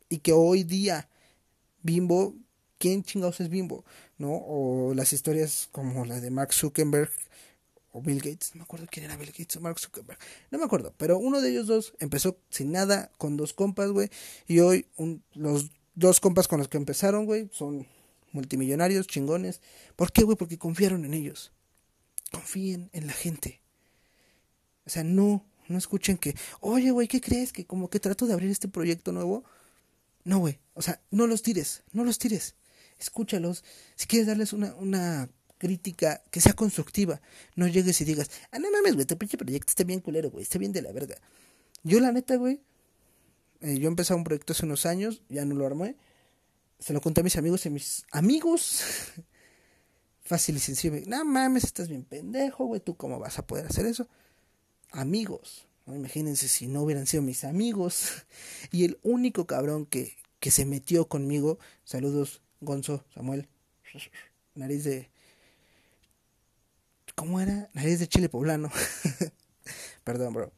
Y 0.08 0.18
que 0.18 0.32
hoy 0.32 0.64
día, 0.64 1.08
Bimbo, 1.82 2.34
¿quién 2.76 3.04
chingados 3.04 3.38
es 3.38 3.50
Bimbo? 3.50 3.84
¿No? 4.16 4.32
O 4.32 4.94
las 4.94 5.12
historias 5.12 5.68
como 5.70 6.04
la 6.06 6.20
de 6.20 6.32
Mark 6.32 6.52
Zuckerberg 6.52 7.10
o 7.92 8.02
Bill 8.02 8.18
Gates, 8.18 8.50
no 8.54 8.58
me 8.58 8.62
acuerdo 8.64 8.86
quién 8.90 9.04
era 9.04 9.16
Bill 9.16 9.30
Gates 9.30 9.56
o 9.56 9.60
Mark 9.60 9.78
Zuckerberg, 9.78 10.18
no 10.50 10.58
me 10.58 10.64
acuerdo, 10.64 10.92
pero 10.96 11.18
uno 11.18 11.40
de 11.40 11.50
ellos 11.50 11.68
dos 11.68 11.94
empezó 12.00 12.36
sin 12.50 12.72
nada, 12.72 13.12
con 13.16 13.36
dos 13.36 13.52
compas, 13.54 13.92
güey, 13.92 14.10
y 14.48 14.58
hoy 14.58 14.86
un, 14.96 15.22
los 15.34 15.70
dos 15.94 16.18
compas 16.18 16.48
con 16.48 16.58
los 16.58 16.66
que 16.66 16.78
empezaron, 16.78 17.26
güey, 17.26 17.48
son 17.52 17.86
multimillonarios, 18.32 19.06
chingones. 19.06 19.60
¿Por 19.94 20.10
qué, 20.10 20.24
güey? 20.24 20.36
Porque 20.36 20.58
confiaron 20.58 21.04
en 21.04 21.14
ellos 21.14 21.52
confíen 22.30 22.90
en 22.92 23.06
la 23.06 23.12
gente. 23.12 23.60
O 24.86 24.90
sea, 24.90 25.04
no, 25.04 25.44
no 25.68 25.78
escuchen 25.78 26.16
que, 26.16 26.34
oye, 26.60 26.90
güey, 26.90 27.08
¿qué 27.08 27.20
crees? 27.20 27.52
Que 27.52 27.66
como 27.66 27.90
que 27.90 28.00
trato 28.00 28.26
de 28.26 28.32
abrir 28.32 28.50
este 28.50 28.68
proyecto 28.68 29.12
nuevo. 29.12 29.44
No, 30.24 30.38
güey, 30.38 30.58
o 30.74 30.82
sea, 30.82 31.00
no 31.10 31.26
los 31.26 31.42
tires, 31.42 31.82
no 31.92 32.04
los 32.04 32.18
tires. 32.18 32.54
Escúchalos. 32.98 33.64
Si 33.94 34.06
quieres 34.06 34.26
darles 34.26 34.52
una, 34.52 34.74
una 34.76 35.28
crítica 35.58 36.22
que 36.30 36.40
sea 36.40 36.54
constructiva, 36.54 37.20
no 37.54 37.66
llegues 37.66 38.00
y 38.00 38.04
digas, 38.04 38.30
ah, 38.50 38.58
no 38.58 38.70
mames, 38.70 38.94
güey, 38.94 39.06
tu 39.06 39.18
pinche 39.18 39.36
proyecto 39.36 39.70
está 39.70 39.84
bien 39.84 40.00
culero, 40.00 40.30
güey, 40.30 40.42
está 40.42 40.58
bien 40.58 40.72
de 40.72 40.82
la 40.82 40.92
verga. 40.92 41.16
Yo, 41.82 42.00
la 42.00 42.12
neta, 42.12 42.36
güey, 42.36 42.60
eh, 43.60 43.78
yo 43.78 43.88
empecé 43.88 44.14
un 44.14 44.24
proyecto 44.24 44.52
hace 44.52 44.64
unos 44.64 44.86
años, 44.86 45.22
ya 45.28 45.44
no 45.44 45.54
lo 45.54 45.66
armé. 45.66 45.96
Se 46.78 46.92
lo 46.92 47.00
conté 47.00 47.20
a 47.22 47.24
mis 47.24 47.36
amigos 47.36 47.66
y 47.66 47.70
mis 47.70 48.06
amigos 48.12 48.82
Fácil 50.28 50.56
y 50.56 50.58
sencillo. 50.58 50.94
No 51.06 51.24
mames, 51.24 51.64
estás 51.64 51.88
bien 51.88 52.04
pendejo, 52.04 52.66
güey. 52.66 52.82
¿Tú 52.82 52.98
cómo 52.98 53.18
vas 53.18 53.38
a 53.38 53.46
poder 53.46 53.64
hacer 53.64 53.86
eso? 53.86 54.06
Amigos. 54.90 55.66
Imagínense 55.86 56.48
si 56.48 56.66
no 56.66 56.82
hubieran 56.82 57.06
sido 57.06 57.22
mis 57.22 57.44
amigos. 57.44 58.26
Y 58.70 58.84
el 58.84 58.98
único 59.02 59.46
cabrón 59.46 59.86
que, 59.86 60.18
que 60.38 60.50
se 60.50 60.66
metió 60.66 61.08
conmigo. 61.08 61.58
Saludos, 61.82 62.42
Gonzo, 62.60 63.06
Samuel. 63.14 63.48
Nariz 64.54 64.84
de. 64.84 65.08
¿Cómo 67.14 67.40
era? 67.40 67.70
Nariz 67.72 67.98
de 67.98 68.06
chile 68.06 68.28
poblano. 68.28 68.70
Perdón, 70.04 70.34
bro. 70.34 70.52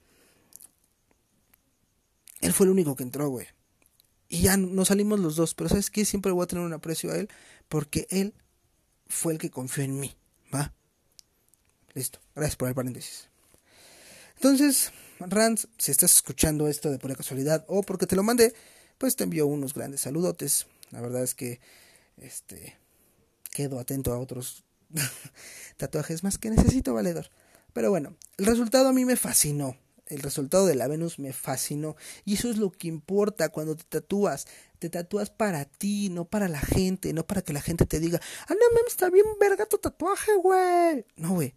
Él 2.41 2.53
fue 2.53 2.67
el 2.67 2.73
único 2.73 2.97
que 2.97 3.05
entró, 3.05 3.29
güey. 3.29 3.47
Y 4.29 4.43
ya 4.43 4.57
nos 4.57 4.89
salimos 4.89 5.21
los 5.21 5.37
dos. 5.37 5.55
Pero 5.55 5.69
¿sabes 5.69 5.91
qué? 5.91 6.05
Siempre 6.05 6.33
voy 6.33 6.43
a 6.43 6.49
tener 6.49 6.65
un 6.65 6.73
aprecio 6.73 7.13
a 7.13 7.17
él. 7.19 7.29
Porque 7.69 8.09
él 8.11 8.35
fue 9.11 9.35
el 9.35 9.39
que 9.39 9.51
confió 9.51 9.85
en 9.85 10.01
mí, 10.01 10.17
¿va? 10.55 10.73
Listo, 11.95 12.21
gracias 12.35 12.57
por 12.57 12.69
el 12.69 12.75
paréntesis. 12.75 13.29
Entonces, 14.37 14.93
Rans, 15.19 15.69
si 15.77 15.91
estás 15.91 16.15
escuchando 16.15 16.69
esto 16.69 16.91
de 16.91 16.99
pura 16.99 17.15
casualidad 17.15 17.65
o 17.69 17.83
porque 17.83 18.07
te 18.07 18.17
lo 18.17 18.23
mandé, 18.23 18.55
pues 18.97 19.17
te 19.17 19.25
envío 19.25 19.47
unos 19.47 19.75
grandes 19.75 20.01
saludotes. 20.03 20.67
La 20.91 21.01
verdad 21.01 21.23
es 21.23 21.35
que 21.35 21.61
este 22.17 22.79
quedo 23.51 23.79
atento 23.79 24.13
a 24.13 24.19
otros 24.19 24.65
tatuajes 25.77 26.23
más 26.23 26.39
que 26.39 26.51
necesito, 26.51 26.95
valedor. 26.95 27.31
Pero 27.73 27.91
bueno, 27.91 28.17
el 28.39 28.47
resultado 28.47 28.89
a 28.89 28.93
mí 28.93 29.05
me 29.05 29.17
fascinó 29.17 29.77
el 30.11 30.23
resultado 30.23 30.67
de 30.67 30.75
la 30.75 30.89
Venus 30.89 31.19
me 31.19 31.33
fascinó. 31.33 31.97
Y 32.25 32.35
eso 32.35 32.51
es 32.51 32.59
lo 32.59 32.71
que 32.71 32.89
importa 32.89 33.49
cuando 33.49 33.77
te 33.77 33.85
tatúas. 33.85 34.47
Te 34.79 34.91
tatúas 34.91 35.31
para 35.31 35.65
ti, 35.65 36.09
no 36.11 36.25
para 36.25 36.49
la 36.49 36.61
gente, 36.61 37.13
no 37.13 37.27
para 37.27 37.43
que 37.43 37.53
la 37.53 37.61
gente 37.61 37.87
te 37.87 38.01
diga, 38.01 38.21
ah, 38.49 38.55
no 38.55 38.75
mames, 38.75 38.93
está 38.93 39.09
bien 39.11 39.27
verga 39.39 39.67
tu 39.67 39.79
tatuaje, 39.79 40.33
güey. 40.43 41.05
No, 41.17 41.35
güey. 41.35 41.55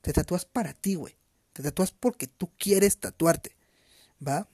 Te 0.00 0.12
tatúas 0.12 0.44
para 0.44 0.72
ti, 0.72 0.96
güey. 0.96 1.16
Te 1.52 1.62
tatúas 1.62 1.92
porque 1.92 2.26
tú 2.26 2.50
quieres 2.58 2.98
tatuarte. 2.98 3.56
¿Va? 4.26 4.48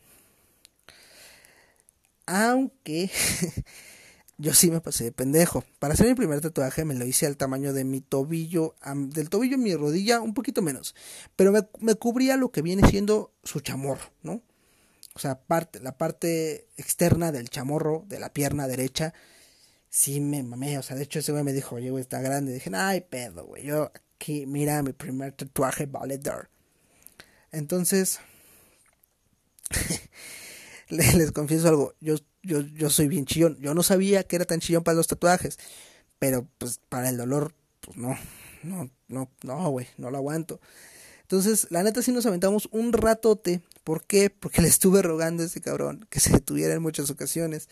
Aunque 2.26 3.10
yo 4.38 4.54
sí 4.54 4.70
me 4.70 4.80
pasé 4.80 5.04
de 5.04 5.12
pendejo. 5.12 5.64
Para 5.78 5.94
hacer 5.94 6.06
mi 6.06 6.14
primer 6.14 6.40
tatuaje 6.40 6.84
me 6.84 6.94
lo 6.94 7.04
hice 7.04 7.26
al 7.26 7.36
tamaño 7.36 7.72
de 7.72 7.84
mi 7.84 8.00
tobillo, 8.00 8.74
del 8.94 9.28
tobillo 9.28 9.56
a 9.56 9.58
mi 9.58 9.74
rodilla, 9.74 10.20
un 10.20 10.32
poquito 10.32 10.62
menos. 10.62 10.94
Pero 11.36 11.52
me, 11.80 11.94
cubría 11.96 12.36
lo 12.36 12.50
que 12.50 12.62
viene 12.62 12.88
siendo 12.88 13.32
su 13.42 13.60
chamorro, 13.60 14.10
¿no? 14.22 14.42
o 15.14 15.20
sea, 15.20 15.40
la 15.80 15.98
parte 15.98 16.68
externa 16.76 17.32
del 17.32 17.50
chamorro, 17.50 18.04
de 18.06 18.20
la 18.20 18.32
pierna 18.32 18.68
derecha, 18.68 19.12
sí 19.90 20.20
me 20.20 20.44
mamé, 20.44 20.78
o 20.78 20.82
sea, 20.82 20.96
de 20.96 21.02
hecho 21.02 21.18
ese 21.18 21.32
güey 21.32 21.42
me 21.42 21.52
dijo, 21.52 21.74
oye, 21.74 21.90
güey, 21.90 22.02
está 22.02 22.20
grande, 22.20 22.52
dije, 22.52 22.70
ay, 22.72 23.00
pedo, 23.00 23.44
güey, 23.44 23.64
yo 23.64 23.90
aquí, 23.94 24.46
mira, 24.46 24.80
mi 24.84 24.92
primer 24.92 25.32
tatuaje 25.32 25.86
valedor. 25.86 26.50
Entonces, 27.50 28.20
les, 31.16 31.32
confieso 31.32 31.68
algo, 31.68 31.94
yo, 32.00 32.16
yo, 32.42 32.60
yo 32.60 32.90
soy 32.90 33.08
bien 33.08 33.26
chillón, 33.26 33.58
yo 33.60 33.74
no 33.74 33.82
sabía 33.82 34.22
que 34.24 34.36
era 34.36 34.44
tan 34.44 34.60
chillón 34.60 34.84
para 34.84 34.96
los 34.96 35.06
tatuajes, 35.06 35.58
pero 36.18 36.46
pues 36.58 36.80
para 36.88 37.08
el 37.08 37.16
dolor, 37.16 37.54
pues 37.80 37.96
no, 37.96 38.16
no, 38.62 38.90
no, 39.08 39.30
no, 39.42 39.70
güey, 39.70 39.86
no 39.96 40.10
lo 40.10 40.18
aguanto. 40.18 40.60
Entonces, 41.22 41.66
la 41.68 41.82
neta 41.82 42.00
sí 42.00 42.10
nos 42.10 42.24
aventamos 42.24 42.70
un 42.72 42.90
ratote. 42.94 43.60
¿Por 43.84 44.02
qué? 44.04 44.30
Porque 44.30 44.62
le 44.62 44.68
estuve 44.68 45.02
rogando 45.02 45.42
a 45.42 45.46
ese 45.46 45.60
cabrón 45.60 46.06
que 46.10 46.20
se 46.20 46.30
detuviera 46.30 46.72
en 46.74 46.82
muchas 46.82 47.10
ocasiones. 47.10 47.68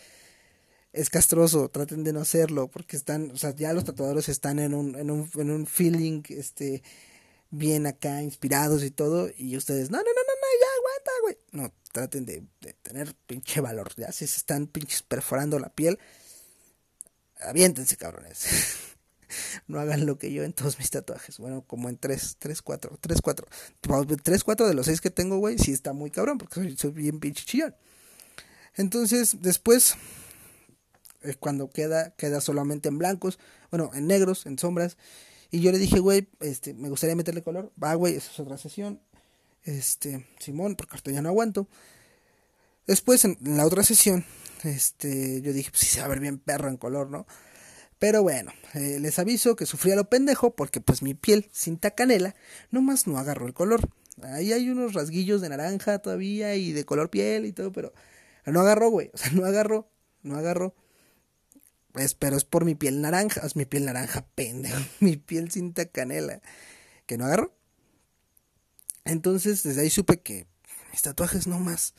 Es 0.93 1.11
castroso, 1.11 1.69
traten 1.71 2.05
de 2.05 2.13
no 2.13 2.21
hacerlo, 2.21 2.69
porque 2.69 2.97
están, 2.97 3.31
o 3.31 3.37
sea, 3.37 3.55
ya 3.55 3.73
los 3.73 3.85
tatuadores 3.85 4.29
están 4.29 4.59
en 4.59 4.75
un, 4.75 4.95
en 4.95 5.11
un, 5.11 5.31
en 5.37 5.51
un 5.51 5.67
feeling, 5.67 6.23
este, 6.29 6.83
bien 7.51 7.87
acá, 7.87 8.23
inspirados 8.23 8.83
y 8.83 8.91
todo, 8.91 9.31
y 9.37 9.57
ustedes, 9.57 9.91
no, 9.91 9.99
no, 9.99 10.05
no, 10.05 10.11
no, 10.11 10.35
no, 10.41 10.47
ya 10.61 10.67
aguanta, 10.79 11.11
güey. 11.23 11.39
No, 11.53 11.73
traten 11.93 12.27
de, 12.27 12.45
tener 12.83 13.15
pinche 13.27 13.61
valor, 13.61 13.93
ya 13.97 14.13
si 14.13 14.27
se 14.27 14.39
están 14.39 14.67
pinches 14.67 15.03
perforando 15.03 15.59
la 15.59 15.71
piel, 15.71 15.99
aviéntense, 17.41 17.97
cabrones. 17.97 18.47
no 19.67 19.81
hagan 19.81 20.07
lo 20.07 20.19
que 20.19 20.33
yo 20.33 20.45
en 20.45 20.53
todos 20.53 20.79
mis 20.79 20.91
tatuajes. 20.91 21.39
Bueno, 21.39 21.63
como 21.67 21.89
en 21.89 21.97
3, 21.97 22.37
3, 22.39 22.63
4, 22.63 22.99
3, 23.01 23.21
4. 23.23 23.47
3, 24.23 24.45
4 24.45 24.69
de 24.69 24.75
los 24.75 24.87
6 24.87 25.01
que 25.01 25.11
tengo, 25.11 25.39
güey, 25.39 25.59
sí 25.59 25.73
está 25.73 25.93
muy 25.93 26.11
cabrón, 26.11 26.39
porque 26.39 26.77
soy, 26.77 26.91
bien 26.91 27.21
pinche 27.21 27.45
chillón. 27.45 27.75
Entonces, 28.75 29.39
después, 29.41 29.97
eh, 31.23 31.35
cuando 31.39 31.71
queda, 31.71 32.11
queda 32.17 32.41
solamente 32.41 32.89
en 32.89 32.99
blancos, 32.99 33.39
bueno, 33.71 33.91
en 33.95 34.07
negros, 34.07 34.47
en 34.47 34.59
sombras. 34.59 34.97
Y 35.51 35.61
yo 35.61 35.73
le 35.73 35.79
dije, 35.79 36.01
güey, 36.01 36.29
este, 36.41 36.75
me 36.75 36.89
gustaría 36.89 37.17
meterle 37.17 37.43
color. 37.43 37.73
Va, 37.83 37.95
güey, 37.95 38.17
esa 38.17 38.31
es 38.31 38.41
otra 38.41 38.59
sesión. 38.59 39.01
Este, 39.65 40.27
Simón, 40.39 40.77
porque 40.77 40.93
ahorita 40.93 41.11
ya 41.11 41.23
no 41.23 41.29
aguanto. 41.29 41.69
Después, 42.87 43.25
en, 43.25 43.37
la 43.41 43.67
otra 43.67 43.83
sesión, 43.83 44.25
este, 44.63 45.43
yo 45.43 45.53
dije, 45.53 45.71
pues 45.71 45.81
sí 45.81 45.87
se 45.87 46.01
va 46.01 46.07
a 46.07 46.09
ver 46.09 46.21
bien 46.21 46.39
perro 46.39 46.69
en 46.69 46.77
color, 46.77 47.11
¿no? 47.11 47.27
Pero 47.99 48.23
bueno, 48.23 48.53
eh, 48.75 48.99
les 49.01 49.19
aviso 49.19 49.57
que 49.57 49.67
sufría 49.67 49.97
lo 49.97 50.09
pendejo 50.11 50.55
porque 50.55 50.81
pues 50.81 51.03
mi 51.03 51.15
piel, 51.15 51.49
cinta 51.53 51.93
canela, 51.93 52.35
nomás 52.71 53.07
no 53.07 53.19
agarró 53.19 53.47
el 53.47 53.55
color. 53.55 53.89
Ahí 54.23 54.53
hay 54.53 54.69
unos 54.71 54.93
rasguillos 54.93 55.41
de 55.41 55.49
naranja 55.49 55.99
todavía 55.99 56.55
y 56.57 56.73
de 56.73 56.85
color 56.85 57.11
piel 57.11 57.47
y 57.47 57.53
todo, 57.53 57.73
pero 57.73 57.93
no 58.45 58.61
agarró, 58.61 58.91
güey. 58.91 59.11
O 59.15 59.17
sea, 59.17 59.31
no 59.33 59.45
agarró, 59.47 59.89
no 60.23 60.37
agarró. 60.37 60.75
Pero 62.19 62.37
es 62.37 62.45
por 62.45 62.65
mi 62.65 62.75
piel 62.75 63.01
naranja, 63.01 63.41
es 63.47 63.57
mi 63.57 63.65
piel 63.65 63.87
naranja, 63.87 64.27
pendejo. 64.35 64.79
Mi 65.01 65.17
piel 65.17 65.51
cinta 65.51 65.87
canela, 65.87 66.41
que 67.07 67.17
no 67.17 67.25
agarró. 67.25 67.57
Entonces, 69.05 69.63
desde 69.63 69.83
ahí 69.83 69.91
supe 69.91 70.21
que 70.21 70.47
mis 70.91 71.03
tatuajes 71.03 71.47
no 71.47 71.59
más, 71.59 71.95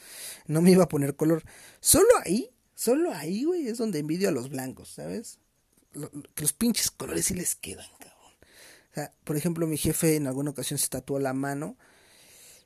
no 0.45 0.61
me 0.61 0.71
iba 0.71 0.83
a 0.83 0.89
poner 0.89 1.15
color. 1.15 1.43
Solo 1.79 2.07
ahí, 2.23 2.51
solo 2.75 3.13
ahí, 3.13 3.43
güey, 3.43 3.67
es 3.67 3.77
donde 3.77 3.99
envidio 3.99 4.29
a 4.29 4.31
los 4.31 4.49
blancos, 4.49 4.89
¿sabes? 4.89 5.39
que 6.35 6.41
los 6.41 6.53
pinches 6.53 6.91
colores 6.91 7.25
sí 7.25 7.33
les 7.33 7.55
quedan, 7.55 7.87
cabrón. 7.99 8.33
O 8.91 8.93
sea, 8.93 9.13
por 9.23 9.37
ejemplo, 9.37 9.67
mi 9.67 9.77
jefe 9.77 10.15
en 10.15 10.27
alguna 10.27 10.51
ocasión 10.51 10.77
se 10.77 10.87
tatuó 10.87 11.19
la 11.19 11.33
mano 11.33 11.77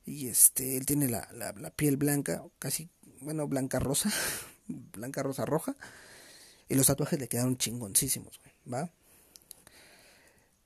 y 0.05 0.27
este, 0.27 0.77
él 0.77 0.85
tiene 0.85 1.07
la, 1.07 1.27
la, 1.33 1.71
piel 1.71 1.97
blanca, 1.97 2.43
casi, 2.59 2.89
bueno, 3.21 3.47
blanca 3.47 3.79
rosa, 3.79 4.11
blanca 4.67 5.23
rosa 5.23 5.45
roja, 5.45 5.75
y 6.71 6.75
los 6.75 6.87
tatuajes 6.87 7.19
le 7.19 7.27
quedaron 7.27 7.57
chingoncísimos, 7.57 8.39
güey, 8.39 8.53
¿va? 8.73 8.89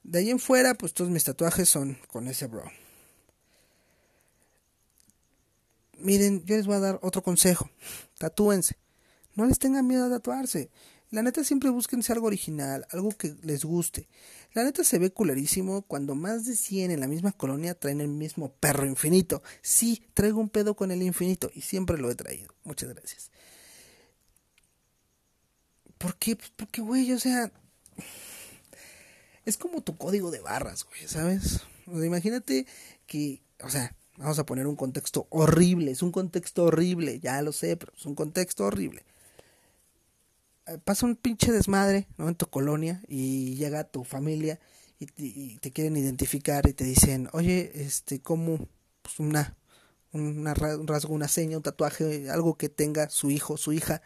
De 0.03 0.19
ahí 0.19 0.29
en 0.29 0.37
fuera, 0.37 0.75
pues 0.75 0.93
todos 0.93 1.09
mis 1.09 1.23
tatuajes 1.23 1.67
son 1.67 1.97
con 2.07 2.27
ese 2.27 2.45
bro. 2.45 2.63
Miren, 5.97 6.45
yo 6.45 6.57
les 6.57 6.67
voy 6.67 6.75
a 6.75 6.79
dar 6.79 6.99
otro 7.01 7.23
consejo. 7.23 7.71
Tatúense. 8.19 8.77
No 9.33 9.47
les 9.47 9.57
tengan 9.57 9.87
miedo 9.87 10.05
a 10.05 10.09
tatuarse. 10.09 10.69
La 11.09 11.23
neta 11.23 11.43
siempre 11.43 11.71
búsquense 11.71 12.13
algo 12.13 12.27
original, 12.27 12.85
algo 12.91 13.09
que 13.09 13.35
les 13.41 13.65
guste. 13.65 14.07
La 14.53 14.63
neta 14.63 14.83
se 14.83 14.99
ve 14.99 15.09
culerísimo 15.11 15.81
cuando 15.81 16.13
más 16.13 16.45
de 16.45 16.55
100 16.55 16.91
en 16.91 16.99
la 16.99 17.07
misma 17.07 17.31
colonia 17.31 17.73
traen 17.73 17.99
el 17.99 18.09
mismo 18.09 18.53
perro 18.53 18.85
infinito. 18.85 19.41
Sí, 19.63 20.05
traigo 20.13 20.39
un 20.39 20.49
pedo 20.49 20.75
con 20.75 20.91
el 20.91 21.01
infinito 21.01 21.49
y 21.55 21.61
siempre 21.61 21.97
lo 21.97 22.11
he 22.11 22.15
traído. 22.15 22.53
Muchas 22.63 22.93
gracias. 22.93 23.31
¿Por 25.97 26.15
qué? 26.17 26.35
Pues 26.35 26.51
porque, 26.55 26.81
güey, 26.81 27.11
o 27.13 27.19
sea... 27.19 27.51
Es 29.45 29.57
como 29.57 29.81
tu 29.81 29.95
código 29.95 30.31
de 30.31 30.39
barras, 30.39 30.85
güey, 30.85 31.07
¿sabes? 31.07 31.61
imagínate 31.85 32.65
que, 33.05 33.43
o 33.61 33.69
sea, 33.69 33.95
vamos 34.17 34.39
a 34.39 34.45
poner 34.45 34.65
un 34.65 34.75
contexto 34.75 35.27
horrible, 35.29 35.91
es 35.91 36.01
un 36.01 36.11
contexto 36.11 36.63
horrible, 36.63 37.19
ya 37.19 37.39
lo 37.43 37.51
sé, 37.51 37.77
pero 37.77 37.93
es 37.95 38.07
un 38.07 38.15
contexto 38.15 38.65
horrible 38.65 39.03
eh, 40.67 40.79
pasa 40.83 41.05
un 41.05 41.15
pinche 41.15 41.51
desmadre, 41.51 42.07
¿no? 42.17 42.27
En 42.27 42.35
tu 42.35 42.47
colonia 42.47 43.01
y 43.07 43.55
llega 43.55 43.83
tu 43.83 44.03
familia 44.03 44.59
y, 44.99 45.57
te 45.57 45.71
quieren 45.71 45.97
identificar 45.97 46.67
y 46.67 46.73
te 46.73 46.83
dicen, 46.83 47.29
oye, 47.33 47.71
este, 47.75 48.21
¿cómo? 48.21 48.67
Pues 49.01 49.19
una, 49.19 49.55
una, 50.11 50.53
un 50.79 50.87
rasgo, 50.87 51.13
una 51.13 51.27
seña, 51.27 51.57
un 51.57 51.63
tatuaje, 51.63 52.29
algo 52.31 52.57
que 52.57 52.69
tenga 52.69 53.09
su 53.09 53.29
hijo, 53.29 53.57
su 53.57 53.73
hija. 53.73 54.01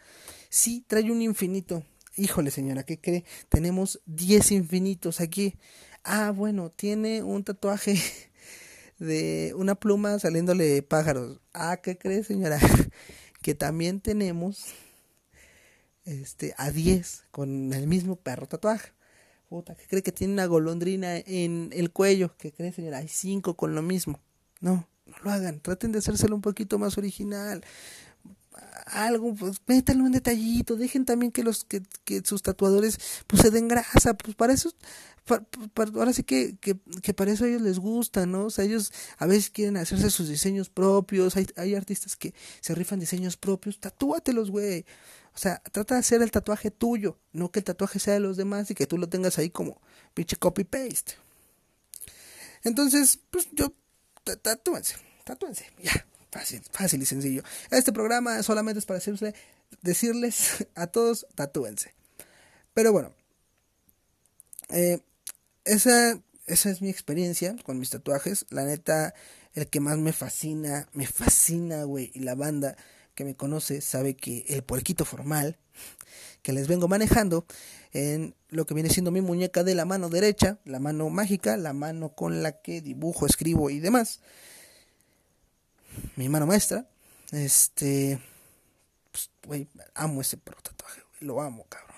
Sí, 0.50 0.84
trae 0.88 1.12
un 1.12 1.22
infinito. 1.22 1.84
Híjole, 2.16 2.50
señora, 2.50 2.82
¿qué 2.82 3.00
cree? 3.00 3.24
Tenemos 3.48 4.00
10 4.06 4.50
infinitos 4.50 5.20
aquí. 5.20 5.54
Ah, 6.02 6.32
bueno, 6.32 6.70
tiene 6.70 7.22
un 7.22 7.44
tatuaje 7.44 7.94
de 8.98 9.54
una 9.56 9.76
pluma 9.76 10.18
saliéndole 10.18 10.82
pájaros. 10.82 11.38
Ah, 11.54 11.76
¿qué 11.80 11.96
cree, 11.96 12.24
señora? 12.24 12.58
que 13.42 13.54
también 13.54 14.00
tenemos 14.00 14.64
este, 16.04 16.52
a 16.58 16.72
10 16.72 17.26
con 17.30 17.72
el 17.72 17.86
mismo 17.86 18.16
perro 18.16 18.48
tatuaje. 18.48 18.90
Puta, 19.48 19.76
¿qué 19.76 19.86
cree 19.86 20.02
que 20.02 20.10
tiene 20.10 20.32
una 20.32 20.46
golondrina 20.46 21.16
en 21.16 21.70
el 21.72 21.92
cuello? 21.92 22.36
¿Qué 22.38 22.50
cree, 22.50 22.72
señora? 22.72 22.98
Hay 22.98 23.08
5 23.08 23.56
con 23.56 23.76
lo 23.76 23.82
mismo. 23.82 24.18
No, 24.60 24.88
no 25.06 25.16
lo 25.22 25.30
hagan. 25.30 25.60
Traten 25.60 25.92
de 25.92 26.00
hacérselo 26.00 26.34
un 26.34 26.42
poquito 26.42 26.76
más 26.80 26.98
original. 26.98 27.64
Algo, 28.90 29.34
pues 29.34 29.56
métanlo 29.66 30.04
un 30.04 30.12
detallito. 30.12 30.76
Dejen 30.76 31.04
también 31.04 31.32
que 31.32 31.42
los 31.42 31.64
que, 31.64 31.82
que 32.04 32.22
sus 32.24 32.42
tatuadores 32.42 32.98
pues 33.26 33.42
se 33.42 33.50
den 33.50 33.68
grasa. 33.68 34.14
Pues 34.14 34.34
para 34.34 34.52
eso, 34.52 34.72
ahora 35.96 36.12
sí 36.12 36.22
que, 36.24 36.56
que, 36.58 36.76
que, 37.02 37.14
para 37.14 37.32
eso 37.32 37.44
a 37.44 37.48
ellos 37.48 37.62
les 37.62 37.78
gusta, 37.78 38.26
¿no? 38.26 38.46
O 38.46 38.50
sea, 38.50 38.64
ellos 38.64 38.92
a 39.18 39.26
veces 39.26 39.50
quieren 39.50 39.76
hacerse 39.76 40.10
sus 40.10 40.28
diseños 40.28 40.70
propios. 40.70 41.36
Hay, 41.36 41.46
hay 41.56 41.74
artistas 41.74 42.16
que 42.16 42.34
se 42.60 42.74
rifan 42.74 43.00
diseños 43.00 43.36
propios. 43.36 43.78
Tatúatelos, 43.78 44.50
güey. 44.50 44.84
O 45.34 45.38
sea, 45.38 45.62
trata 45.72 45.94
de 45.94 46.00
hacer 46.00 46.22
el 46.22 46.30
tatuaje 46.30 46.70
tuyo, 46.70 47.18
no 47.32 47.50
que 47.50 47.60
el 47.60 47.64
tatuaje 47.64 47.98
sea 47.98 48.14
de 48.14 48.20
los 48.20 48.36
demás 48.36 48.70
y 48.70 48.74
que 48.74 48.86
tú 48.86 48.98
lo 48.98 49.08
tengas 49.08 49.38
ahí 49.38 49.50
como 49.50 49.80
pinche 50.12 50.36
copy-paste. 50.36 51.14
Entonces, 52.62 53.18
pues 53.30 53.48
yo, 53.52 53.72
tatúense, 54.42 54.96
tatúense, 55.24 55.66
ya, 55.82 56.06
fácil, 56.30 56.62
fácil 56.70 57.02
y 57.02 57.06
sencillo. 57.06 57.42
Este 57.70 57.92
programa 57.92 58.42
solamente 58.42 58.78
es 58.78 58.86
para 58.86 58.98
decirles, 58.98 59.34
decirles 59.82 60.66
a 60.74 60.86
todos, 60.86 61.26
tatúense. 61.34 61.94
Pero 62.74 62.92
bueno, 62.92 63.12
eh, 64.70 65.00
esa, 65.64 66.20
esa 66.46 66.70
es 66.70 66.82
mi 66.82 66.90
experiencia 66.90 67.56
con 67.64 67.78
mis 67.78 67.90
tatuajes. 67.90 68.46
La 68.50 68.64
neta, 68.64 69.14
el 69.54 69.68
que 69.68 69.80
más 69.80 69.98
me 69.98 70.12
fascina, 70.12 70.88
me 70.92 71.06
fascina, 71.06 71.84
güey, 71.84 72.10
y 72.14 72.20
la 72.20 72.34
banda 72.34 72.76
que 73.14 73.24
me 73.24 73.36
conoce 73.36 73.80
sabe 73.80 74.14
que 74.14 74.44
el 74.48 74.62
puerquito 74.62 75.04
formal 75.04 75.58
que 76.42 76.52
les 76.52 76.68
vengo 76.68 76.88
manejando 76.88 77.44
en 77.92 78.34
lo 78.48 78.66
que 78.66 78.74
viene 78.74 78.88
siendo 78.88 79.10
mi 79.10 79.20
muñeca 79.20 79.64
de 79.64 79.74
la 79.74 79.84
mano 79.84 80.08
derecha, 80.08 80.58
la 80.64 80.78
mano 80.78 81.10
mágica, 81.10 81.56
la 81.56 81.72
mano 81.72 82.14
con 82.14 82.42
la 82.42 82.62
que 82.62 82.80
dibujo, 82.80 83.26
escribo 83.26 83.70
y 83.70 83.80
demás. 83.80 84.20
Mi 86.16 86.28
mano 86.28 86.46
maestra, 86.46 86.88
este, 87.32 88.20
pues, 89.40 89.66
amo 89.94 90.20
ese 90.20 90.36
pro 90.36 90.56
tatuaje, 90.62 91.02
lo 91.20 91.40
amo, 91.40 91.66
cabrón. 91.68 91.96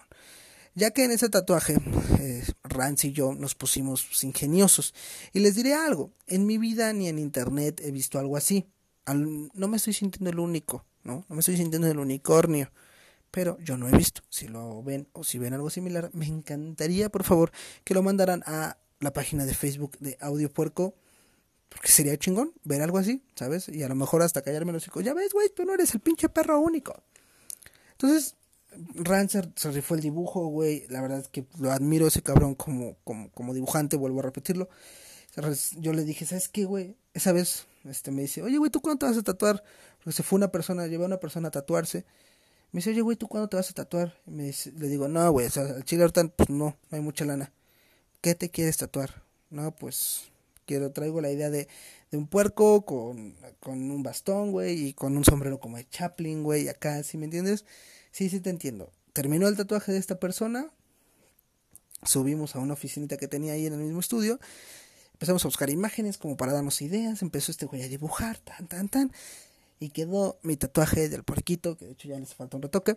Ya 0.74 0.90
que 0.90 1.04
en 1.04 1.10
ese 1.10 1.28
tatuaje, 1.28 1.76
eh, 2.20 2.44
Rance 2.64 3.08
y 3.08 3.12
yo 3.12 3.34
nos 3.34 3.54
pusimos 3.54 4.24
ingeniosos. 4.24 4.94
Y 5.32 5.40
les 5.40 5.54
diré 5.54 5.74
algo, 5.74 6.12
en 6.26 6.46
mi 6.46 6.56
vida 6.56 6.92
ni 6.92 7.08
en 7.08 7.18
internet 7.18 7.80
he 7.84 7.90
visto 7.90 8.18
algo 8.18 8.36
así. 8.36 8.66
no 9.06 9.68
me 9.68 9.76
estoy 9.76 9.92
sintiendo 9.92 10.30
el 10.30 10.38
único. 10.38 10.86
¿no? 11.04 11.24
No 11.28 11.34
me 11.34 11.40
estoy 11.40 11.56
sintiendo 11.56 11.88
el 11.88 11.98
unicornio, 11.98 12.70
pero 13.30 13.58
yo 13.60 13.76
no 13.76 13.88
he 13.88 13.96
visto. 13.96 14.22
Si 14.28 14.48
lo 14.48 14.82
ven 14.82 15.08
o 15.12 15.24
si 15.24 15.38
ven 15.38 15.54
algo 15.54 15.70
similar, 15.70 16.10
me 16.12 16.26
encantaría, 16.26 17.08
por 17.08 17.24
favor, 17.24 17.52
que 17.84 17.94
lo 17.94 18.02
mandaran 18.02 18.42
a 18.46 18.78
la 19.00 19.12
página 19.12 19.44
de 19.44 19.54
Facebook 19.54 19.98
de 19.98 20.16
Audio 20.20 20.50
Puerco 20.50 20.94
Porque 21.72 21.88
sería 21.88 22.16
chingón 22.16 22.52
ver 22.64 22.82
algo 22.82 22.98
así, 22.98 23.22
¿sabes? 23.34 23.68
Y 23.68 23.82
a 23.82 23.88
lo 23.88 23.94
mejor 23.94 24.22
hasta 24.22 24.42
callarme 24.42 24.72
los 24.72 24.86
hijos. 24.86 25.02
Ya 25.04 25.14
ves, 25.14 25.32
güey, 25.32 25.48
tú 25.48 25.64
no 25.64 25.74
eres 25.74 25.94
el 25.94 26.00
pinche 26.00 26.28
perro 26.28 26.60
único. 26.60 27.02
Entonces, 27.92 28.36
Rancer 28.94 29.50
se 29.56 29.70
rifó 29.70 29.94
el 29.94 30.00
dibujo, 30.00 30.46
güey. 30.46 30.86
La 30.88 31.00
verdad 31.00 31.20
es 31.20 31.28
que 31.28 31.46
lo 31.58 31.70
admiro 31.72 32.06
ese 32.06 32.22
cabrón 32.22 32.54
como, 32.54 32.96
como, 33.04 33.30
como 33.32 33.54
dibujante, 33.54 33.96
vuelvo 33.96 34.20
a 34.20 34.22
repetirlo. 34.22 34.68
Yo 35.78 35.92
le 35.92 36.04
dije, 36.04 36.26
¿sabes 36.26 36.48
qué, 36.48 36.64
güey? 36.64 36.96
Esa 37.14 37.32
vez 37.32 37.66
este, 37.84 38.10
me 38.10 38.22
dice, 38.22 38.42
oye, 38.42 38.58
güey, 38.58 38.70
¿tú 38.70 38.80
cuándo 38.80 38.98
te 38.98 39.06
vas 39.06 39.16
a 39.16 39.22
tatuar? 39.22 39.62
Porque 39.98 40.12
se 40.12 40.22
fue 40.22 40.36
una 40.36 40.48
persona, 40.48 40.86
llevé 40.86 41.04
a 41.04 41.06
una 41.06 41.20
persona 41.20 41.48
a 41.48 41.50
tatuarse. 41.50 42.04
Me 42.70 42.78
dice, 42.78 42.90
oye, 42.90 43.00
güey, 43.00 43.16
¿tú 43.16 43.28
cuándo 43.28 43.48
te 43.48 43.56
vas 43.56 43.70
a 43.70 43.74
tatuar? 43.74 44.14
Y 44.26 44.30
me 44.30 44.44
dice, 44.44 44.72
le 44.72 44.88
digo, 44.88 45.08
no, 45.08 45.30
güey, 45.30 45.46
o 45.46 45.50
sea, 45.50 45.64
al 45.64 45.84
chile 45.84 46.02
ahorita, 46.02 46.28
pues 46.28 46.48
no, 46.48 46.76
no 46.90 46.96
hay 46.96 47.00
mucha 47.00 47.24
lana. 47.24 47.52
¿Qué 48.20 48.34
te 48.34 48.50
quieres 48.50 48.76
tatuar? 48.76 49.22
No, 49.50 49.74
pues 49.74 50.31
quiero, 50.66 50.92
traigo 50.92 51.20
la 51.20 51.30
idea 51.30 51.50
de, 51.50 51.68
de 52.10 52.18
un 52.18 52.26
puerco 52.26 52.84
con, 52.84 53.36
con 53.60 53.90
un 53.90 54.02
bastón, 54.02 54.52
güey, 54.52 54.88
y 54.88 54.92
con 54.94 55.16
un 55.16 55.24
sombrero 55.24 55.60
como 55.60 55.76
de 55.76 55.88
Chaplin, 55.88 56.42
güey, 56.42 56.68
acá, 56.68 57.02
¿sí 57.02 57.18
me 57.18 57.24
entiendes? 57.24 57.64
Sí, 58.10 58.28
sí 58.28 58.40
te 58.40 58.50
entiendo. 58.50 58.90
Terminó 59.12 59.48
el 59.48 59.56
tatuaje 59.56 59.92
de 59.92 59.98
esta 59.98 60.18
persona, 60.18 60.70
subimos 62.04 62.56
a 62.56 62.58
una 62.58 62.74
oficinita 62.74 63.16
que 63.16 63.28
tenía 63.28 63.54
ahí 63.54 63.66
en 63.66 63.74
el 63.74 63.80
mismo 63.80 64.00
estudio, 64.00 64.40
empezamos 65.14 65.44
a 65.44 65.48
buscar 65.48 65.70
imágenes 65.70 66.18
como 66.18 66.36
para 66.36 66.52
darnos 66.52 66.82
ideas, 66.82 67.22
empezó 67.22 67.52
este 67.52 67.66
güey 67.66 67.82
a 67.82 67.88
dibujar, 67.88 68.38
tan, 68.38 68.66
tan, 68.66 68.88
tan, 68.88 69.12
y 69.78 69.90
quedó 69.90 70.38
mi 70.42 70.56
tatuaje 70.56 71.08
del 71.08 71.24
puerquito, 71.24 71.76
que 71.76 71.86
de 71.86 71.92
hecho 71.92 72.08
ya 72.08 72.18
les 72.18 72.34
falta 72.34 72.56
un 72.56 72.62
retoque 72.62 72.96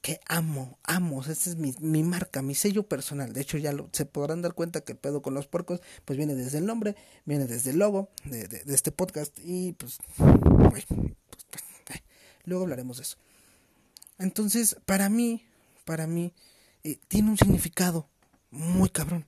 que 0.00 0.20
amo, 0.26 0.78
amo, 0.84 1.20
esta 1.20 1.50
es 1.50 1.56
mi, 1.56 1.74
mi, 1.80 2.02
marca, 2.02 2.40
mi 2.40 2.54
sello 2.54 2.88
personal. 2.88 3.32
De 3.32 3.42
hecho, 3.42 3.58
ya 3.58 3.72
lo, 3.72 3.90
se 3.92 4.06
podrán 4.06 4.40
dar 4.40 4.54
cuenta 4.54 4.80
que 4.80 4.92
el 4.92 4.98
pedo 4.98 5.20
con 5.20 5.34
los 5.34 5.46
puercos, 5.46 5.80
pues 6.04 6.16
viene 6.16 6.34
desde 6.34 6.58
el 6.58 6.66
nombre, 6.66 6.96
viene 7.26 7.46
desde 7.46 7.70
el 7.70 7.78
logo 7.78 8.08
de, 8.24 8.48
de, 8.48 8.74
este 8.74 8.92
podcast 8.92 9.38
y 9.38 9.72
pues, 9.72 9.98
pues, 10.16 10.86
pues 10.86 11.54
eh, 11.90 12.02
luego 12.44 12.64
hablaremos 12.64 12.96
de 12.96 13.02
eso. 13.02 13.18
Entonces, 14.18 14.76
para 14.86 15.08
mí, 15.10 15.44
para 15.84 16.06
mí, 16.06 16.32
eh, 16.82 16.98
tiene 17.08 17.30
un 17.30 17.36
significado 17.36 18.08
muy 18.50 18.88
cabrón. 18.88 19.26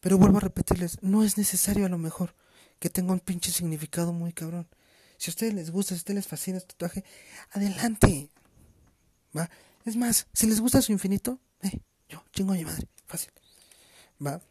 Pero 0.00 0.16
vuelvo 0.16 0.38
a 0.38 0.40
repetirles, 0.40 1.02
no 1.02 1.24
es 1.24 1.36
necesario 1.36 1.84
a 1.84 1.90
lo 1.90 1.98
mejor 1.98 2.34
que 2.78 2.88
tenga 2.88 3.12
un 3.12 3.20
pinche 3.20 3.52
significado 3.52 4.14
muy 4.14 4.32
cabrón. 4.32 4.66
Si 5.18 5.30
a 5.30 5.32
ustedes 5.32 5.52
les 5.52 5.70
gusta, 5.70 5.90
si 5.90 5.96
a 5.96 6.00
ustedes 6.00 6.16
les 6.16 6.26
fascina 6.26 6.56
este 6.56 6.72
tatuaje, 6.72 7.04
adelante. 7.50 8.30
¿Va? 9.36 9.50
Es 9.84 9.96
más, 9.96 10.26
si 10.32 10.46
les 10.46 10.60
gusta 10.60 10.82
su 10.82 10.92
infinito, 10.92 11.40
eh, 11.62 11.80
yo, 12.08 12.22
chingo 12.32 12.52
a 12.52 12.56
mi 12.56 12.64
madre, 12.64 12.86
fácil. 13.06 13.30
¿Va? 14.24 14.42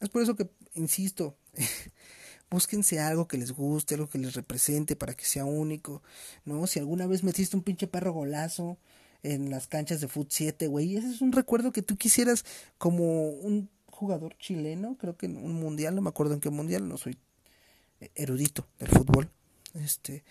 Es 0.00 0.08
por 0.08 0.22
eso 0.22 0.34
que, 0.34 0.50
insisto, 0.74 1.36
búsquense 2.50 3.00
algo 3.00 3.28
que 3.28 3.38
les 3.38 3.52
guste, 3.52 3.94
algo 3.94 4.08
que 4.08 4.18
les 4.18 4.34
represente 4.34 4.96
para 4.96 5.14
que 5.14 5.24
sea 5.24 5.44
único, 5.44 6.02
¿no? 6.44 6.66
Si 6.66 6.78
alguna 6.78 7.06
vez 7.06 7.22
metiste 7.22 7.56
un 7.56 7.62
pinche 7.62 7.86
perro 7.86 8.12
golazo 8.12 8.78
en 9.22 9.50
las 9.50 9.68
canchas 9.68 10.00
de 10.00 10.08
Foot 10.08 10.30
7, 10.30 10.66
güey, 10.66 10.96
ese 10.96 11.10
es 11.10 11.20
un 11.20 11.32
recuerdo 11.32 11.72
que 11.72 11.82
tú 11.82 11.96
quisieras 11.96 12.44
como 12.78 13.30
un 13.30 13.70
jugador 13.86 14.36
chileno, 14.38 14.96
creo 14.98 15.16
que 15.16 15.26
en 15.26 15.36
un 15.36 15.54
mundial, 15.54 15.94
no 15.94 16.02
me 16.02 16.08
acuerdo 16.08 16.34
en 16.34 16.40
qué 16.40 16.50
mundial, 16.50 16.88
no 16.88 16.96
soy 16.96 17.16
erudito 18.16 18.66
del 18.78 18.88
fútbol, 18.88 19.30
este, 19.74 20.24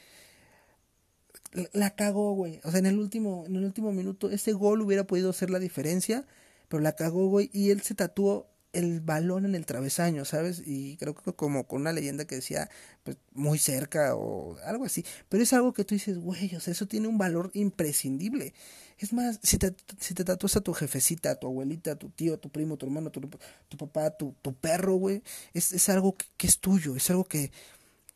la, 1.74 1.92
cagó, 1.96 2.34
güey. 2.34 2.60
O 2.64 2.72
sea, 2.72 2.80
en 2.80 2.86
el 2.86 3.00
último, 3.00 3.46
en 3.46 3.56
el 3.56 3.66
último 3.66 3.92
minuto, 3.92 4.30
ese 4.30 4.54
gol 4.54 4.82
hubiera 4.82 5.06
podido 5.06 5.34
ser 5.34 5.50
la 5.50 5.60
diferencia, 5.60 6.26
pero 6.68 6.82
la 6.82 6.94
cagó, 6.94 7.28
güey, 7.28 7.50
y 7.54 7.72
él 7.72 7.82
se 7.82 7.96
tatuó 7.96 8.48
el 8.74 9.02
balón 9.02 9.46
en 9.46 9.56
el 9.56 9.66
travesaño, 9.66 10.24
¿sabes? 10.24 10.62
Y 10.66 10.96
creo 10.98 11.14
que 11.14 11.34
como 11.34 11.68
con 11.68 11.82
una 11.82 11.92
leyenda 11.92 12.26
que 12.26 12.36
decía, 12.36 12.70
pues, 13.04 13.18
muy 13.34 13.60
cerca 13.60 14.16
o 14.16 14.58
algo 14.60 14.86
así. 14.86 15.04
Pero 15.28 15.44
es 15.44 15.52
algo 15.54 15.74
que 15.74 15.84
tú 15.84 15.96
dices, 15.96 16.18
güey, 16.18 16.56
o 16.56 16.60
sea, 16.60 16.72
eso 16.72 16.88
tiene 16.88 17.08
un 17.08 17.18
valor 17.18 17.52
imprescindible. 17.54 18.54
Es 18.98 19.14
más, 19.14 19.40
si 19.44 19.58
te, 19.58 19.76
si 20.00 20.14
te 20.14 20.24
tatúas 20.24 20.56
a 20.56 20.62
tu 20.62 20.74
jefecita, 20.74 21.32
a 21.32 21.36
tu 21.36 21.48
abuelita, 21.48 21.94
a 21.94 21.96
tu 21.96 22.10
tío, 22.10 22.36
a 22.36 22.38
tu 22.38 22.50
primo, 22.50 22.76
a 22.76 22.78
tu 22.78 22.86
hermano, 22.86 23.10
a 23.10 23.12
tu, 23.12 23.78
papá, 23.78 24.12
tu, 24.12 24.36
tu 24.42 24.54
perro, 24.54 24.96
güey, 24.96 25.24
es, 25.54 25.74
es 25.74 25.90
algo 25.90 26.16
que 26.38 26.48
es 26.48 26.60
tuyo, 26.60 26.96
es 26.96 27.10
algo 27.10 27.26
que, 27.26 27.52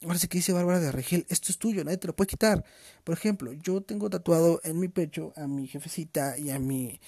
Ahora 0.06 0.20
sí 0.20 0.28
que 0.28 0.38
dice 0.38 0.54
Bárbara 0.54 0.80
de 0.80 0.92
Regil, 0.92 1.26
esto 1.30 1.52
es 1.52 1.58
tuyo, 1.58 1.84
nadie 1.84 1.98
te 1.98 2.06
lo 2.06 2.16
puede 2.16 2.28
quitar. 2.28 2.64
Por 3.04 3.18
ejemplo, 3.18 3.54
yo 3.54 3.82
tengo 3.82 4.08
tatuado 4.08 4.62
en 4.64 4.80
mi 4.80 4.88
pecho 4.88 5.34
a 5.36 5.48
mi 5.48 5.68
jefecita 5.68 6.38
y 6.38 6.52
a 6.52 6.60
mi, 6.60 7.00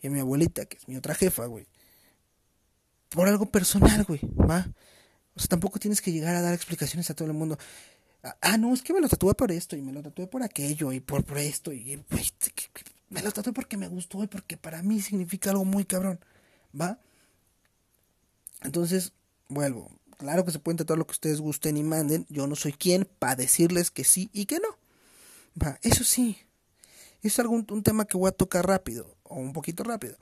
y 0.00 0.06
a 0.06 0.10
mi 0.10 0.20
abuelita, 0.20 0.64
que 0.64 0.78
es 0.78 0.88
mi 0.88 0.96
otra 0.96 1.14
jefa, 1.14 1.44
güey. 1.44 1.66
Por 3.10 3.28
algo 3.28 3.46
personal, 3.50 4.02
güey, 4.04 4.20
¿va? 4.38 4.66
O 5.34 5.40
sea, 5.40 5.48
tampoco 5.48 5.78
tienes 5.78 6.00
que 6.00 6.10
llegar 6.10 6.34
a 6.36 6.40
dar 6.40 6.54
explicaciones 6.54 7.10
a 7.10 7.14
todo 7.14 7.28
el 7.28 7.34
mundo. 7.34 7.58
Ah, 8.22 8.36
ah 8.40 8.56
no, 8.56 8.72
es 8.72 8.80
que 8.80 8.94
me 8.94 9.00
lo 9.00 9.10
tatué 9.10 9.34
por 9.34 9.52
esto 9.52 9.76
y 9.76 9.82
me 9.82 9.92
lo 9.92 10.02
tatué 10.02 10.26
por 10.26 10.42
aquello 10.42 10.90
y 10.92 11.00
por, 11.00 11.24
por 11.24 11.36
esto 11.36 11.70
y 11.70 12.02
me 13.10 13.22
lo 13.22 13.30
tatué 13.30 13.52
porque 13.52 13.76
me 13.76 13.88
gustó 13.88 14.24
y 14.24 14.26
porque 14.26 14.56
para 14.56 14.82
mí 14.82 15.02
significa 15.02 15.50
algo 15.50 15.66
muy 15.66 15.84
cabrón, 15.84 16.18
¿va? 16.78 16.98
Entonces, 18.62 19.12
vuelvo, 19.48 19.97
Claro 20.18 20.44
que 20.44 20.50
se 20.50 20.58
pueden 20.58 20.76
tatuar 20.76 20.98
lo 20.98 21.06
que 21.06 21.12
ustedes 21.12 21.40
gusten 21.40 21.76
y 21.76 21.84
manden. 21.84 22.26
Yo 22.28 22.46
no 22.46 22.56
soy 22.56 22.72
quien 22.72 23.08
para 23.18 23.36
decirles 23.36 23.90
que 23.90 24.04
sí 24.04 24.30
y 24.32 24.46
que 24.46 24.58
no. 24.58 24.76
Va, 25.60 25.78
eso 25.82 26.04
sí. 26.04 26.36
Es 27.22 27.38
algún 27.38 27.66
un 27.70 27.82
tema 27.82 28.04
que 28.04 28.16
voy 28.16 28.28
a 28.28 28.32
tocar 28.32 28.66
rápido 28.66 29.16
o 29.22 29.36
un 29.36 29.52
poquito 29.52 29.84
rápido. 29.84 30.16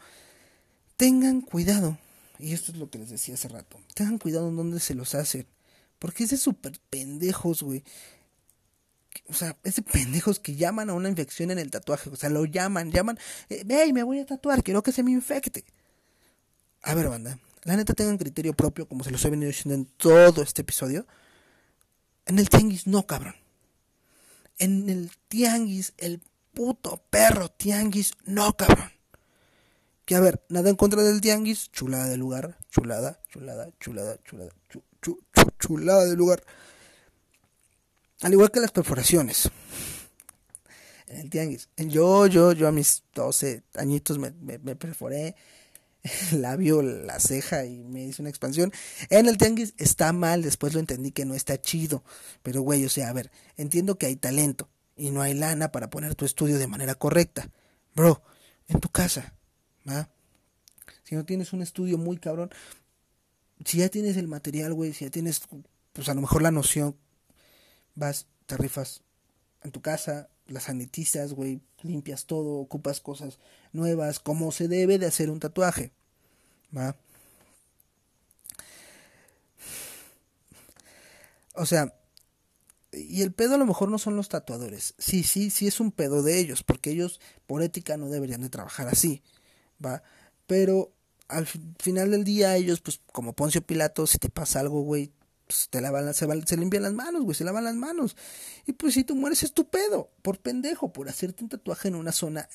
Tengan 0.97 1.41
cuidado. 1.41 1.99
Y 2.39 2.53
esto 2.53 2.73
es 2.73 2.79
lo 2.79 2.91
que 2.91 2.99
les 2.99 3.09
decía 3.09 3.35
hace 3.35 3.49
rato. 3.49 3.79
Tengan 3.95 4.19
cuidado 4.19 4.49
en 4.49 4.57
dónde 4.57 4.81
se 4.81 4.95
los 4.95 5.15
hacen. 5.15 5.47
Porque 5.99 6.25
es 6.25 6.31
de 6.31 6.37
súper 6.37 6.79
pendejos, 6.91 7.63
güey. 7.63 7.83
O 9.29 9.35
sea, 9.35 9.57
es 9.65 9.77
de 9.77 9.83
pendejos 9.83 10.39
que 10.39 10.57
llaman 10.57 10.91
a 10.91 10.95
una 10.95 11.09
infección 11.09 11.51
en 11.51 11.59
el 11.59 11.71
tatuaje. 11.71 12.11
O 12.11 12.17
sea, 12.17 12.29
lo 12.29 12.45
llaman, 12.45 12.93
llaman. 12.93 13.19
Eh, 13.49 13.65
hey, 13.67 13.95
me 13.95 14.03
voy 14.03 14.19
a 14.19 14.27
tatuar, 14.27 14.63
quiero 14.63 14.83
que 14.83 14.93
se 14.93 15.03
me 15.03 15.11
infecte. 15.11 15.65
A 16.83 16.95
ver, 16.95 17.09
banda. 17.09 17.39
La 17.67 17.75
neta 17.75 17.95
tengan 17.95 18.17
criterio 18.17 18.55
propio, 18.55 18.87
como 18.87 19.03
se 19.03 19.11
los 19.11 19.25
he 19.25 19.31
venido 19.31 19.49
diciendo 19.49 19.75
en 19.75 19.87
todo 19.97 20.41
este 20.41 20.63
episodio. 20.63 21.05
En 22.25 22.39
el 22.39 22.49
tianguis 22.49 22.87
no, 22.87 23.09
cabrón. 23.09 23.35
En 24.59 24.89
el 24.89 25.11
tianguis, 25.27 25.93
el 25.99 26.23
puto 26.55 27.03
perro 27.11 27.49
tianguis, 27.49 28.13
no, 28.25 28.57
cabrón. 28.57 28.93
Que 30.05 30.15
a 30.15 30.21
ver, 30.21 30.45
nada 30.49 30.71
en 30.71 30.77
contra 30.77 31.03
del 31.03 31.21
tianguis, 31.21 31.73
chulada 31.73 32.07
de 32.07 32.17
lugar, 32.17 32.57
chulada, 32.71 33.21
chulada, 33.31 33.69
chulada, 33.81 34.13
chulada, 34.23 34.53
chulada 35.59 36.05
de 36.05 36.15
lugar. 36.15 36.45
Al 38.21 38.33
igual 38.33 38.53
que 38.53 38.61
las 38.61 38.71
perforaciones. 38.71 39.51
En 41.09 41.17
el 41.19 41.31
tianguis. 41.31 41.69
Yo, 41.77 42.29
yo, 42.29 42.53
yo 42.53 42.69
a 42.69 42.73
mis 42.73 43.03
12 43.13 43.65
añitos 43.75 44.19
me, 44.19 44.31
me 44.31 44.77
perforé 44.77 45.35
el 46.33 46.43
labio, 46.43 46.83
la 46.83 47.21
ceja 47.21 47.65
y 47.65 47.85
me 47.85 48.05
hice 48.05 48.23
una 48.23 48.31
expansión. 48.31 48.73
En 49.11 49.27
el 49.27 49.39
tianguis 49.39 49.75
está 49.79 50.13
mal, 50.13 50.43
después 50.43 50.75
lo 50.75 50.81
entendí 50.81 51.13
que 51.13 51.25
no 51.25 51.35
está 51.35 51.61
chido. 51.61 52.05
Pero 52.43 52.63
güey, 52.63 52.85
o 52.85 52.89
sea, 52.89 53.09
a 53.09 53.13
ver, 53.13 53.31
entiendo 53.57 53.99
que 53.99 54.07
hay 54.07 54.17
talento 54.17 54.69
y 54.97 55.11
no 55.11 55.23
hay 55.23 55.35
lana 55.35 55.73
para 55.73 55.91
poner 55.91 56.15
tu 56.15 56.25
estudio 56.25 56.59
de 56.59 56.67
manera 56.67 56.95
correcta. 56.95 57.51
Bro, 57.95 58.23
en 58.69 58.81
tu 58.81 58.89
casa, 58.89 59.35
¿va? 59.89 60.09
Si 61.05 61.15
no 61.15 61.25
tienes 61.25 61.53
un 61.53 61.63
estudio 61.63 61.99
muy 61.99 62.19
cabrón, 62.19 62.51
si 63.65 63.79
ya 63.79 63.89
tienes 63.89 64.17
el 64.17 64.29
material, 64.29 64.75
güey, 64.75 64.93
si 64.93 65.05
ya 65.05 65.11
tienes, 65.11 65.43
pues 65.93 66.09
a 66.09 66.15
lo 66.15 66.21
mejor 66.21 66.43
la 66.43 66.51
noción, 66.51 66.97
vas, 67.95 68.27
te 68.47 68.57
rifas 68.57 69.03
en 69.63 69.71
tu 69.71 69.81
casa, 69.81 70.29
las 70.47 70.65
sanitizas, 70.65 71.33
güey, 71.33 71.61
limpias 71.83 72.27
todo, 72.27 72.59
ocupas 72.59 73.01
cosas 73.01 73.39
nuevas, 73.73 74.21
como 74.21 74.53
se 74.53 74.69
debe 74.69 74.99
de 74.99 75.07
hacer 75.07 75.31
un 75.31 75.41
tatuaje. 75.41 75.93
¿Va? 76.77 76.97
O 81.55 81.65
sea, 81.65 81.95
y 82.93 83.23
el 83.23 83.33
pedo 83.33 83.55
a 83.55 83.59
lo 83.59 83.67
mejor 83.67 83.89
no 83.91 83.99
son 83.99 84.17
los 84.17 84.29
tatuadores. 84.29 84.95
Sí, 84.99 85.23
sí, 85.23 85.51
sí 85.51 85.67
es 85.67 85.81
un 85.81 85.93
pedo 85.93 86.23
de 86.23 86.39
ellos, 86.39 86.63
porque 86.63 86.91
ellos 86.91 87.21
por 87.47 87.63
ética 87.63 87.97
no 87.97 88.09
deberían 88.09 88.43
de 88.43 88.51
trabajar 88.51 88.89
así, 88.89 89.23
¿va? 89.85 90.03
Pero 90.47 90.93
al 91.29 91.47
final 91.47 92.11
del 92.11 92.25
día 92.25 92.57
ellos, 92.57 92.81
pues 92.81 93.01
como 93.13 93.33
Poncio 93.35 93.63
Pilato, 93.63 94.07
si 94.07 94.19
te 94.19 94.29
pasa 94.29 94.61
algo, 94.61 94.83
güey, 94.83 95.13
pues 95.47 95.69
te 95.71 95.81
lavan, 95.81 96.13
se, 96.15 96.27
se 96.47 96.57
limpian 96.57 96.83
las 96.83 96.93
manos, 96.93 97.23
güey, 97.23 97.35
se 97.35 97.45
lavan 97.45 97.65
las 97.65 97.75
manos. 97.75 98.17
Y 98.67 98.73
pues 98.73 98.95
si 98.95 99.05
tú 99.05 99.15
mueres 99.15 99.43
es 99.43 99.53
tu 99.53 99.69
pedo, 99.69 100.11
por 100.23 100.39
pendejo, 100.39 100.93
por 100.93 101.09
hacerte 101.09 101.43
un 101.45 101.51
tatuaje 101.51 101.89
en 101.89 101.95
una 101.95 102.13
zona 102.13 102.49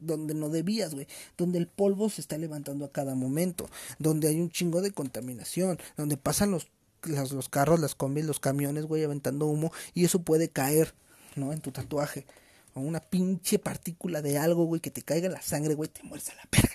donde 0.00 0.34
no 0.34 0.48
debías, 0.48 0.94
güey, 0.94 1.06
donde 1.36 1.58
el 1.58 1.66
polvo 1.66 2.10
se 2.10 2.20
está 2.20 2.38
levantando 2.38 2.84
a 2.84 2.92
cada 2.92 3.14
momento, 3.14 3.68
donde 3.98 4.28
hay 4.28 4.40
un 4.40 4.50
chingo 4.50 4.82
de 4.82 4.92
contaminación, 4.92 5.78
donde 5.96 6.16
pasan 6.16 6.50
los, 6.50 6.68
los, 7.02 7.48
carros, 7.48 7.80
las 7.80 7.94
combis, 7.94 8.24
los 8.24 8.40
camiones, 8.40 8.86
güey, 8.86 9.04
aventando 9.04 9.46
humo 9.46 9.72
y 9.94 10.04
eso 10.04 10.22
puede 10.22 10.48
caer, 10.48 10.94
¿no? 11.36 11.52
En 11.52 11.60
tu 11.60 11.70
tatuaje. 11.70 12.26
O 12.74 12.80
una 12.80 13.00
pinche 13.00 13.58
partícula 13.58 14.22
de 14.22 14.38
algo, 14.38 14.64
güey, 14.64 14.80
que 14.80 14.90
te 14.90 15.02
caiga 15.02 15.28
la 15.28 15.42
sangre, 15.42 15.74
güey, 15.74 15.88
te 15.88 16.02
mueres 16.02 16.30
a 16.30 16.34
la 16.34 16.44
perra. 16.50 16.70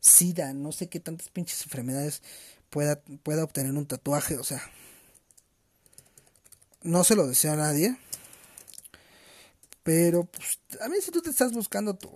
Sida, 0.00 0.52
no 0.52 0.72
sé 0.72 0.88
qué 0.88 0.98
tantas 1.00 1.28
pinches 1.28 1.62
enfermedades 1.62 2.22
pueda, 2.70 3.00
pueda 3.22 3.44
obtener 3.44 3.72
un 3.72 3.86
tatuaje, 3.86 4.36
o 4.36 4.44
sea, 4.44 4.62
no 6.82 7.04
se 7.04 7.14
lo 7.14 7.26
deseo 7.26 7.52
a 7.52 7.56
nadie. 7.56 7.96
Pero, 9.82 10.24
pues, 10.24 10.60
a 10.80 10.88
mí 10.88 10.96
si 11.00 11.10
tú 11.10 11.22
te 11.22 11.30
estás 11.30 11.52
buscando 11.52 11.94
tu, 11.94 12.10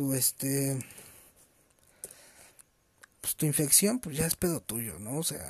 tu, 0.00 0.14
este, 0.14 0.78
pues 3.20 3.36
tu 3.36 3.44
infección, 3.44 3.98
pues 3.98 4.16
ya 4.16 4.26
es 4.26 4.34
pedo 4.34 4.62
tuyo, 4.62 4.98
¿no? 4.98 5.18
O 5.18 5.22
sea, 5.22 5.46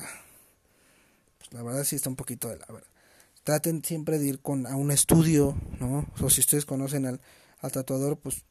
pues 1.38 1.52
la 1.52 1.62
verdad 1.62 1.84
sí 1.84 1.94
está 1.94 2.10
un 2.10 2.16
poquito 2.16 2.48
de 2.48 2.58
la 2.58 2.66
verdad. 2.66 2.90
Traten 3.44 3.84
siempre 3.84 4.18
de 4.18 4.26
ir 4.26 4.40
con, 4.40 4.66
a 4.66 4.74
un 4.74 4.90
estudio, 4.90 5.56
¿no? 5.78 6.04
O 6.20 6.30
si 6.30 6.40
ustedes 6.40 6.66
conocen 6.66 7.06
al, 7.06 7.20
al 7.60 7.70
tatuador, 7.70 8.18
pues 8.18 8.42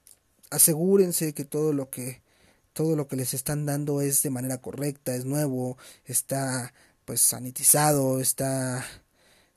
asegúrense 0.52 1.34
que 1.34 1.44
todo 1.44 1.74
lo 1.74 1.90
que 1.90 2.22
todo 2.72 2.96
lo 2.96 3.10
que 3.10 3.18
les 3.18 3.34
están 3.34 3.66
dando 3.66 4.00
es 4.00 4.24
de 4.24 4.30
manera 4.30 4.60
correcta, 4.60 5.14
es 5.16 5.26
nuevo, 5.26 5.78
está 6.06 6.74
pues 7.04 7.20
sanitizado, 7.20 8.22
está, 8.22 8.86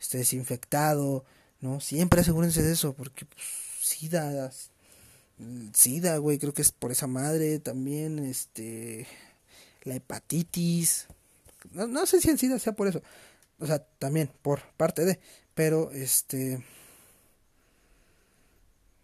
está 0.00 0.18
desinfectado, 0.18 1.24
¿no? 1.60 1.78
Siempre 1.78 2.22
asegúrense 2.22 2.62
de 2.62 2.72
eso, 2.72 2.94
porque 2.94 3.26
pues, 3.26 3.44
SIDA, 3.80 4.50
SIDA, 5.74 6.16
güey, 6.18 6.38
creo 6.38 6.54
que 6.54 6.62
es 6.62 6.72
por 6.72 6.92
esa 6.92 7.06
madre, 7.06 7.58
también, 7.58 8.18
este, 8.20 9.06
la 9.82 9.96
hepatitis, 9.96 11.06
no, 11.72 11.86
no 11.86 12.06
sé 12.06 12.20
si 12.20 12.30
el 12.30 12.38
SIDA 12.38 12.58
sea 12.58 12.74
por 12.74 12.88
eso, 12.88 13.02
o 13.58 13.66
sea, 13.66 13.84
también 13.98 14.30
por 14.42 14.62
parte 14.76 15.04
de, 15.04 15.20
pero, 15.54 15.90
este, 15.92 16.64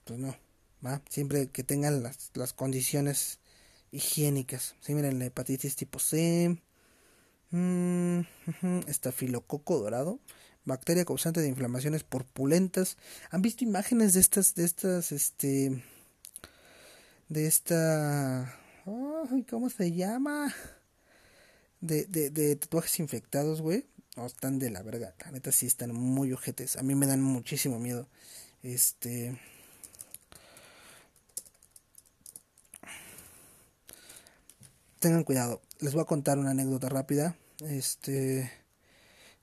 pues 0.04 0.18
no, 0.18 0.36
va, 0.84 1.02
siempre 1.08 1.48
que 1.48 1.64
tengan 1.64 2.02
las, 2.02 2.30
las 2.34 2.52
condiciones 2.52 3.38
higiénicas, 3.90 4.76
sí, 4.80 4.94
miren, 4.94 5.18
la 5.18 5.26
hepatitis 5.26 5.76
tipo 5.76 5.98
C, 5.98 6.60
mmm, 7.50 8.20
estafilococo 8.86 9.78
dorado, 9.78 10.20
bacteria 10.64 11.04
causante 11.04 11.40
de 11.40 11.48
inflamaciones 11.48 12.04
porpulentas. 12.04 12.96
¿Han 13.30 13.42
visto 13.42 13.64
imágenes 13.64 14.14
de 14.14 14.20
estas, 14.20 14.54
de 14.54 14.64
estas, 14.64 15.12
este, 15.12 15.82
de 17.28 17.46
esta, 17.46 18.58
¿cómo 18.84 19.70
se 19.70 19.92
llama? 19.92 20.54
De, 21.80 22.04
de, 22.06 22.30
de 22.30 22.56
tatuajes 22.56 22.98
infectados, 23.00 23.60
güey. 23.60 23.86
No, 24.16 24.26
están 24.26 24.58
de 24.58 24.70
la 24.70 24.82
verga. 24.82 25.14
La 25.24 25.30
neta 25.30 25.52
sí 25.52 25.66
están 25.66 25.94
muy 25.94 26.32
ojetes. 26.32 26.76
A 26.76 26.82
mí 26.82 26.94
me 26.94 27.06
dan 27.06 27.22
muchísimo 27.22 27.78
miedo. 27.78 28.08
Este. 28.64 29.38
Tengan 34.98 35.22
cuidado. 35.22 35.62
Les 35.78 35.92
voy 35.92 36.02
a 36.02 36.06
contar 36.06 36.38
una 36.38 36.50
anécdota 36.50 36.88
rápida. 36.88 37.36
Este. 37.60 38.50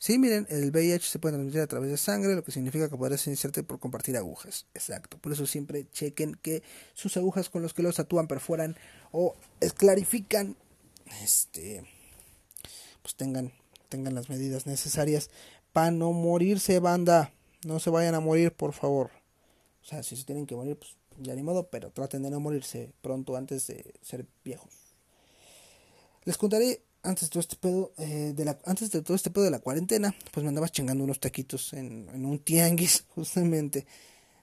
Sí, 0.06 0.20
miren, 0.20 0.45
el 0.51 0.70
VIH 0.70 1.08
se 1.08 1.18
puede 1.18 1.34
transmitir 1.34 1.62
a 1.62 1.66
través 1.66 1.89
de 1.89 1.97
sangre, 1.97 2.36
lo 2.36 2.43
que 2.43 2.51
significa 2.51 2.88
que 2.88 2.95
podrás 2.95 3.26
iniciarte 3.26 3.64
por 3.64 3.80
compartir 3.80 4.16
agujas. 4.16 4.68
Exacto. 4.76 5.18
Por 5.18 5.32
eso 5.32 5.47
siempre 5.47 5.88
chequen 5.91 6.36
que 6.43 6.62
sus 6.93 7.18
agujas 7.18 7.49
con 7.49 7.64
los 7.64 7.74
que 7.74 7.82
los 7.82 7.95
tatúan 7.95 8.28
perforan 8.28 8.78
o 9.12 9.36
clarifican. 9.76 10.58
Este. 11.24 11.84
Pues 13.01 13.16
tengan, 13.16 13.51
tengan 13.89 14.14
las 14.14 14.30
medidas 14.30 14.68
necesarias 14.68 15.32
para 15.74 15.89
no 15.89 16.12
morirse, 16.12 16.78
banda. 16.78 17.34
No 17.64 17.80
se 17.80 17.89
vayan 17.89 18.14
a 18.14 18.20
morir, 18.20 18.51
por 18.51 18.74
favor. 18.74 19.10
O 19.82 19.86
sea, 19.88 20.03
si 20.03 20.16
se 20.16 20.24
tienen 20.24 20.45
que 20.45 20.53
morir, 20.53 20.78
pues 20.78 20.95
ya 21.18 21.34
ni 21.34 21.41
modo, 21.41 21.68
pero 21.70 21.89
traten 21.89 22.22
de 22.22 22.30
no 22.30 22.39
morirse 22.39 22.93
pronto 23.01 23.38
antes 23.38 23.66
de 23.66 23.95
ser 24.03 24.28
viejos. 24.43 24.72
Les 26.26 26.38
contaré 26.38 26.84
antes 27.06 27.30
de 27.30 27.30
todo 27.30 27.39
este 27.39 27.56
pedo, 27.56 27.93
eh, 27.97 28.34
de 28.36 28.45
la, 28.45 28.58
antes 28.66 28.91
de 28.91 29.01
todo 29.01 29.16
este 29.16 29.30
pedo 29.30 29.43
de 29.45 29.51
la 29.51 29.60
cuarentena, 29.60 30.16
pues 30.32 30.43
me 30.43 30.49
andabas 30.49 30.72
chingando 30.72 31.03
unos 31.03 31.20
taquitos 31.20 31.74
en, 31.74 32.10
en 32.14 32.26
un 32.26 32.39
tianguis, 32.39 33.06
justamente, 33.16 33.86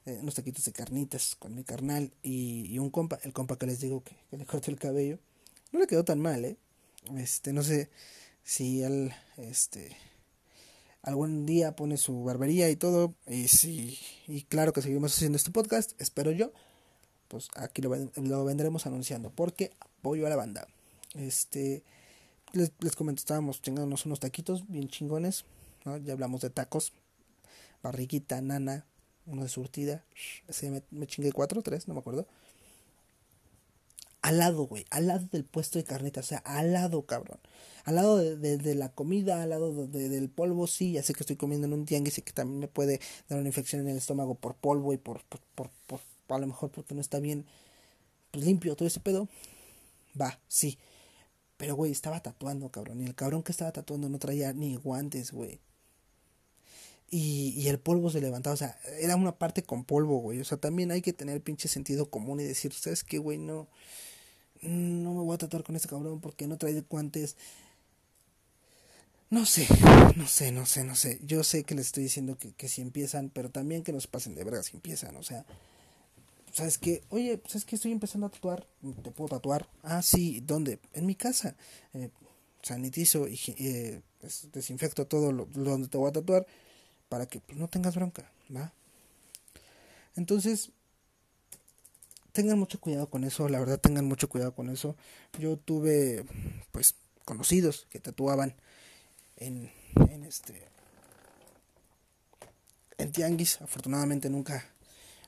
eh, 0.06 0.18
unos 0.22 0.34
taquitos 0.34 0.64
de 0.64 0.72
carnitas 0.72 1.36
con 1.36 1.54
mi 1.54 1.64
carnal 1.64 2.12
y, 2.22 2.72
y, 2.72 2.78
un 2.78 2.90
compa, 2.90 3.18
el 3.22 3.32
compa 3.32 3.58
que 3.58 3.66
les 3.66 3.80
digo 3.80 4.02
que, 4.02 4.16
le 4.36 4.46
corté 4.46 4.70
el 4.70 4.78
cabello. 4.78 5.18
No 5.72 5.80
le 5.80 5.86
quedó 5.86 6.04
tan 6.04 6.20
mal, 6.20 6.44
eh. 6.44 6.56
Este, 7.16 7.52
no 7.52 7.62
sé 7.62 7.90
si 8.44 8.82
él, 8.82 9.12
este, 9.36 9.96
algún 11.02 11.46
día 11.46 11.74
pone 11.74 11.96
su 11.96 12.22
barbería 12.22 12.70
y 12.70 12.76
todo, 12.76 13.14
y 13.26 13.48
si, 13.48 13.98
y 14.26 14.42
claro 14.42 14.72
que 14.72 14.82
seguimos 14.82 15.14
haciendo 15.14 15.36
este 15.36 15.50
podcast, 15.50 16.00
espero 16.00 16.30
yo, 16.30 16.52
pues 17.28 17.48
aquí 17.56 17.82
lo, 17.82 17.94
lo 18.16 18.44
vendremos 18.44 18.86
anunciando, 18.86 19.30
porque 19.30 19.72
apoyo 19.80 20.26
a 20.26 20.30
la 20.30 20.36
banda. 20.36 20.68
Este, 21.14 21.82
les, 22.52 22.72
les 22.80 22.96
comento, 22.96 23.20
estábamos 23.20 23.62
chingándonos 23.62 24.06
unos 24.06 24.20
taquitos 24.20 24.68
bien 24.68 24.88
chingones, 24.88 25.44
¿no? 25.84 25.96
Ya 25.98 26.12
hablamos 26.12 26.40
de 26.40 26.50
tacos, 26.50 26.92
barriguita, 27.82 28.40
nana, 28.40 28.86
uno 29.26 29.42
de 29.42 29.48
surtida, 29.48 30.04
ese 30.48 30.70
me, 30.70 30.82
me 30.90 31.06
chingué 31.06 31.32
cuatro, 31.32 31.62
tres, 31.62 31.88
no 31.88 31.94
me 31.94 32.00
acuerdo. 32.00 32.26
Al 34.20 34.38
lado, 34.38 34.64
güey, 34.64 34.84
al 34.90 35.08
lado 35.08 35.26
del 35.32 35.44
puesto 35.44 35.78
de 35.78 35.84
carnitas, 35.84 36.26
o 36.26 36.28
sea, 36.28 36.38
al 36.38 36.72
lado, 36.72 37.02
cabrón. 37.06 37.40
Al 37.84 37.96
lado 37.96 38.18
de, 38.18 38.74
la 38.76 38.90
comida, 38.90 39.42
al 39.42 39.50
lado 39.50 39.74
de, 39.74 39.88
de, 39.88 40.08
del 40.08 40.28
polvo, 40.28 40.68
sí, 40.68 40.92
ya 40.92 41.02
sé 41.02 41.12
que 41.12 41.24
estoy 41.24 41.34
comiendo 41.34 41.66
en 41.66 41.72
un 41.72 41.84
tianguis 41.84 42.18
y 42.18 42.22
que 42.22 42.32
también 42.32 42.60
me 42.60 42.68
puede 42.68 43.00
dar 43.28 43.40
una 43.40 43.48
infección 43.48 43.82
en 43.82 43.88
el 43.88 43.96
estómago 43.96 44.36
por 44.36 44.54
polvo 44.54 44.92
y 44.92 44.98
por, 44.98 45.24
por, 45.24 45.40
por, 45.56 45.70
por 45.88 46.00
a 46.28 46.38
lo 46.38 46.46
mejor 46.46 46.70
porque 46.70 46.94
no 46.94 47.00
está 47.00 47.18
bien 47.20 47.44
pues, 48.30 48.44
limpio 48.44 48.76
todo 48.76 48.88
ese 48.88 49.00
pedo. 49.00 49.28
Va, 50.20 50.38
sí. 50.48 50.78
Pero, 51.62 51.76
güey, 51.76 51.92
estaba 51.92 52.20
tatuando, 52.20 52.70
cabrón. 52.70 53.00
Y 53.02 53.04
el 53.04 53.14
cabrón 53.14 53.44
que 53.44 53.52
estaba 53.52 53.70
tatuando 53.70 54.08
no 54.08 54.18
traía 54.18 54.52
ni 54.52 54.74
guantes, 54.74 55.30
güey. 55.30 55.60
Y, 57.08 57.54
y 57.56 57.68
el 57.68 57.78
polvo 57.78 58.10
se 58.10 58.20
levantaba, 58.20 58.54
o 58.54 58.56
sea, 58.56 58.76
era 58.98 59.14
una 59.14 59.38
parte 59.38 59.62
con 59.62 59.84
polvo, 59.84 60.18
güey. 60.18 60.40
O 60.40 60.44
sea, 60.44 60.58
también 60.58 60.90
hay 60.90 61.02
que 61.02 61.12
tener 61.12 61.40
pinche 61.40 61.68
sentido 61.68 62.10
común 62.10 62.40
y 62.40 62.42
decir, 62.42 62.72
¿sabes 62.72 63.04
qué, 63.04 63.18
güey? 63.18 63.38
No, 63.38 63.68
no 64.60 65.14
me 65.14 65.22
voy 65.22 65.36
a 65.36 65.38
tatuar 65.38 65.62
con 65.62 65.76
este 65.76 65.86
cabrón 65.86 66.20
porque 66.20 66.48
no 66.48 66.58
trae 66.58 66.80
guantes. 66.80 67.36
No 69.30 69.46
sé, 69.46 69.68
no 70.16 70.26
sé, 70.26 70.50
no 70.50 70.66
sé, 70.66 70.82
no 70.82 70.96
sé. 70.96 71.20
Yo 71.22 71.44
sé 71.44 71.62
que 71.62 71.76
les 71.76 71.86
estoy 71.86 72.02
diciendo 72.02 72.36
que, 72.38 72.54
que 72.54 72.66
si 72.66 72.82
empiezan, 72.82 73.30
pero 73.30 73.52
también 73.52 73.84
que 73.84 73.92
nos 73.92 74.08
pasen 74.08 74.34
de 74.34 74.42
verga 74.42 74.64
si 74.64 74.74
empiezan, 74.74 75.14
o 75.14 75.22
sea. 75.22 75.46
¿Sabes 76.52 76.78
qué? 76.78 77.02
Oye, 77.08 77.42
¿sabes 77.46 77.64
qué? 77.64 77.76
Estoy 77.76 77.92
empezando 77.92 78.26
a 78.26 78.30
tatuar. 78.30 78.66
¿Te 79.02 79.10
puedo 79.10 79.28
tatuar? 79.30 79.68
Ah, 79.82 80.02
sí. 80.02 80.40
¿Dónde? 80.40 80.78
En 80.92 81.06
mi 81.06 81.14
casa. 81.14 81.56
Eh, 81.94 82.10
sanitizo 82.62 83.26
y 83.26 83.38
eh, 83.58 84.02
desinfecto 84.52 85.06
todo 85.06 85.32
lo, 85.32 85.46
donde 85.46 85.88
te 85.88 85.98
voy 85.98 86.08
a 86.08 86.12
tatuar 86.12 86.46
para 87.08 87.26
que 87.26 87.40
pues, 87.40 87.58
no 87.58 87.68
tengas 87.68 87.94
bronca, 87.96 88.30
¿va? 88.54 88.72
Entonces, 90.14 90.70
tengan 92.32 92.58
mucho 92.58 92.80
cuidado 92.80 93.08
con 93.08 93.24
eso, 93.24 93.48
la 93.48 93.58
verdad 93.58 93.80
tengan 93.80 94.06
mucho 94.06 94.28
cuidado 94.28 94.54
con 94.54 94.70
eso. 94.70 94.96
Yo 95.38 95.56
tuve, 95.56 96.24
pues, 96.70 96.94
conocidos 97.24 97.86
que 97.90 97.98
tatuaban 97.98 98.54
en, 99.36 99.70
en 100.10 100.24
este, 100.24 100.62
en 102.98 103.10
tianguis. 103.10 103.60
Afortunadamente 103.60 104.30
nunca 104.30 104.64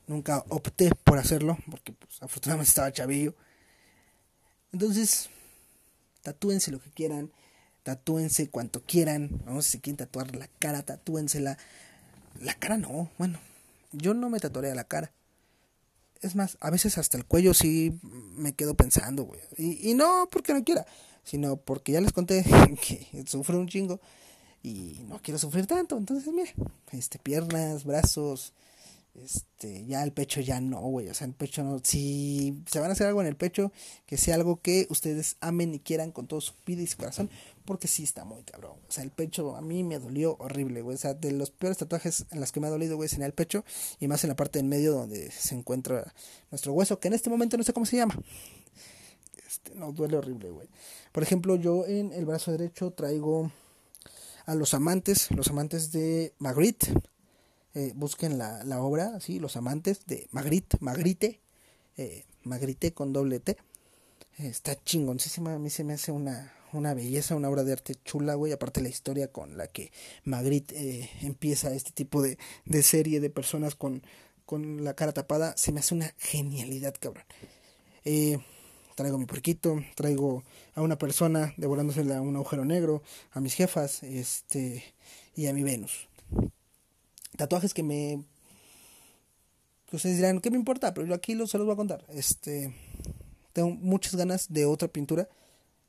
nunca 0.07 0.43
opté 0.49 0.91
por 1.03 1.17
hacerlo, 1.17 1.57
porque 1.69 1.93
pues, 1.93 2.21
afortunadamente 2.21 2.69
estaba 2.69 2.91
chavillo. 2.91 3.35
Entonces, 4.71 5.29
tatúense 6.21 6.71
lo 6.71 6.79
que 6.79 6.89
quieran, 6.91 7.31
tatúense 7.83 8.49
cuanto 8.49 8.81
quieran, 8.83 9.41
¿no? 9.45 9.61
Si 9.61 9.79
quieren 9.79 9.97
tatuar 9.97 10.35
la 10.35 10.47
cara, 10.59 10.83
tatúensela. 10.83 11.57
La 12.41 12.53
cara 12.53 12.77
no, 12.77 13.09
bueno, 13.17 13.39
yo 13.91 14.13
no 14.13 14.29
me 14.29 14.39
tatuaría 14.39 14.75
la 14.75 14.83
cara. 14.83 15.11
Es 16.21 16.35
más, 16.35 16.57
a 16.59 16.69
veces 16.69 16.97
hasta 16.97 17.17
el 17.17 17.25
cuello 17.25 17.53
sí 17.53 17.99
me 18.35 18.53
quedo 18.53 18.73
pensando, 18.75 19.23
güey. 19.23 19.39
Y, 19.57 19.91
y 19.91 19.93
no 19.93 20.27
porque 20.31 20.53
no 20.53 20.63
quiera, 20.63 20.85
sino 21.23 21.57
porque 21.57 21.91
ya 21.91 22.01
les 22.01 22.11
conté 22.11 22.43
que 22.81 23.23
sufro 23.27 23.59
un 23.59 23.67
chingo 23.67 23.99
y 24.63 24.99
no 25.07 25.21
quiero 25.21 25.37
sufrir 25.37 25.67
tanto. 25.67 25.97
Entonces, 25.97 26.33
mire, 26.33 26.53
este, 26.91 27.19
piernas, 27.19 27.83
brazos, 27.83 28.53
este, 29.23 29.85
ya 29.85 30.03
el 30.03 30.11
pecho 30.11 30.41
ya 30.41 30.59
no, 30.59 30.79
güey, 30.81 31.09
o 31.09 31.13
sea, 31.13 31.27
el 31.27 31.33
pecho 31.33 31.63
no, 31.63 31.79
si 31.83 32.63
se 32.69 32.79
van 32.79 32.89
a 32.89 32.93
hacer 32.93 33.07
algo 33.07 33.21
en 33.21 33.27
el 33.27 33.35
pecho, 33.35 33.71
que 34.05 34.17
sea 34.17 34.35
algo 34.35 34.61
que 34.61 34.87
ustedes 34.89 35.37
amen 35.39 35.73
y 35.73 35.79
quieran 35.79 36.11
con 36.11 36.27
todo 36.27 36.41
su 36.41 36.53
vida 36.65 36.81
y 36.81 36.87
su 36.87 36.97
corazón, 36.97 37.29
porque 37.65 37.87
sí 37.87 38.03
está 38.03 38.25
muy 38.25 38.43
cabrón, 38.43 38.77
o 38.87 38.91
sea, 38.91 39.03
el 39.03 39.11
pecho 39.11 39.55
a 39.55 39.61
mí 39.61 39.83
me 39.83 39.99
dolió 39.99 40.35
horrible, 40.39 40.81
güey, 40.81 40.95
o 40.95 40.99
sea, 40.99 41.13
de 41.13 41.31
los 41.31 41.51
peores 41.51 41.77
tatuajes 41.77 42.25
en 42.31 42.39
las 42.39 42.51
que 42.51 42.59
me 42.59 42.67
ha 42.67 42.69
dolido, 42.69 42.97
güey, 42.97 43.07
es 43.07 43.13
en 43.13 43.23
el 43.23 43.33
pecho 43.33 43.63
y 43.99 44.07
más 44.07 44.23
en 44.23 44.29
la 44.29 44.35
parte 44.35 44.59
en 44.59 44.67
medio 44.67 44.91
donde 44.91 45.31
se 45.31 45.55
encuentra 45.55 46.13
nuestro 46.51 46.73
hueso, 46.73 46.99
que 46.99 47.07
en 47.07 47.13
este 47.13 47.29
momento 47.29 47.57
no 47.57 47.63
sé 47.63 47.73
cómo 47.73 47.85
se 47.85 47.97
llama, 47.97 48.19
este, 49.47 49.75
no, 49.75 49.91
duele 49.91 50.17
horrible, 50.17 50.49
güey, 50.49 50.67
por 51.11 51.23
ejemplo, 51.23 51.55
yo 51.55 51.85
en 51.85 52.11
el 52.11 52.25
brazo 52.25 52.51
derecho 52.51 52.91
traigo 52.91 53.51
a 54.45 54.55
los 54.55 54.73
amantes, 54.73 55.31
los 55.31 55.47
amantes 55.49 55.91
de 55.91 56.33
Magritte, 56.37 56.93
eh, 57.75 57.91
busquen 57.95 58.37
la, 58.37 58.63
la, 58.63 58.81
obra, 58.81 59.11
así, 59.15 59.39
Los 59.39 59.55
Amantes 59.57 60.05
de 60.07 60.27
Magritte, 60.31 60.77
Magrite, 60.79 61.41
eh, 61.97 62.25
con 62.93 63.13
doble 63.13 63.39
T. 63.39 63.57
Eh, 64.37 64.47
está 64.47 64.81
chingoncísima, 64.83 65.53
a 65.53 65.59
mí 65.59 65.69
se 65.69 65.83
me 65.83 65.93
hace 65.93 66.11
una, 66.11 66.53
una 66.73 66.93
belleza, 66.93 67.35
una 67.35 67.49
obra 67.49 67.63
de 67.63 67.73
arte 67.73 67.95
chula, 68.03 68.35
güey. 68.35 68.51
Aparte 68.51 68.81
la 68.81 68.89
historia 68.89 69.31
con 69.31 69.57
la 69.57 69.67
que 69.67 69.91
Magritte 70.23 70.75
eh, 70.75 71.09
empieza 71.21 71.73
este 71.73 71.91
tipo 71.91 72.21
de, 72.21 72.37
de 72.65 72.83
serie 72.83 73.19
de 73.19 73.29
personas 73.29 73.75
con, 73.75 74.03
con 74.45 74.83
la 74.83 74.95
cara 74.95 75.13
tapada, 75.13 75.55
se 75.57 75.71
me 75.71 75.79
hace 75.79 75.95
una 75.95 76.13
genialidad, 76.17 76.93
cabrón. 76.99 77.25
Eh, 78.03 78.39
traigo 78.95 79.17
mi 79.17 79.25
porquito, 79.25 79.83
traigo 79.95 80.43
a 80.75 80.81
una 80.81 80.97
persona 80.97 81.53
devorándose 81.57 82.01
a 82.13 82.21
un 82.21 82.35
agujero 82.35 82.65
negro, 82.65 83.03
a 83.31 83.41
mis 83.41 83.53
jefas, 83.53 84.03
este, 84.03 84.83
y 85.35 85.47
a 85.47 85.53
mi 85.53 85.63
Venus. 85.63 86.07
Tatuajes 87.37 87.73
que 87.73 87.83
me 87.83 88.23
ustedes 89.95 90.17
dirán, 90.17 90.39
¿qué 90.39 90.51
me 90.51 90.57
importa? 90.57 90.93
Pero 90.93 91.07
yo 91.07 91.13
aquí 91.13 91.33
lo, 91.33 91.47
se 91.47 91.57
los 91.57 91.65
voy 91.65 91.73
a 91.73 91.77
contar. 91.77 92.05
Este, 92.09 92.73
tengo 93.53 93.69
muchas 93.69 94.15
ganas 94.15 94.51
de 94.51 94.65
otra 94.65 94.87
pintura, 94.87 95.27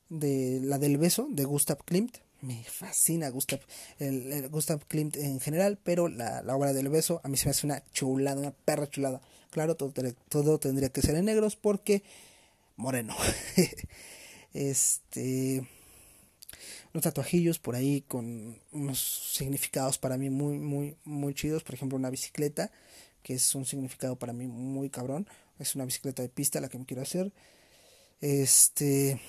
de 0.08 0.60
la 0.62 0.78
del 0.78 0.98
beso, 0.98 1.28
de 1.30 1.44
Gustav 1.44 1.78
Klimt. 1.84 2.18
Me 2.42 2.62
fascina 2.64 3.28
Gustav, 3.30 3.60
el, 3.98 4.48
Gustav 4.50 4.84
Klimt 4.86 5.16
en 5.16 5.40
general, 5.40 5.78
pero 5.82 6.08
la, 6.08 6.42
la, 6.42 6.54
obra 6.54 6.72
del 6.72 6.88
beso 6.88 7.20
a 7.24 7.28
mí 7.28 7.36
se 7.36 7.46
me 7.46 7.50
hace 7.50 7.66
una 7.66 7.82
chulada, 7.92 8.40
una 8.40 8.52
perra 8.52 8.88
chulada. 8.88 9.20
Claro, 9.50 9.74
todo, 9.74 9.92
todo 10.28 10.58
tendría 10.58 10.90
que 10.90 11.00
ser 11.00 11.16
en 11.16 11.24
negros 11.24 11.56
porque 11.56 12.02
moreno. 12.76 13.16
este 14.52 15.66
unos 16.96 17.04
tatuajillos 17.04 17.58
por 17.58 17.76
ahí 17.76 18.00
con 18.08 18.58
unos 18.72 19.30
significados 19.34 19.98
para 19.98 20.16
mí 20.16 20.30
muy 20.30 20.58
muy 20.58 20.96
muy 21.04 21.34
chidos, 21.34 21.62
por 21.62 21.74
ejemplo, 21.74 21.96
una 21.96 22.08
bicicleta 22.08 22.70
que 23.26 23.34
es 23.34 23.54
un 23.56 23.64
significado 23.64 24.14
para 24.14 24.32
mí 24.32 24.46
muy 24.46 24.88
cabrón. 24.88 25.26
Es 25.58 25.74
una 25.74 25.84
bicicleta 25.84 26.22
de 26.22 26.28
pista 26.28 26.60
la 26.60 26.68
que 26.68 26.78
me 26.78 26.86
quiero 26.86 27.02
hacer. 27.02 27.32
Este. 28.20 29.20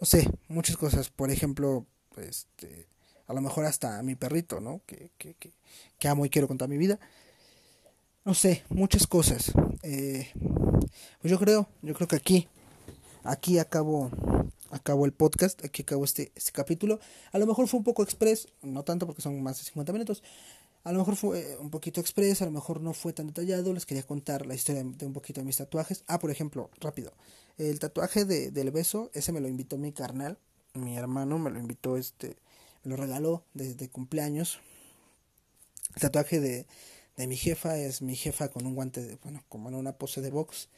No 0.00 0.06
sé, 0.06 0.26
muchas 0.48 0.78
cosas. 0.78 1.10
Por 1.10 1.30
ejemplo, 1.30 1.84
este. 2.16 2.86
A 3.26 3.34
lo 3.34 3.42
mejor 3.42 3.66
hasta 3.66 3.98
a 3.98 4.02
mi 4.02 4.14
perrito, 4.14 4.58
¿no? 4.58 4.80
Que, 4.86 5.10
que, 5.18 6.08
amo 6.08 6.24
y 6.24 6.30
quiero 6.30 6.48
con 6.48 6.56
toda 6.56 6.66
mi 6.68 6.78
vida. 6.78 6.98
No 8.24 8.32
sé, 8.32 8.64
muchas 8.70 9.06
cosas. 9.06 9.52
Eh, 9.82 10.30
pues 11.20 11.30
yo 11.30 11.38
creo, 11.38 11.68
yo 11.82 11.92
creo 11.92 12.08
que 12.08 12.16
aquí, 12.16 12.48
aquí 13.22 13.58
acabo, 13.58 14.10
acabo 14.70 15.06
el 15.06 15.12
podcast, 15.12 15.64
aquí 15.64 15.82
acabo 15.82 16.04
este, 16.04 16.32
este 16.34 16.52
capítulo. 16.52 17.00
A 17.32 17.38
lo 17.38 17.46
mejor 17.46 17.68
fue 17.68 17.78
un 17.78 17.84
poco 17.84 18.02
express, 18.02 18.48
no 18.62 18.82
tanto 18.82 19.06
porque 19.06 19.22
son 19.22 19.42
más 19.42 19.58
de 19.58 19.64
50 19.64 19.92
minutos, 19.92 20.22
a 20.82 20.92
lo 20.92 20.98
mejor 20.98 21.16
fue 21.16 21.40
eh, 21.40 21.56
un 21.58 21.70
poquito 21.70 22.00
express, 22.00 22.40
a 22.40 22.46
lo 22.46 22.52
mejor 22.52 22.80
no 22.80 22.94
fue 22.94 23.12
tan 23.12 23.26
detallado. 23.26 23.72
Les 23.72 23.84
quería 23.84 24.02
contar 24.02 24.46
la 24.46 24.54
historia 24.54 24.82
de 24.82 25.06
un 25.06 25.12
poquito 25.12 25.40
de 25.40 25.44
mis 25.44 25.58
tatuajes. 25.58 26.04
Ah, 26.06 26.18
por 26.18 26.30
ejemplo, 26.30 26.70
rápido. 26.80 27.12
El 27.58 27.78
tatuaje 27.78 28.24
de, 28.24 28.50
del 28.50 28.70
beso, 28.70 29.10
ese 29.12 29.32
me 29.32 29.40
lo 29.40 29.48
invitó 29.48 29.76
mi 29.76 29.92
carnal. 29.92 30.38
Mi 30.72 30.96
hermano 30.96 31.38
me 31.38 31.50
lo 31.50 31.58
invitó, 31.58 31.96
este, 31.96 32.36
me 32.84 32.90
lo 32.90 32.96
regaló 32.96 33.44
desde 33.52 33.90
cumpleaños. 33.90 34.60
El 35.96 36.02
tatuaje 36.02 36.40
de, 36.40 36.66
de 37.16 37.26
mi 37.26 37.36
jefa 37.36 37.76
es 37.76 38.00
mi 38.00 38.16
jefa 38.16 38.48
con 38.48 38.66
un 38.66 38.74
guante, 38.74 39.02
de, 39.02 39.16
bueno, 39.16 39.42
como 39.48 39.68
en 39.68 39.74
una 39.74 39.92
pose 39.92 40.22
de 40.22 40.30
box 40.30 40.68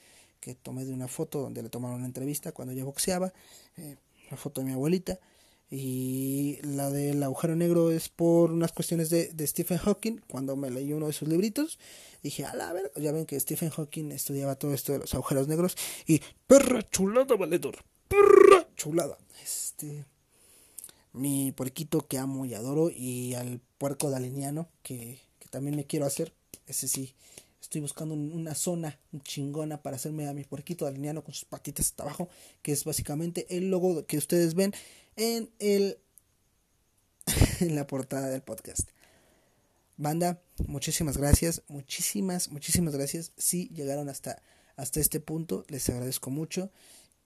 que 0.43 0.57
tomé 0.57 0.85
de 0.85 0.93
una 0.93 1.07
foto 1.07 1.41
donde 1.41 1.63
le 1.63 1.69
tomaron 1.69 1.99
una 1.99 2.07
entrevista 2.07 2.51
cuando 2.51 2.75
ella 2.75 2.85
boxeaba. 2.85 3.33
Eh, 3.77 3.97
la 4.29 4.37
foto 4.37 4.61
de 4.61 4.67
mi 4.67 4.73
abuelita. 4.73 5.21
Y 5.71 6.59
la 6.63 6.91
del 6.91 7.23
agujero 7.23 7.55
negro 7.55 7.93
es 7.93 8.09
por 8.09 8.51
unas 8.51 8.73
cuestiones 8.73 9.09
de, 9.09 9.29
de 9.29 9.47
Stephen 9.47 9.79
Hawking. 9.79 10.21
Cuando 10.29 10.57
me 10.57 10.69
leí 10.69 10.93
uno 10.93 11.07
de 11.07 11.13
sus 11.13 11.29
libritos, 11.29 11.79
dije, 12.23 12.45
a 12.45 12.55
la 12.55 12.73
ver, 12.73 12.91
ya 12.97 13.13
ven 13.13 13.25
que 13.25 13.39
Stephen 13.39 13.71
Hawking 13.71 14.11
estudiaba 14.11 14.57
todo 14.57 14.75
esto 14.75 14.93
de 14.93 14.99
los 14.99 15.15
agujeros 15.15 15.47
negros. 15.47 15.77
Y 16.07 16.21
perra 16.49 16.83
chulada, 16.91 17.37
valedor. 17.37 17.77
Perra 18.09 18.69
chulada. 18.75 19.17
Este. 19.43 20.05
Mi 21.13 21.53
puerquito 21.53 22.07
que 22.07 22.19
amo 22.19 22.45
y 22.47 22.55
adoro. 22.55 22.91
Y 22.91 23.35
al 23.35 23.61
puerco 23.79 24.11
daliniano 24.11 24.69
que, 24.83 25.21
que 25.39 25.49
también 25.49 25.77
me 25.77 25.87
quiero 25.87 26.05
hacer. 26.05 26.35
Ese 26.67 26.89
sí. 26.89 27.15
Estoy 27.73 27.81
buscando 27.81 28.15
una 28.15 28.55
zona 28.55 28.99
chingona 29.25 29.81
para 29.81 29.97
hacerme 29.97 30.29
a 30.29 30.35
mi 30.35 30.45
puerquito 30.45 30.85
daliniano 30.85 31.25
con 31.25 31.33
sus 31.33 31.47
patitas 31.47 31.87
hasta 31.87 32.03
abajo. 32.03 32.29
Que 32.61 32.71
es 32.71 32.85
básicamente 32.85 33.47
el 33.49 33.71
logo 33.71 34.05
que 34.05 34.19
ustedes 34.19 34.53
ven 34.55 34.75
en 35.17 35.49
el 35.59 35.97
en 37.61 37.75
la 37.75 37.87
portada 37.87 38.29
del 38.29 38.43
podcast. 38.43 38.91
Banda, 39.97 40.43
muchísimas 40.67 41.17
gracias, 41.17 41.63
muchísimas, 41.69 42.51
muchísimas 42.51 42.95
gracias. 42.95 43.33
Si 43.39 43.69
llegaron 43.69 44.11
hasta, 44.11 44.43
hasta 44.77 45.01
este 45.01 45.21
punto, 45.21 45.65
les 45.69 45.89
agradezco 45.89 46.29
mucho 46.29 46.71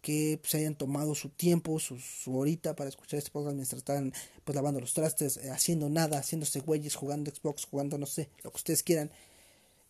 que 0.00 0.40
se 0.44 0.58
hayan 0.58 0.76
tomado 0.76 1.16
su 1.16 1.30
tiempo, 1.30 1.80
su, 1.80 1.98
su 1.98 2.38
horita 2.38 2.76
para 2.76 2.88
escuchar 2.88 3.18
este 3.18 3.32
podcast 3.32 3.56
mientras 3.56 3.78
están 3.78 4.12
pues 4.44 4.54
lavando 4.54 4.78
los 4.78 4.94
trastes, 4.94 5.38
eh, 5.38 5.50
haciendo 5.50 5.88
nada, 5.88 6.20
haciéndose 6.20 6.60
güeyes, 6.60 6.94
jugando 6.94 7.32
Xbox, 7.34 7.64
jugando 7.64 7.98
no 7.98 8.06
sé, 8.06 8.30
lo 8.44 8.52
que 8.52 8.56
ustedes 8.58 8.84
quieran. 8.84 9.10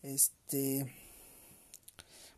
Este 0.07 0.85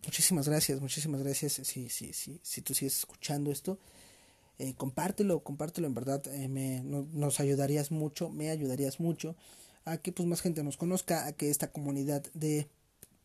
muchísimas 0.06 0.48
gracias, 0.48 0.82
muchísimas 0.82 1.22
gracias 1.22 1.54
si, 1.54 1.90
si, 1.90 2.14
si, 2.14 2.40
si 2.42 2.62
tú 2.62 2.74
sigues 2.74 2.98
escuchando 2.98 3.52
esto 3.52 3.78
eh, 4.60 4.74
compártelo, 4.76 5.40
compártelo 5.40 5.88
en 5.88 5.94
verdad, 5.94 6.22
eh, 6.28 6.50
me, 6.50 6.82
nos 6.82 7.40
ayudarías 7.40 7.92
mucho, 7.92 8.30
me 8.30 8.50
ayudarías 8.50 9.00
mucho 9.00 9.38
a 9.86 9.98
que 9.98 10.12
pues 10.12 10.28
más 10.28 10.42
gente 10.42 10.64
nos 10.64 10.76
conozca, 10.76 11.28
a 11.28 11.32
que 11.32 11.50
esta 11.50 11.72
comunidad 11.72 12.24
de 12.34 12.68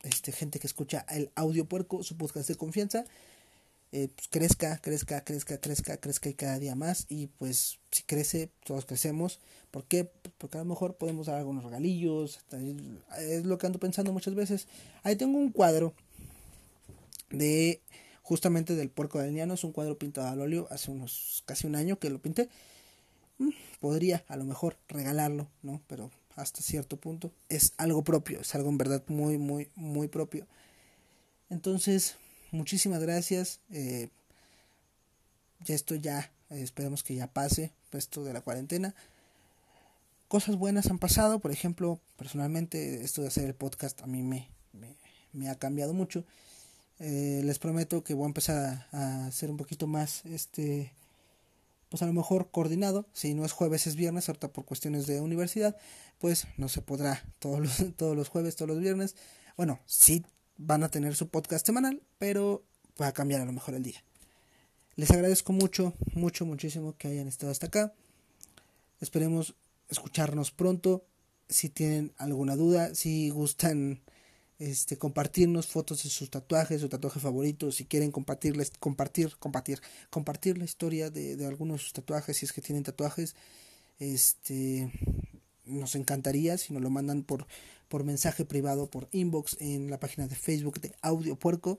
este, 0.05 0.31
gente 0.31 0.61
que 0.61 0.69
escucha 0.69 1.05
el 1.11 1.33
audio 1.35 1.65
puerco, 1.65 2.05
su 2.05 2.17
podcast 2.17 2.47
de 2.47 2.55
confianza, 2.55 3.05
eh, 3.91 4.09
pues 4.15 4.29
crezca, 4.29 4.79
crezca, 4.79 5.25
crezca, 5.25 5.59
crezca, 5.59 5.97
crezca 5.97 6.29
y 6.29 6.35
cada 6.35 6.61
día 6.61 6.77
más. 6.77 7.07
Y 7.09 7.27
pues 7.27 7.81
si 7.91 8.05
crece, 8.05 8.51
todos 8.65 8.85
crecemos. 8.87 9.41
¿Por 9.73 9.87
qué? 9.87 10.11
Porque 10.45 10.59
a 10.59 10.61
lo 10.61 10.67
mejor 10.67 10.97
podemos 10.97 11.29
dar 11.29 11.37
algunos 11.37 11.65
regalillos. 11.65 12.39
Es 13.19 13.47
lo 13.47 13.57
que 13.57 13.67
ando 13.67 13.79
pensando 13.79 14.13
muchas 14.13 14.35
veces. 14.35 14.69
Ahí 15.03 15.17
tengo 15.17 15.39
un 15.39 15.51
cuadro 15.51 15.95
de 17.31 17.81
justamente 18.21 18.77
del 18.77 18.91
puerco 18.91 19.19
del 19.21 19.33
niano. 19.33 19.55
Es 19.55 19.65
un 19.65 19.73
cuadro 19.73 19.97
pintado 19.97 20.29
al 20.29 20.43
óleo 20.43 20.69
hace 20.71 20.91
unos 20.91 21.45
casi 21.47 21.67
un 21.67 21.77
año 21.77 21.99
que 21.99 22.11
lo 22.11 22.19
pinté. 22.19 22.51
Mm, 23.39 23.53
podría 23.81 24.23
a 24.29 24.37
lo 24.37 24.45
mejor 24.45 24.77
regalarlo, 24.87 25.49
¿no? 25.63 25.81
Pero 25.87 26.11
hasta 26.37 26.61
cierto 26.61 26.99
punto 26.99 27.33
es 27.49 27.73
algo 27.79 28.05
propio, 28.05 28.43
es 28.43 28.55
algo 28.55 28.69
en 28.69 28.77
verdad 28.77 29.03
muy, 29.07 29.39
muy, 29.39 29.71
muy 29.77 30.09
propio. 30.09 30.47
Entonces, 31.49 32.17
muchísimas 32.51 33.01
gracias. 33.01 33.61
Eh, 33.71 34.11
ya 35.61 35.75
esto 35.75 35.95
ya, 35.95 36.31
eh, 36.51 36.61
esperemos 36.61 37.03
que 37.03 37.15
ya 37.15 37.29
pase 37.29 37.73
esto 37.93 38.25
de 38.25 38.35
la 38.35 38.43
cuarentena. 38.43 38.95
Cosas 40.35 40.57
buenas 40.57 40.91
han 40.91 40.99
pasado, 40.99 41.39
por 41.39 41.53
ejemplo, 41.53 42.01
personalmente 42.17 43.05
esto 43.05 43.23
de 43.23 43.29
hacer 43.29 43.45
el 43.45 43.55
podcast 43.55 44.03
a 44.03 44.09
mí 44.09 44.25
me, 44.25 44.51
me, 45.33 45.49
ha 45.49 45.55
cambiado 45.55 45.95
mucho. 45.95 46.25
Eh, 46.99 47.43
les 47.45 47.61
prometo 47.61 48.03
que 48.03 48.15
voy 48.15 48.25
a 48.25 48.27
empezar 48.27 48.89
a, 48.91 49.27
hacer 49.27 49.49
un 49.49 49.57
poquito 49.57 49.87
más, 49.87 50.25
este, 50.25 50.93
pues 51.89 52.03
a 52.03 52.07
lo 52.07 52.13
mejor 52.13 52.51
coordinado. 52.51 53.07
Si 53.13 53.33
no 53.33 53.45
es 53.45 53.53
jueves, 53.53 53.87
es 53.87 53.95
viernes. 53.95 54.29
Ahorita 54.29 54.49
por 54.49 54.65
cuestiones 54.65 55.07
de 55.07 55.21
universidad, 55.21 55.77
pues 56.19 56.49
no 56.57 56.69
se 56.69 56.83
podrá 56.83 57.23
todos 57.39 57.61
los, 57.61 57.85
todos 57.97 58.17
los 58.17 58.29
jueves, 58.29 58.57
todos 58.57 58.71
los 58.71 58.81
viernes. 58.81 59.15
Bueno, 59.57 59.79
sí 59.87 60.27
van 60.57 60.83
a 60.83 60.89
tener 60.89 61.15
su 61.15 61.29
podcast 61.29 61.65
semanal, 61.65 62.03
pero 62.19 62.65
va 63.01 63.07
a 63.07 63.13
cambiar 63.13 63.41
a 63.41 63.45
lo 63.45 63.53
mejor 63.53 63.75
el 63.75 63.85
día. 63.85 64.03
Les 64.97 65.13
agradezco 65.13 65.53
mucho, 65.53 65.93
mucho, 66.13 66.45
muchísimo 66.45 66.97
que 66.99 67.07
hayan 67.07 67.29
estado 67.29 67.53
hasta 67.53 67.69
acá. 67.69 67.95
Esperemos 69.01 69.55
escucharnos 69.95 70.51
pronto. 70.51 71.05
Si 71.49 71.69
tienen 71.69 72.13
alguna 72.19 72.57
duda, 72.57 72.95
si 72.95 73.31
gustan 73.31 74.03
este, 74.59 74.97
compartirnos 74.99 75.67
fotos 75.67 76.03
de 76.05 76.11
sus 76.11 76.31
tatuajes, 76.31 76.81
su 76.81 76.89
tatuaje 76.89 77.21
favorito, 77.21 77.71
si 77.73 77.85
quieren 77.85 78.11
compartirles, 78.11 78.73
compartir, 78.79 79.37
compartir, 79.39 79.81
compartir 80.11 80.59
la 80.59 80.65
historia 80.65 81.11
de, 81.11 81.37
de 81.37 81.47
algunos 81.47 81.79
de 81.79 81.83
sus 81.85 81.93
tatuajes, 81.93 82.37
si 82.37 82.47
es 82.47 82.53
que 82.53 82.63
tienen 82.63 82.85
tatuajes, 82.85 83.35
este, 83.99 84.91
nos 85.65 85.95
encantaría 85.95 86.59
si 86.59 86.73
nos 86.73 86.83
lo 86.83 86.91
mandan 86.91 87.23
por, 87.23 87.47
por 87.89 88.05
mensaje 88.05 88.45
privado, 88.45 88.91
por 88.91 89.09
inbox 89.13 89.57
en 89.61 89.91
la 89.91 90.01
página 90.01 90.27
de 90.27 90.37
Facebook 90.37 90.81
de 90.81 90.95
Audio 91.03 91.37
Puerco, 91.37 91.79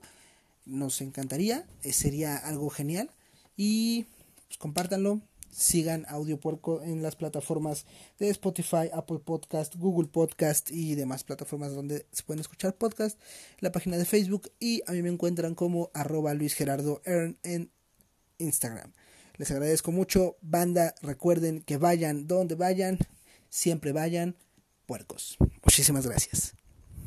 nos 0.64 1.00
encantaría, 1.00 1.66
eh, 1.82 1.92
sería 1.92 2.36
algo 2.36 2.70
genial. 2.70 3.10
Y 3.56 4.06
pues, 4.48 4.58
compártanlo, 4.58 5.20
sigan 5.50 6.06
Audio 6.08 6.38
Puerco 6.38 6.82
en 6.82 7.02
las 7.02 7.16
plataformas 7.16 7.86
de 8.18 8.28
Spotify, 8.30 8.90
Apple 8.92 9.20
Podcast, 9.20 9.76
Google 9.76 10.08
Podcast 10.08 10.70
y 10.70 10.94
demás 10.94 11.24
plataformas 11.24 11.74
donde 11.74 12.06
se 12.12 12.22
pueden 12.22 12.40
escuchar 12.40 12.76
podcast, 12.76 13.20
la 13.60 13.72
página 13.72 13.96
de 13.96 14.04
Facebook 14.04 14.50
y 14.60 14.82
a 14.86 14.92
mí 14.92 15.02
me 15.02 15.08
encuentran 15.08 15.54
como 15.54 15.90
arroba 15.94 16.34
Luis 16.34 16.54
Gerardo 16.54 17.00
en 17.04 17.70
Instagram. 18.38 18.92
Les 19.36 19.50
agradezco 19.50 19.92
mucho, 19.92 20.36
banda, 20.40 20.94
recuerden 21.02 21.60
que 21.60 21.76
vayan 21.76 22.26
donde 22.26 22.54
vayan, 22.54 22.98
siempre 23.50 23.92
vayan 23.92 24.36
puercos. 24.86 25.36
Muchísimas 25.62 26.06
gracias. 26.06 26.54